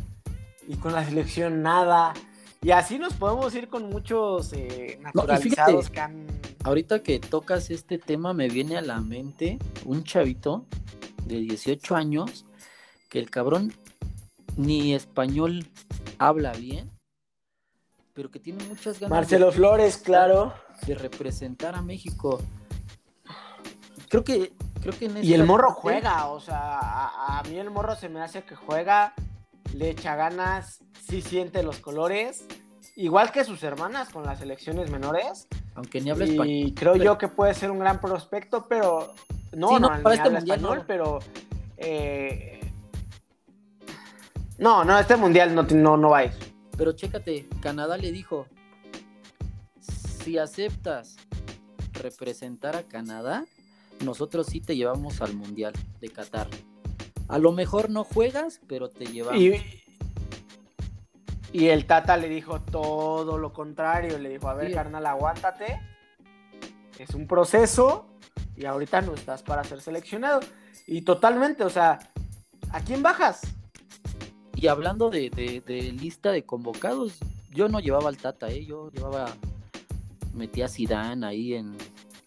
y 0.67 0.75
con 0.75 0.93
la 0.93 1.05
selección 1.05 1.61
nada. 1.61 2.13
Y 2.61 2.71
así 2.71 2.97
nos 2.99 3.13
podemos 3.13 3.53
ir 3.55 3.67
con 3.67 3.89
muchos 3.89 4.53
eh, 4.53 4.99
naturalizados 5.01 5.89
que 5.89 5.99
han... 5.99 6.27
Ahorita 6.63 7.01
que 7.01 7.19
tocas 7.19 7.71
este 7.71 7.97
tema 7.97 8.33
me 8.33 8.47
viene 8.47 8.77
a 8.77 8.81
la 8.81 9.01
mente 9.01 9.57
un 9.83 10.03
chavito 10.03 10.65
de 11.25 11.37
18 11.37 11.95
años 11.95 12.45
que 13.09 13.19
el 13.19 13.29
cabrón 13.29 13.73
ni 14.57 14.93
español 14.93 15.67
habla 16.19 16.53
bien, 16.53 16.91
pero 18.13 18.29
que 18.29 18.39
tiene 18.39 18.63
muchas 18.65 18.99
ganas. 18.99 19.17
Marcelo 19.17 19.51
Flores, 19.51 19.97
claro. 19.97 20.53
De 20.85 20.95
representar 20.95 21.75
a 21.75 21.81
México. 21.81 22.39
Creo 24.11 24.25
que, 24.25 24.51
creo 24.81 24.93
que 24.93 25.09
Y 25.23 25.33
el 25.33 25.45
morro 25.45 25.71
juega, 25.71 26.27
o 26.27 26.41
sea, 26.41 26.79
a, 26.81 27.41
mí 27.49 27.57
el 27.57 27.71
morro 27.71 27.95
se 27.95 28.09
me 28.09 28.19
hace 28.19 28.43
que 28.43 28.55
juega 28.55 29.13
le 29.73 29.91
echa 29.91 30.17
ganas, 30.17 30.83
sí 31.07 31.21
siente 31.21 31.63
los 31.63 31.77
colores, 31.77 32.45
igual 32.97 33.31
que 33.31 33.45
sus 33.45 33.63
hermanas 33.63 34.09
con 34.09 34.23
las 34.25 34.39
selecciones 34.39 34.91
menores. 34.91 35.47
Aunque 35.75 36.01
ni 36.01 36.09
habla 36.09 36.25
español. 36.25 36.47
Y 36.49 36.73
creo 36.73 36.97
yo 36.97 37.17
que 37.17 37.29
puede 37.29 37.53
ser 37.53 37.71
un 37.71 37.79
gran 37.79 38.01
prospecto, 38.01 38.65
pero 38.67 39.13
no, 39.53 39.79
no, 39.79 39.87
para 40.03 40.15
este 40.15 40.29
mundial 40.29 40.59
español, 40.59 40.83
pero 40.85 41.19
eh, 41.77 42.59
no, 44.57 44.83
no, 44.83 44.99
este 44.99 45.15
mundial 45.15 45.55
no, 45.55 45.63
no, 45.63 45.95
no 45.95 46.09
va 46.09 46.17
a 46.17 46.25
ir. 46.25 46.33
Pero 46.77 46.91
chécate, 46.91 47.47
Canadá 47.61 47.95
le 47.95 48.11
dijo, 48.11 48.45
si 49.79 50.37
aceptas 50.37 51.15
representar 51.93 52.75
a 52.75 52.83
Canadá, 52.83 53.45
nosotros 54.03 54.47
sí 54.47 54.61
te 54.61 54.75
llevamos 54.75 55.21
al 55.21 55.33
mundial 55.33 55.73
de 55.99 56.09
Qatar. 56.09 56.47
A 57.27 57.37
lo 57.37 57.51
mejor 57.51 57.89
no 57.89 58.03
juegas, 58.03 58.59
pero 58.67 58.89
te 58.89 59.05
llevamos. 59.05 59.41
Y, 61.53 61.67
el 61.67 61.85
Tata 61.85 62.17
le 62.17 62.29
dijo 62.29 62.61
todo 62.61 63.37
lo 63.37 63.53
contrario. 63.53 64.17
Le 64.17 64.29
dijo, 64.29 64.49
a 64.49 64.53
ver, 64.53 64.73
carnal, 64.73 65.05
aguántate. 65.05 65.79
Es 66.97 67.15
un 67.15 67.27
proceso 67.27 68.07
y 68.55 68.65
ahorita 68.65 69.01
no 69.01 69.13
estás 69.13 69.43
para 69.43 69.63
ser 69.63 69.81
seleccionado. 69.81 70.41
Y 70.87 71.01
totalmente, 71.01 71.63
o 71.63 71.69
sea, 71.69 71.99
¿a 72.69 72.81
quién 72.81 73.01
bajas? 73.01 73.41
Y 74.55 74.67
hablando 74.67 75.09
de, 75.09 75.29
de 75.29 75.81
lista 75.93 76.31
de 76.31 76.43
convocados, 76.43 77.17
yo 77.51 77.67
no 77.67 77.79
llevaba 77.79 78.09
al 78.09 78.17
Tata, 78.17 78.49
¿eh? 78.49 78.65
yo 78.65 78.91
llevaba, 78.91 79.33
metía 80.33 80.65
a 80.65 80.69
Zidane 80.69 81.25
ahí 81.25 81.53
en, 81.53 81.77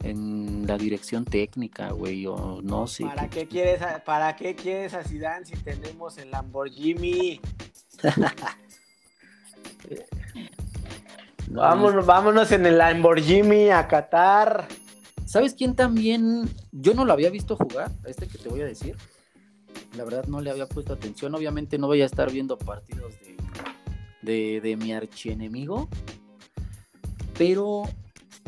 en 0.05 0.67
la 0.67 0.77
dirección 0.77 1.25
técnica, 1.25 1.91
güey, 1.91 2.27
o 2.27 2.61
no 2.63 2.87
sé. 2.87 3.05
¿Para 3.05 3.31
qué, 3.31 3.49
quieres 3.49 3.81
a, 3.81 4.05
¿Para 4.05 4.37
qué 4.37 4.55
quieres 4.55 4.93
a 4.93 5.03
Zidane 5.03 5.47
si 5.47 5.57
tenemos 5.57 6.19
el 6.19 6.31
Lamborghini? 6.31 7.41
vámonos, 11.49 12.05
vámonos 12.05 12.53
en 12.53 12.67
el 12.67 12.77
Lamborghini 12.77 13.71
a 13.71 13.89
Qatar. 13.89 14.69
¿Sabes 15.25 15.55
quién 15.55 15.75
también? 15.75 16.51
Yo 16.71 16.93
no 16.93 17.07
lo 17.07 17.15
había 17.15 17.31
visto 17.31 17.57
jugar, 17.57 17.91
este 18.07 18.29
que 18.29 18.37
te 18.37 18.51
voy 18.51 18.61
a 18.61 18.67
decir. 18.67 18.97
La 19.97 20.05
verdad 20.05 20.27
no 20.27 20.43
le 20.43 20.51
había 20.51 20.67
puesto 20.67 20.93
atención. 20.93 21.35
Obviamente 21.35 21.79
no 21.79 21.87
voy 21.87 22.03
a 22.03 22.07
estar 22.07 22.31
viendo 22.31 22.59
partidos 22.59 23.15
de, 23.21 23.37
de, 24.23 24.61
de 24.61 24.77
mi 24.77 24.93
archienemigo. 24.93 25.89
Pero 27.39 27.85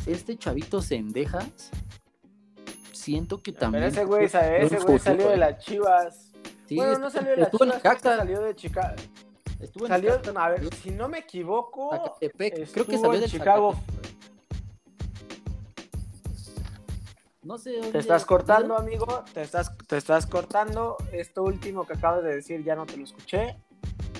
este 0.06 0.36
chavito 0.36 0.82
Sendejas, 0.82 1.70
siento 2.92 3.42
que 3.42 3.52
también. 3.52 3.84
Pero 3.84 3.94
ese 3.94 4.04
güey, 4.04 4.24
ese 4.24 4.78
güey 4.80 4.98
salió 4.98 5.28
de 5.28 5.36
las 5.36 5.64
chivas. 5.64 6.32
bueno, 6.70 6.98
no 6.98 7.10
salió 7.10 7.30
de 7.30 7.36
las 7.38 7.50
chivas, 7.50 8.00
salió 8.02 8.40
de 8.40 8.56
Chicago. 8.56 8.96
Estuvo 9.60 9.86
en 9.86 9.92
a 10.36 10.48
ver, 10.50 10.74
si 10.74 10.90
no 10.90 11.08
me 11.08 11.18
equivoco, 11.20 11.90
creo 12.20 12.86
que 12.86 12.98
salió 12.98 13.20
de 13.20 13.26
Chicago. 13.26 13.74
No 17.42 17.58
sé 17.58 17.74
dónde. 17.74 17.92
Te 17.92 17.98
estás 17.98 18.24
cortando, 18.24 18.76
amigo. 18.76 19.22
Te 19.32 19.40
estás, 19.40 19.70
te 19.86 19.96
estás 19.96 20.26
cortando. 20.26 20.96
Esto 21.12 21.44
último 21.44 21.86
que 21.86 21.92
acabas 21.92 22.24
de 22.24 22.34
decir 22.34 22.64
ya 22.64 22.74
no 22.74 22.86
te 22.86 22.96
lo 22.96 23.04
escuché. 23.04 23.56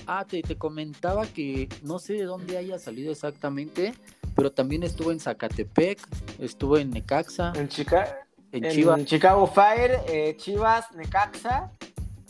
Ah, 0.07 0.25
te, 0.25 0.41
te 0.41 0.57
comentaba 0.57 1.27
que 1.27 1.67
no 1.83 1.99
sé 1.99 2.13
de 2.13 2.23
dónde 2.23 2.57
haya 2.57 2.79
salido 2.79 3.11
exactamente, 3.11 3.93
pero 4.37 4.51
también 4.51 4.83
estuvo 4.83 5.11
en 5.11 5.19
Zacatepec, 5.19 5.99
estuvo 6.39 6.77
en 6.77 6.91
Necaxa, 6.91 7.51
En, 7.55 7.67
Chica- 7.67 8.19
en 8.51 8.63
en 8.63 8.71
Chivas. 8.71 9.03
Chicago 9.05 9.47
Fire, 9.47 9.99
eh, 10.07 10.35
Chivas, 10.37 10.89
Necaxa. 10.95 11.71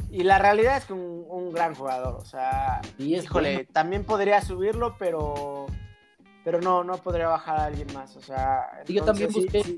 Y 0.10 0.24
la 0.24 0.40
realidad 0.40 0.78
es 0.78 0.86
que 0.86 0.94
un, 0.94 1.26
un 1.30 1.52
gran 1.52 1.76
jugador. 1.76 2.16
O 2.16 2.24
sea, 2.26 2.82
Y 2.98 3.16
es 3.16 3.26
híjole, 3.26 3.54
bueno. 3.56 3.70
también 3.74 4.04
podría 4.06 4.42
subirlo, 4.42 4.96
pero 4.98 5.66
pero 6.46 6.62
no, 6.62 6.82
no 6.86 6.96
podría 6.98 7.28
bajar 7.28 7.60
a 7.60 7.66
alguien 7.66 7.88
más. 7.94 8.16
O 8.16 8.22
sea, 8.22 8.84
Y 8.88 8.94
yo 8.94 9.04
también 9.04 9.30
busqué-. 9.34 9.78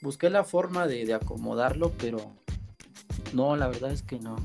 Busqué 0.00 0.30
la 0.30 0.44
forma 0.44 0.86
de, 0.86 1.04
de 1.04 1.12
acomodarlo, 1.12 1.92
pero 1.98 2.18
no, 3.34 3.54
la 3.56 3.68
verdad 3.68 3.92
es 3.92 4.02
que 4.02 4.18
no. 4.18 4.36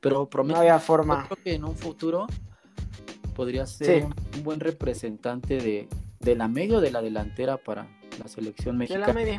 Pero 0.00 0.16
no 0.18 0.26
prometo 0.26 0.62
yo 0.62 0.78
forma. 0.80 1.24
creo 1.26 1.42
que 1.42 1.54
en 1.54 1.64
un 1.64 1.74
futuro 1.74 2.26
podría 3.38 3.64
ser 3.66 3.86
Sí. 4.00 4.04
un, 4.04 4.14
un 4.38 4.42
buen 4.44 4.58
representante 4.60 5.58
de, 5.58 5.88
de 6.18 6.34
la 6.34 6.48
media 6.48 6.78
o 6.78 6.80
de 6.80 6.90
la 6.90 7.00
delantera 7.00 7.56
para 7.56 7.86
la 8.18 8.26
selección 8.26 8.76
De 8.78 8.88
la 8.88 8.96
mexicana. 9.06 9.12
media. 9.12 9.38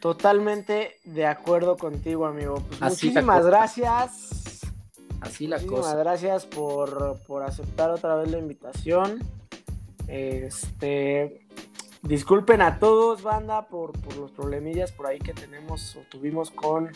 Totalmente 0.00 0.96
de 1.04 1.26
acuerdo 1.26 1.76
contigo, 1.76 2.26
amigo. 2.26 2.62
Pues 2.68 2.80
Así 2.82 3.06
muchísimas 3.08 3.44
gracias. 3.44 4.60
Así 5.20 5.46
la 5.48 5.56
Muchísimas 5.56 5.80
cosa. 5.86 5.96
gracias 5.96 6.46
por, 6.46 7.18
por 7.26 7.42
aceptar 7.42 7.90
otra 7.90 8.14
vez 8.14 8.30
la 8.30 8.38
invitación. 8.38 9.18
Este, 10.06 11.40
disculpen 12.02 12.62
a 12.62 12.78
todos, 12.78 13.22
banda, 13.22 13.66
por, 13.66 13.92
por 14.00 14.16
los 14.16 14.30
problemillas 14.30 14.92
por 14.92 15.06
ahí 15.06 15.18
que 15.18 15.32
tenemos 15.32 15.96
o 15.96 16.00
tuvimos 16.10 16.50
con 16.52 16.90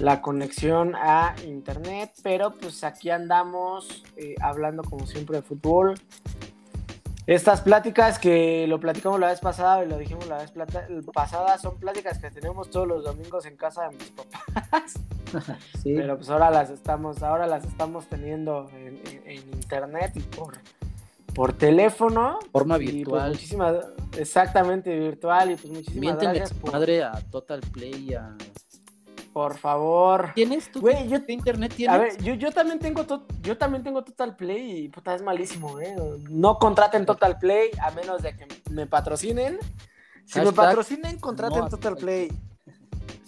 la 0.00 0.20
conexión 0.22 0.94
a 0.94 1.34
internet, 1.46 2.10
pero 2.22 2.52
pues 2.52 2.84
aquí 2.84 3.10
andamos 3.10 4.04
eh, 4.16 4.34
hablando 4.40 4.82
como 4.84 5.06
siempre 5.06 5.36
de 5.38 5.42
fútbol. 5.42 5.94
Estas 7.26 7.60
pláticas 7.60 8.20
que 8.20 8.66
lo 8.68 8.78
platicamos 8.78 9.18
la 9.18 9.26
vez 9.28 9.40
pasada 9.40 9.82
y 9.84 9.88
lo 9.88 9.98
dijimos 9.98 10.28
la 10.28 10.38
vez 10.38 10.52
pasada 11.12 11.58
son 11.58 11.76
pláticas 11.80 12.18
que 12.18 12.30
tenemos 12.30 12.70
todos 12.70 12.86
los 12.86 13.02
domingos 13.04 13.46
en 13.46 13.56
casa 13.56 13.88
de 13.88 13.96
mis 13.96 14.10
papás. 14.10 14.94
Sí. 15.82 15.92
Pero 15.96 16.16
pues 16.16 16.30
ahora 16.30 16.50
las 16.52 16.70
estamos, 16.70 17.22
ahora 17.24 17.48
las 17.48 17.64
estamos 17.64 18.06
teniendo 18.06 18.70
en, 18.70 19.00
en- 19.10 19.22
en 19.26 19.48
internet 19.54 20.12
y 20.14 20.20
por, 20.20 20.56
por 21.34 21.52
teléfono. 21.52 22.38
forma 22.52 22.76
pues 22.76 22.92
virtual. 22.92 23.30
muchísimas, 23.32 23.74
exactamente 24.16 24.96
virtual. 24.96 25.50
Y 25.50 25.56
pues 25.56 25.66
muchísimas 25.72 26.00
Mienten 26.00 26.28
gracias 26.32 26.54
por, 26.54 26.72
madre 26.72 27.02
a 27.02 27.12
Total 27.30 27.60
Play. 27.60 28.14
A... 28.14 28.36
por 29.36 29.58
favor. 29.58 30.32
¿Tienes 30.34 30.72
tú? 30.72 30.80
Güey, 30.80 31.08
yo, 31.10 31.26
¿Qué 31.26 31.34
internet 31.34 31.74
tienes? 31.76 31.94
a 31.94 31.98
ver, 31.98 32.16
yo, 32.22 32.32
yo 32.32 32.50
también 32.52 32.78
tengo 32.78 33.04
to- 33.04 33.26
yo 33.42 33.58
también 33.58 33.82
tengo 33.84 34.02
Total 34.02 34.34
Play 34.34 34.84
y 34.84 34.88
puta 34.88 35.14
es 35.14 35.20
malísimo, 35.20 35.78
eh. 35.78 35.94
No 36.30 36.58
contraten 36.58 37.04
Total 37.04 37.38
Play 37.38 37.68
a 37.82 37.90
menos 37.90 38.22
de 38.22 38.34
que 38.34 38.46
me 38.70 38.86
patrocinen. 38.86 39.58
Si 40.24 40.40
me 40.40 40.52
patrocinen, 40.52 41.18
contraten 41.20 41.58
no 41.58 41.68
Total 41.68 41.96
Play. 41.98 42.32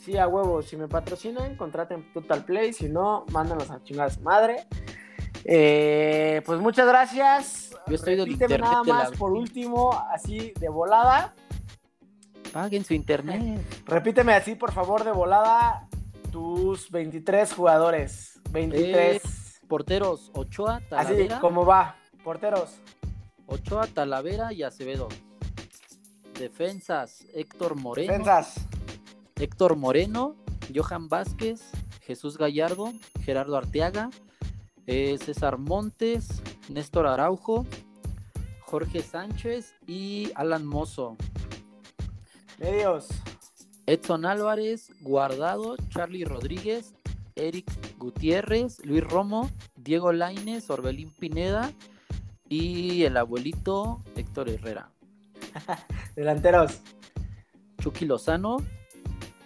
Sí, 0.03 0.17
a 0.17 0.27
huevo. 0.27 0.63
Si 0.63 0.79
me 0.79 0.89
patrocinan, 0.89 1.57
contraten 1.57 2.11
Total 2.15 2.43
Play. 2.43 2.73
Si 2.73 2.89
no, 2.89 3.27
mándanos 3.31 3.71
a 3.71 3.83
chingar 3.83 4.07
a 4.07 4.11
su 4.11 4.23
madre. 4.23 4.67
Eh, 5.45 6.41
pues 6.47 6.59
muchas 6.59 6.89
gracias. 6.89 7.77
Yo 7.87 7.97
estoy 7.97 8.17
nada 8.17 8.29
de 8.49 8.59
la 8.59 8.83
más 8.83 9.11
por 9.11 9.33
último, 9.33 9.91
así 10.11 10.55
de 10.59 10.71
volada. 10.71 11.35
Paguen 12.53 12.85
su 12.85 12.95
internet. 12.95 13.61
Repíteme 13.87 14.35
así, 14.35 14.55
por 14.55 14.73
favor, 14.73 15.05
de 15.05 15.13
volada, 15.13 15.89
tus 16.31 16.91
23 16.91 17.53
jugadores. 17.53 18.41
23. 18.51 19.61
Porteros, 19.69 20.31
Ochoa, 20.35 20.77
así 20.77 20.89
Talavera. 20.89 21.41
como 21.41 21.65
va. 21.65 21.97
Porteros. 22.25 22.77
Ochoa, 23.47 23.87
Talavera 23.87 24.53
y 24.53 24.63
Acevedo. 24.63 25.09
Defensas, 26.39 27.27
Héctor 27.35 27.77
Moreno. 27.77 28.13
Defensas. 28.13 28.67
Héctor 29.37 29.77
Moreno, 29.77 30.37
Johan 30.75 31.09
Vázquez, 31.09 31.71
Jesús 32.03 32.39
Gallardo, 32.39 32.93
Gerardo 33.23 33.57
Arteaga, 33.57 34.11
eh, 34.87 35.19
César 35.19 35.59
Montes, 35.59 36.43
Néstor 36.69 37.07
Araujo, 37.07 37.67
Jorge 38.61 39.03
Sánchez 39.03 39.75
y 39.87 40.31
Alan 40.35 40.67
Mozo. 40.67 41.17
Medios. 42.59 43.09
Edson 43.87 44.27
Álvarez, 44.27 44.91
Guardado, 45.01 45.77
Charlie 45.89 46.25
Rodríguez, 46.25 46.93
Eric 47.37 47.71
Gutiérrez, 47.99 48.85
Luis 48.85 49.03
Romo, 49.03 49.51
Diego 49.77 50.13
Laines, 50.13 50.69
Orbelín 50.69 51.11
Pineda 51.11 51.73
y 52.49 53.05
el 53.05 53.17
abuelito 53.17 54.03
Héctor 54.17 54.51
Herrera. 54.51 54.91
Delanteros. 56.17 56.81
Chucky 57.81 58.07
Lozano 58.07 58.59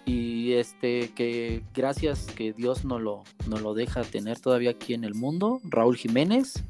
y 0.05 0.55
este 0.55 1.11
que 1.11 1.63
gracias 1.75 2.27
que 2.27 2.53
Dios 2.53 2.85
no 2.85 2.99
lo, 2.99 3.23
no 3.47 3.59
lo 3.59 3.75
deja 3.75 4.03
tener 4.03 4.41
todavía 4.41 4.71
aquí 4.71 4.95
en 4.95 5.05
el 5.05 5.15
mundo, 5.15 5.61
Raúl 5.65 5.97
Jiménez, 5.97 6.65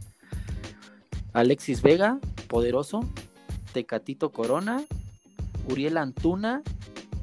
Alexis 1.33 1.83
Vega, 1.83 2.19
poderoso, 2.49 3.01
Tecatito 3.73 4.33
Corona, 4.33 4.83
Uriel 5.71 5.97
Antuna, 5.97 6.63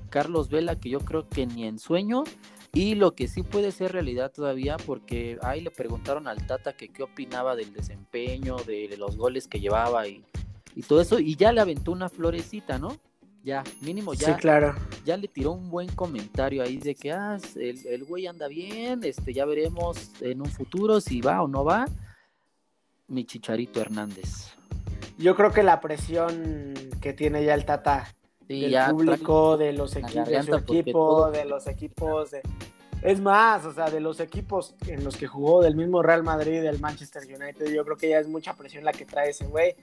Carlos 0.10 0.50
Vela, 0.50 0.80
que 0.80 0.90
yo 0.90 1.00
creo 1.00 1.28
que 1.28 1.46
ni 1.46 1.66
en 1.66 1.80
sueño, 1.80 2.24
y 2.74 2.96
lo 2.96 3.16
que 3.16 3.28
sí 3.28 3.44
puede 3.44 3.72
ser 3.72 3.92
realidad 3.94 4.32
todavía, 4.32 4.78
porque 4.78 5.38
ahí 5.42 5.62
le 5.62 5.72
preguntaron 5.72 6.28
al 6.28 6.46
Tata 6.46 6.74
que 6.74 6.90
qué 6.90 7.04
opinaba 7.04 7.56
del 7.56 7.74
desempeño, 7.74 8.58
de 8.58 8.96
los 8.98 9.18
goles 9.18 9.48
que 9.48 9.60
llevaba 9.60 10.08
y, 10.08 10.24
y 10.76 10.82
todo 10.84 11.02
eso, 11.02 11.20
y 11.20 11.36
ya 11.36 11.52
le 11.52 11.62
aventó 11.62 11.92
una 11.92 12.10
florecita, 12.10 12.78
¿no? 12.78 12.98
Ya, 13.42 13.64
mínimo 13.82 14.14
ya, 14.14 14.28
Sí, 14.28 14.42
claro. 14.42 14.76
ya 15.06 15.16
le 15.16 15.30
tiró 15.30 15.54
un 15.54 15.70
buen 15.70 15.88
comentario 15.96 16.62
ahí 16.62 16.78
de 16.78 16.94
que 16.94 17.14
ah, 17.14 17.38
el, 17.56 17.88
el 17.88 18.04
güey 18.04 18.28
anda 18.28 18.48
bien, 18.50 19.02
este, 19.04 19.34
ya 19.34 19.46
veremos 19.46 20.12
en 20.20 20.42
un 20.42 20.48
futuro 20.48 21.00
si 21.00 21.22
va 21.22 21.42
o 21.42 21.48
no 21.48 21.64
va. 21.64 21.86
Mi 23.08 23.24
chicharito 23.26 23.80
Hernández. 23.80 24.52
Yo 25.18 25.36
creo 25.38 25.52
que 25.52 25.64
la 25.64 25.80
presión 25.80 26.74
que 27.02 27.14
tiene 27.14 27.44
ya 27.46 27.54
el 27.54 27.64
Tata 27.66 28.14
Sí, 28.50 28.62
del 28.62 28.72
ya 28.72 28.90
público, 28.90 29.58
de 29.58 29.74
los 29.74 29.96
equipos, 29.96 30.28
de 30.28 30.42
su 30.44 30.56
equipo, 30.56 31.30
de 31.30 31.46
los 31.46 31.68
equipos 31.68 32.32
de... 32.32 32.42
Es 33.04 33.22
más, 33.22 33.64
o 33.64 33.72
sea, 33.72 33.92
de 33.92 34.00
los 34.00 34.20
equipos 34.20 34.74
en 34.88 35.04
los 35.04 35.18
que 35.18 35.28
jugó, 35.28 35.62
del 35.62 35.76
mismo 35.76 36.02
Real 36.02 36.24
Madrid, 36.24 36.64
del 36.64 36.80
Manchester 36.80 37.22
United, 37.24 37.72
yo 37.72 37.86
creo 37.86 37.96
que 37.96 38.10
ya 38.10 38.18
es 38.18 38.28
mucha 38.28 38.56
presión 38.56 38.84
la 38.84 38.92
que 38.92 39.06
trae 39.06 39.30
ese 39.30 39.46
güey. 39.46 39.76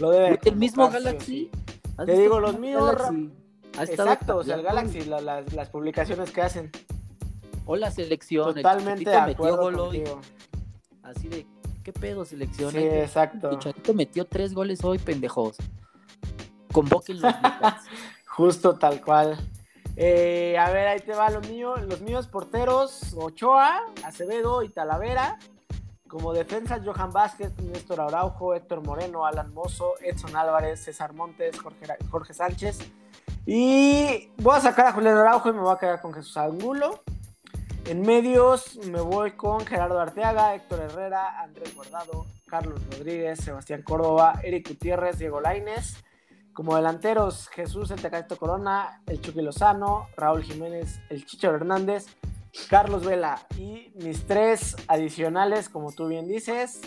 Lo 0.00 0.08
debe 0.10 0.30
de 0.30 0.38
El 0.46 0.56
mismo 0.56 0.88
Galaxy. 0.88 1.26
sí. 1.26 1.50
¿Has 1.98 2.06
Te 2.06 2.18
digo, 2.18 2.40
los 2.40 2.54
el 2.54 2.60
míos, 2.60 2.96
Galaxy 2.96 3.30
Exacto, 3.78 4.38
o 4.38 4.42
sea, 4.42 4.56
el? 4.56 4.62
Galaxy, 4.62 5.04
la- 5.04 5.20
las, 5.20 5.52
las 5.52 5.68
publicaciones 5.68 6.30
que 6.30 6.40
hacen. 6.40 6.70
O 7.66 7.76
la 7.76 7.90
selección. 7.90 8.48
el 8.48 8.54
Totalmente 8.62 9.10
de 9.10 9.16
acuerdo 9.16 9.88
hoy. 9.88 10.02
Así 11.02 11.28
de, 11.28 11.46
¿qué 11.82 11.92
pedo 11.92 12.24
selección? 12.24 12.70
Sí, 12.70 12.78
exacto. 12.78 13.50
Chicharito 13.50 13.92
metió 13.92 14.24
tres 14.24 14.54
goles 14.54 14.82
hoy, 14.82 14.98
pendejos. 14.98 15.56
Convoquen 16.72 17.20
los 17.20 17.32
Justo 18.36 18.76
tal 18.76 19.00
cual. 19.00 19.38
Eh, 19.96 20.58
a 20.58 20.68
ver, 20.70 20.88
ahí 20.88 21.00
te 21.00 21.14
va 21.14 21.30
lo 21.30 21.40
mío. 21.42 21.76
Los 21.76 22.00
míos 22.00 22.26
porteros, 22.26 23.14
Ochoa, 23.16 23.82
Acevedo 24.04 24.64
y 24.64 24.70
Talavera. 24.70 25.38
Como 26.08 26.32
defensas, 26.32 26.82
Johan 26.84 27.12
Vázquez, 27.12 27.56
Néstor 27.60 28.00
Araujo, 28.00 28.54
Héctor 28.54 28.84
Moreno, 28.84 29.24
Alan 29.24 29.54
Mozo, 29.54 29.94
Edson 30.00 30.34
Álvarez, 30.34 30.82
César 30.82 31.12
Montes, 31.12 31.60
Jorge, 31.60 31.86
Jorge 32.10 32.34
Sánchez. 32.34 32.78
Y 33.46 34.30
voy 34.38 34.56
a 34.56 34.60
sacar 34.60 34.86
a 34.86 34.92
Julián 34.92 35.16
Araujo 35.16 35.50
y 35.50 35.52
me 35.52 35.60
voy 35.60 35.72
a 35.72 35.78
quedar 35.78 36.00
con 36.00 36.12
Jesús 36.12 36.36
Angulo. 36.36 37.04
En 37.86 38.02
medios 38.02 38.76
me 38.86 39.00
voy 39.00 39.32
con 39.32 39.64
Gerardo 39.64 40.00
Arteaga, 40.00 40.54
Héctor 40.56 40.80
Herrera, 40.80 41.40
Andrés 41.40 41.72
Guardado, 41.74 42.26
Carlos 42.48 42.80
Rodríguez, 42.90 43.38
Sebastián 43.38 43.82
Córdoba, 43.82 44.40
Eric 44.42 44.70
Gutiérrez, 44.70 45.18
Diego 45.18 45.40
Laines. 45.40 46.02
Como 46.54 46.76
delanteros, 46.76 47.48
Jesús 47.48 47.90
el 47.90 48.00
Tecatito 48.00 48.36
Corona, 48.36 49.02
el 49.06 49.20
Chucky 49.20 49.42
Lozano, 49.42 50.06
Raúl 50.16 50.42
Jiménez, 50.44 51.00
el 51.10 51.26
Chicho 51.26 51.50
Hernández, 51.50 52.06
Carlos 52.70 53.04
Vela 53.04 53.44
y 53.58 53.92
mis 53.96 54.24
tres 54.24 54.76
adicionales, 54.86 55.68
como 55.68 55.90
tú 55.92 56.06
bien 56.06 56.28
dices, 56.28 56.80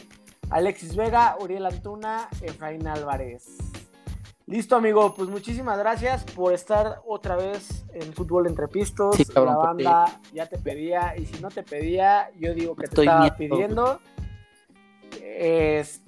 Alexis 0.49 0.95
Vega, 0.95 1.35
Uriel 1.41 1.65
Antuna, 1.65 2.30
Efraín 2.41 2.88
Álvarez. 2.88 3.57
Listo, 4.45 4.77
amigo, 4.77 5.14
pues 5.14 5.27
muchísimas 5.27 5.77
gracias 5.77 6.23
por 6.23 6.53
estar 6.53 7.02
otra 7.06 7.35
vez 7.35 7.84
en 7.94 8.14
Fútbol 8.14 8.48
Entre 8.48 8.69
Pistos. 8.69 9.18
Sí, 9.18 9.26
cabrón, 9.26 9.56
La 9.56 9.60
porque- 9.60 9.84
banda 9.84 10.22
ya 10.34 10.45
te 10.45 10.57
pedía, 10.57 11.18
y 11.18 11.26
si 11.26 11.41
no 11.41 11.49
te 11.49 11.64
pedía, 11.64 12.31
yo 12.39 12.53
digo 12.53 12.73
que 12.77 12.88
te 12.88 13.02
estaba 13.02 13.19
nieto, 13.19 13.35
pidiendo. 13.35 13.99
Es- 15.22 16.02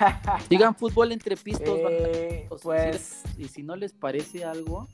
Digan 0.50 0.74
fútbol 0.74 1.12
entre 1.12 1.36
pistos. 1.36 1.78
Eh, 1.90 2.48
pues, 2.62 3.22
Y 3.38 3.48
si 3.48 3.62
no 3.62 3.76
les 3.76 3.92
parece 3.92 4.44
algo, 4.44 4.88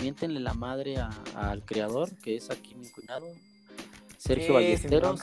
miéntenle 0.00 0.40
la 0.40 0.54
madre 0.54 0.96
al 1.34 1.62
creador, 1.64 2.10
que 2.18 2.36
es 2.36 2.50
aquí 2.50 2.74
mi 2.74 2.88
cuñado, 2.90 3.26
Sergio 4.18 4.46
sin 4.46 4.54
Ballesteros. 4.54 5.20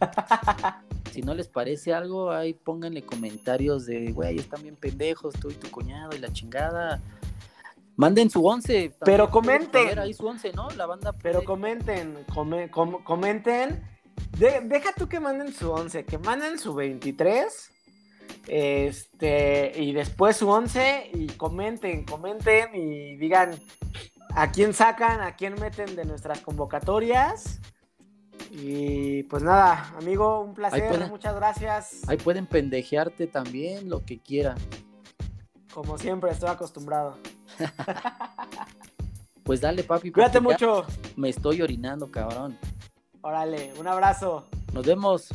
Si 1.12 1.20
no 1.20 1.34
les 1.34 1.46
parece 1.46 1.92
algo, 1.92 2.30
ahí 2.30 2.54
pónganle 2.54 3.02
comentarios 3.02 3.84
de, 3.84 4.12
güey, 4.12 4.38
están 4.38 4.62
bien 4.62 4.76
pendejos, 4.76 5.34
tú 5.34 5.50
y 5.50 5.54
tu 5.54 5.70
cuñado 5.70 6.16
y 6.16 6.18
la 6.18 6.32
chingada. 6.32 7.02
Manden 7.96 8.30
su 8.30 8.42
once. 8.46 8.94
Pero 9.04 9.30
comenten. 9.30 9.98
ahí 9.98 10.14
su 10.14 10.26
once, 10.26 10.54
¿no? 10.54 10.70
La 10.70 10.86
banda 10.86 11.12
Pero 11.12 11.44
comenten, 11.44 12.24
come- 12.32 12.70
com- 12.70 13.04
comenten. 13.04 13.82
De- 14.38 14.62
deja 14.62 14.94
tú 14.96 15.06
que 15.06 15.20
manden 15.20 15.52
su 15.52 15.70
11, 15.70 16.06
que 16.06 16.16
manden 16.16 16.58
su 16.58 16.72
23. 16.72 17.70
Este, 18.48 19.72
y 19.80 19.92
después 19.92 20.36
su 20.36 20.48
11 20.48 21.10
y 21.14 21.26
comenten, 21.28 22.04
comenten 22.04 22.74
y 22.74 23.16
digan 23.16 23.52
a 24.34 24.50
quién 24.50 24.74
sacan, 24.74 25.20
a 25.20 25.36
quién 25.36 25.54
meten 25.60 25.94
de 25.96 26.04
nuestras 26.04 26.40
convocatorias. 26.40 27.60
Y 28.50 29.22
pues 29.24 29.42
nada, 29.42 29.94
amigo, 29.96 30.40
un 30.40 30.54
placer, 30.54 30.88
pueden- 30.88 31.08
muchas 31.08 31.34
gracias. 31.34 32.00
Ahí 32.08 32.16
pueden 32.18 32.46
pendejearte 32.46 33.26
también, 33.26 33.88
lo 33.88 34.04
que 34.04 34.18
quieran. 34.20 34.58
Como 35.72 35.96
siempre, 35.96 36.30
estoy 36.32 36.50
acostumbrado. 36.50 37.16
Pues 39.44 39.60
dale, 39.60 39.82
papi. 39.82 40.12
Cuídate 40.12 40.40
porque 40.40 40.60
ya 40.60 40.66
mucho. 40.72 40.86
Me 41.16 41.28
estoy 41.28 41.62
orinando, 41.62 42.10
cabrón. 42.12 42.56
Órale, 43.22 43.72
un 43.78 43.88
abrazo. 43.88 44.46
Nos 44.72 44.86
vemos. 44.86 45.28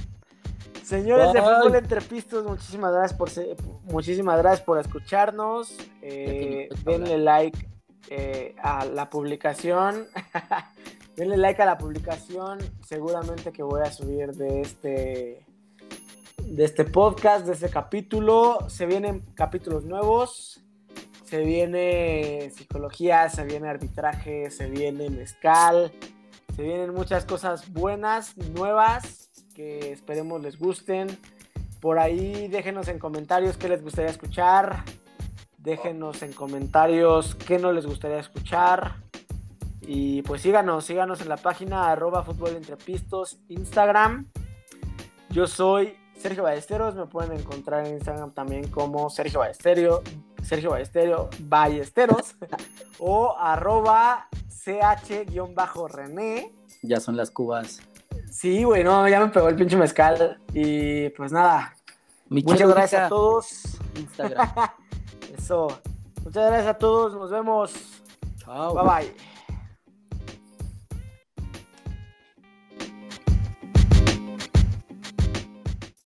Señores 0.88 1.34
de. 1.34 1.41
Fútbol 1.41 1.76
Entre 1.76 2.01
Pistos, 2.01 2.45
muchísimas 2.45 2.93
gracias 2.93 3.18
por 3.18 3.30
se- 3.30 3.57
muchísimas 3.91 4.38
gracias 4.38 4.61
por 4.65 4.80
escucharnos. 4.80 5.76
Eh, 6.01 6.69
denle 6.85 7.18
like 7.18 7.68
eh, 8.09 8.55
a 8.64 8.85
la 8.85 9.09
publicación. 9.09 10.07
denle 11.18 11.35
like 11.35 11.61
a 11.61 11.65
la 11.65 11.77
publicación. 11.77 12.59
Seguramente 12.85 13.51
que 13.51 13.64
voy 13.64 13.81
a 13.81 13.91
subir 13.91 14.31
de 14.31 14.61
este 14.61 15.45
de 16.43 16.64
este 16.64 16.85
podcast, 16.85 17.45
de 17.45 17.53
este 17.53 17.69
capítulo. 17.69 18.69
Se 18.69 18.85
vienen 18.85 19.26
capítulos 19.35 19.84
nuevos. 19.84 20.64
Se 21.26 21.39
viene 21.39 22.49
psicología, 22.55 23.27
se 23.27 23.43
viene 23.43 23.68
arbitraje, 23.68 24.49
se 24.51 24.69
viene 24.69 25.09
mezcal. 25.09 25.91
Se 26.55 26.64
vienen 26.64 26.93
muchas 26.93 27.26
cosas 27.26 27.72
buenas, 27.73 28.38
nuevas, 28.38 29.27
que 29.58 29.92
esperemos 29.92 30.40
les 30.40 30.60
gusten. 30.60 31.08
Por 31.82 31.98
ahí 31.98 32.48
déjenos 32.48 32.88
en 32.90 33.00
comentarios 33.00 33.58
qué 33.58 33.68
les 33.68 33.82
gustaría 33.82 34.12
escuchar. 34.12 34.84
Déjenos 35.58 36.22
en 36.22 36.32
comentarios 36.32 37.34
qué 37.34 37.58
no 37.58 37.72
les 37.72 37.88
gustaría 37.88 38.20
escuchar. 38.20 38.98
Y 39.82 40.22
pues 40.22 40.44
síganos, 40.44 40.86
síganos 40.86 41.22
en 41.22 41.30
la 41.30 41.38
página 41.38 41.90
arroba 41.90 42.24
fútbol 42.24 42.56
entre 42.56 42.78
pistos, 42.78 43.40
Instagram. 43.50 44.28
Yo 45.32 45.48
soy 45.48 45.98
Sergio 46.20 46.44
Ballesteros, 46.44 46.94
me 46.94 47.08
pueden 47.08 47.32
encontrar 47.40 47.88
en 47.88 47.96
Instagram 47.96 48.34
también 48.34 48.68
como 48.68 49.10
Sergio 49.10 49.40
Ballesteros, 49.40 50.02
Sergio 50.44 50.70
Ballesteros, 50.70 51.30
Ballesteros, 51.40 52.36
o 53.00 53.36
arroba 53.40 54.28
ch-rené. 54.64 56.54
Ya 56.84 57.00
son 57.00 57.18
las 57.18 57.32
cubas. 57.32 57.82
Sí, 58.30 58.64
güey, 58.64 58.84
no, 58.84 59.08
ya 59.08 59.20
me 59.20 59.28
pegó 59.28 59.49
el 59.49 59.56
pinche 59.56 59.78
mezcal. 59.78 60.40
Y 60.54 61.10
pues 61.10 61.32
nada, 61.32 61.76
muchas 62.30 62.70
gracias 62.70 63.04
a 63.04 63.10
todos. 63.10 63.80
Instagram. 63.95 64.49
Eso. 65.38 65.68
Muchas 66.24 66.45
gracias 66.45 66.68
a 66.68 66.78
todos, 66.78 67.14
nos 67.14 67.32
vemos. 67.32 67.74
Chao. 68.38 68.74
Bye 68.74 68.84
bye. 68.84 69.36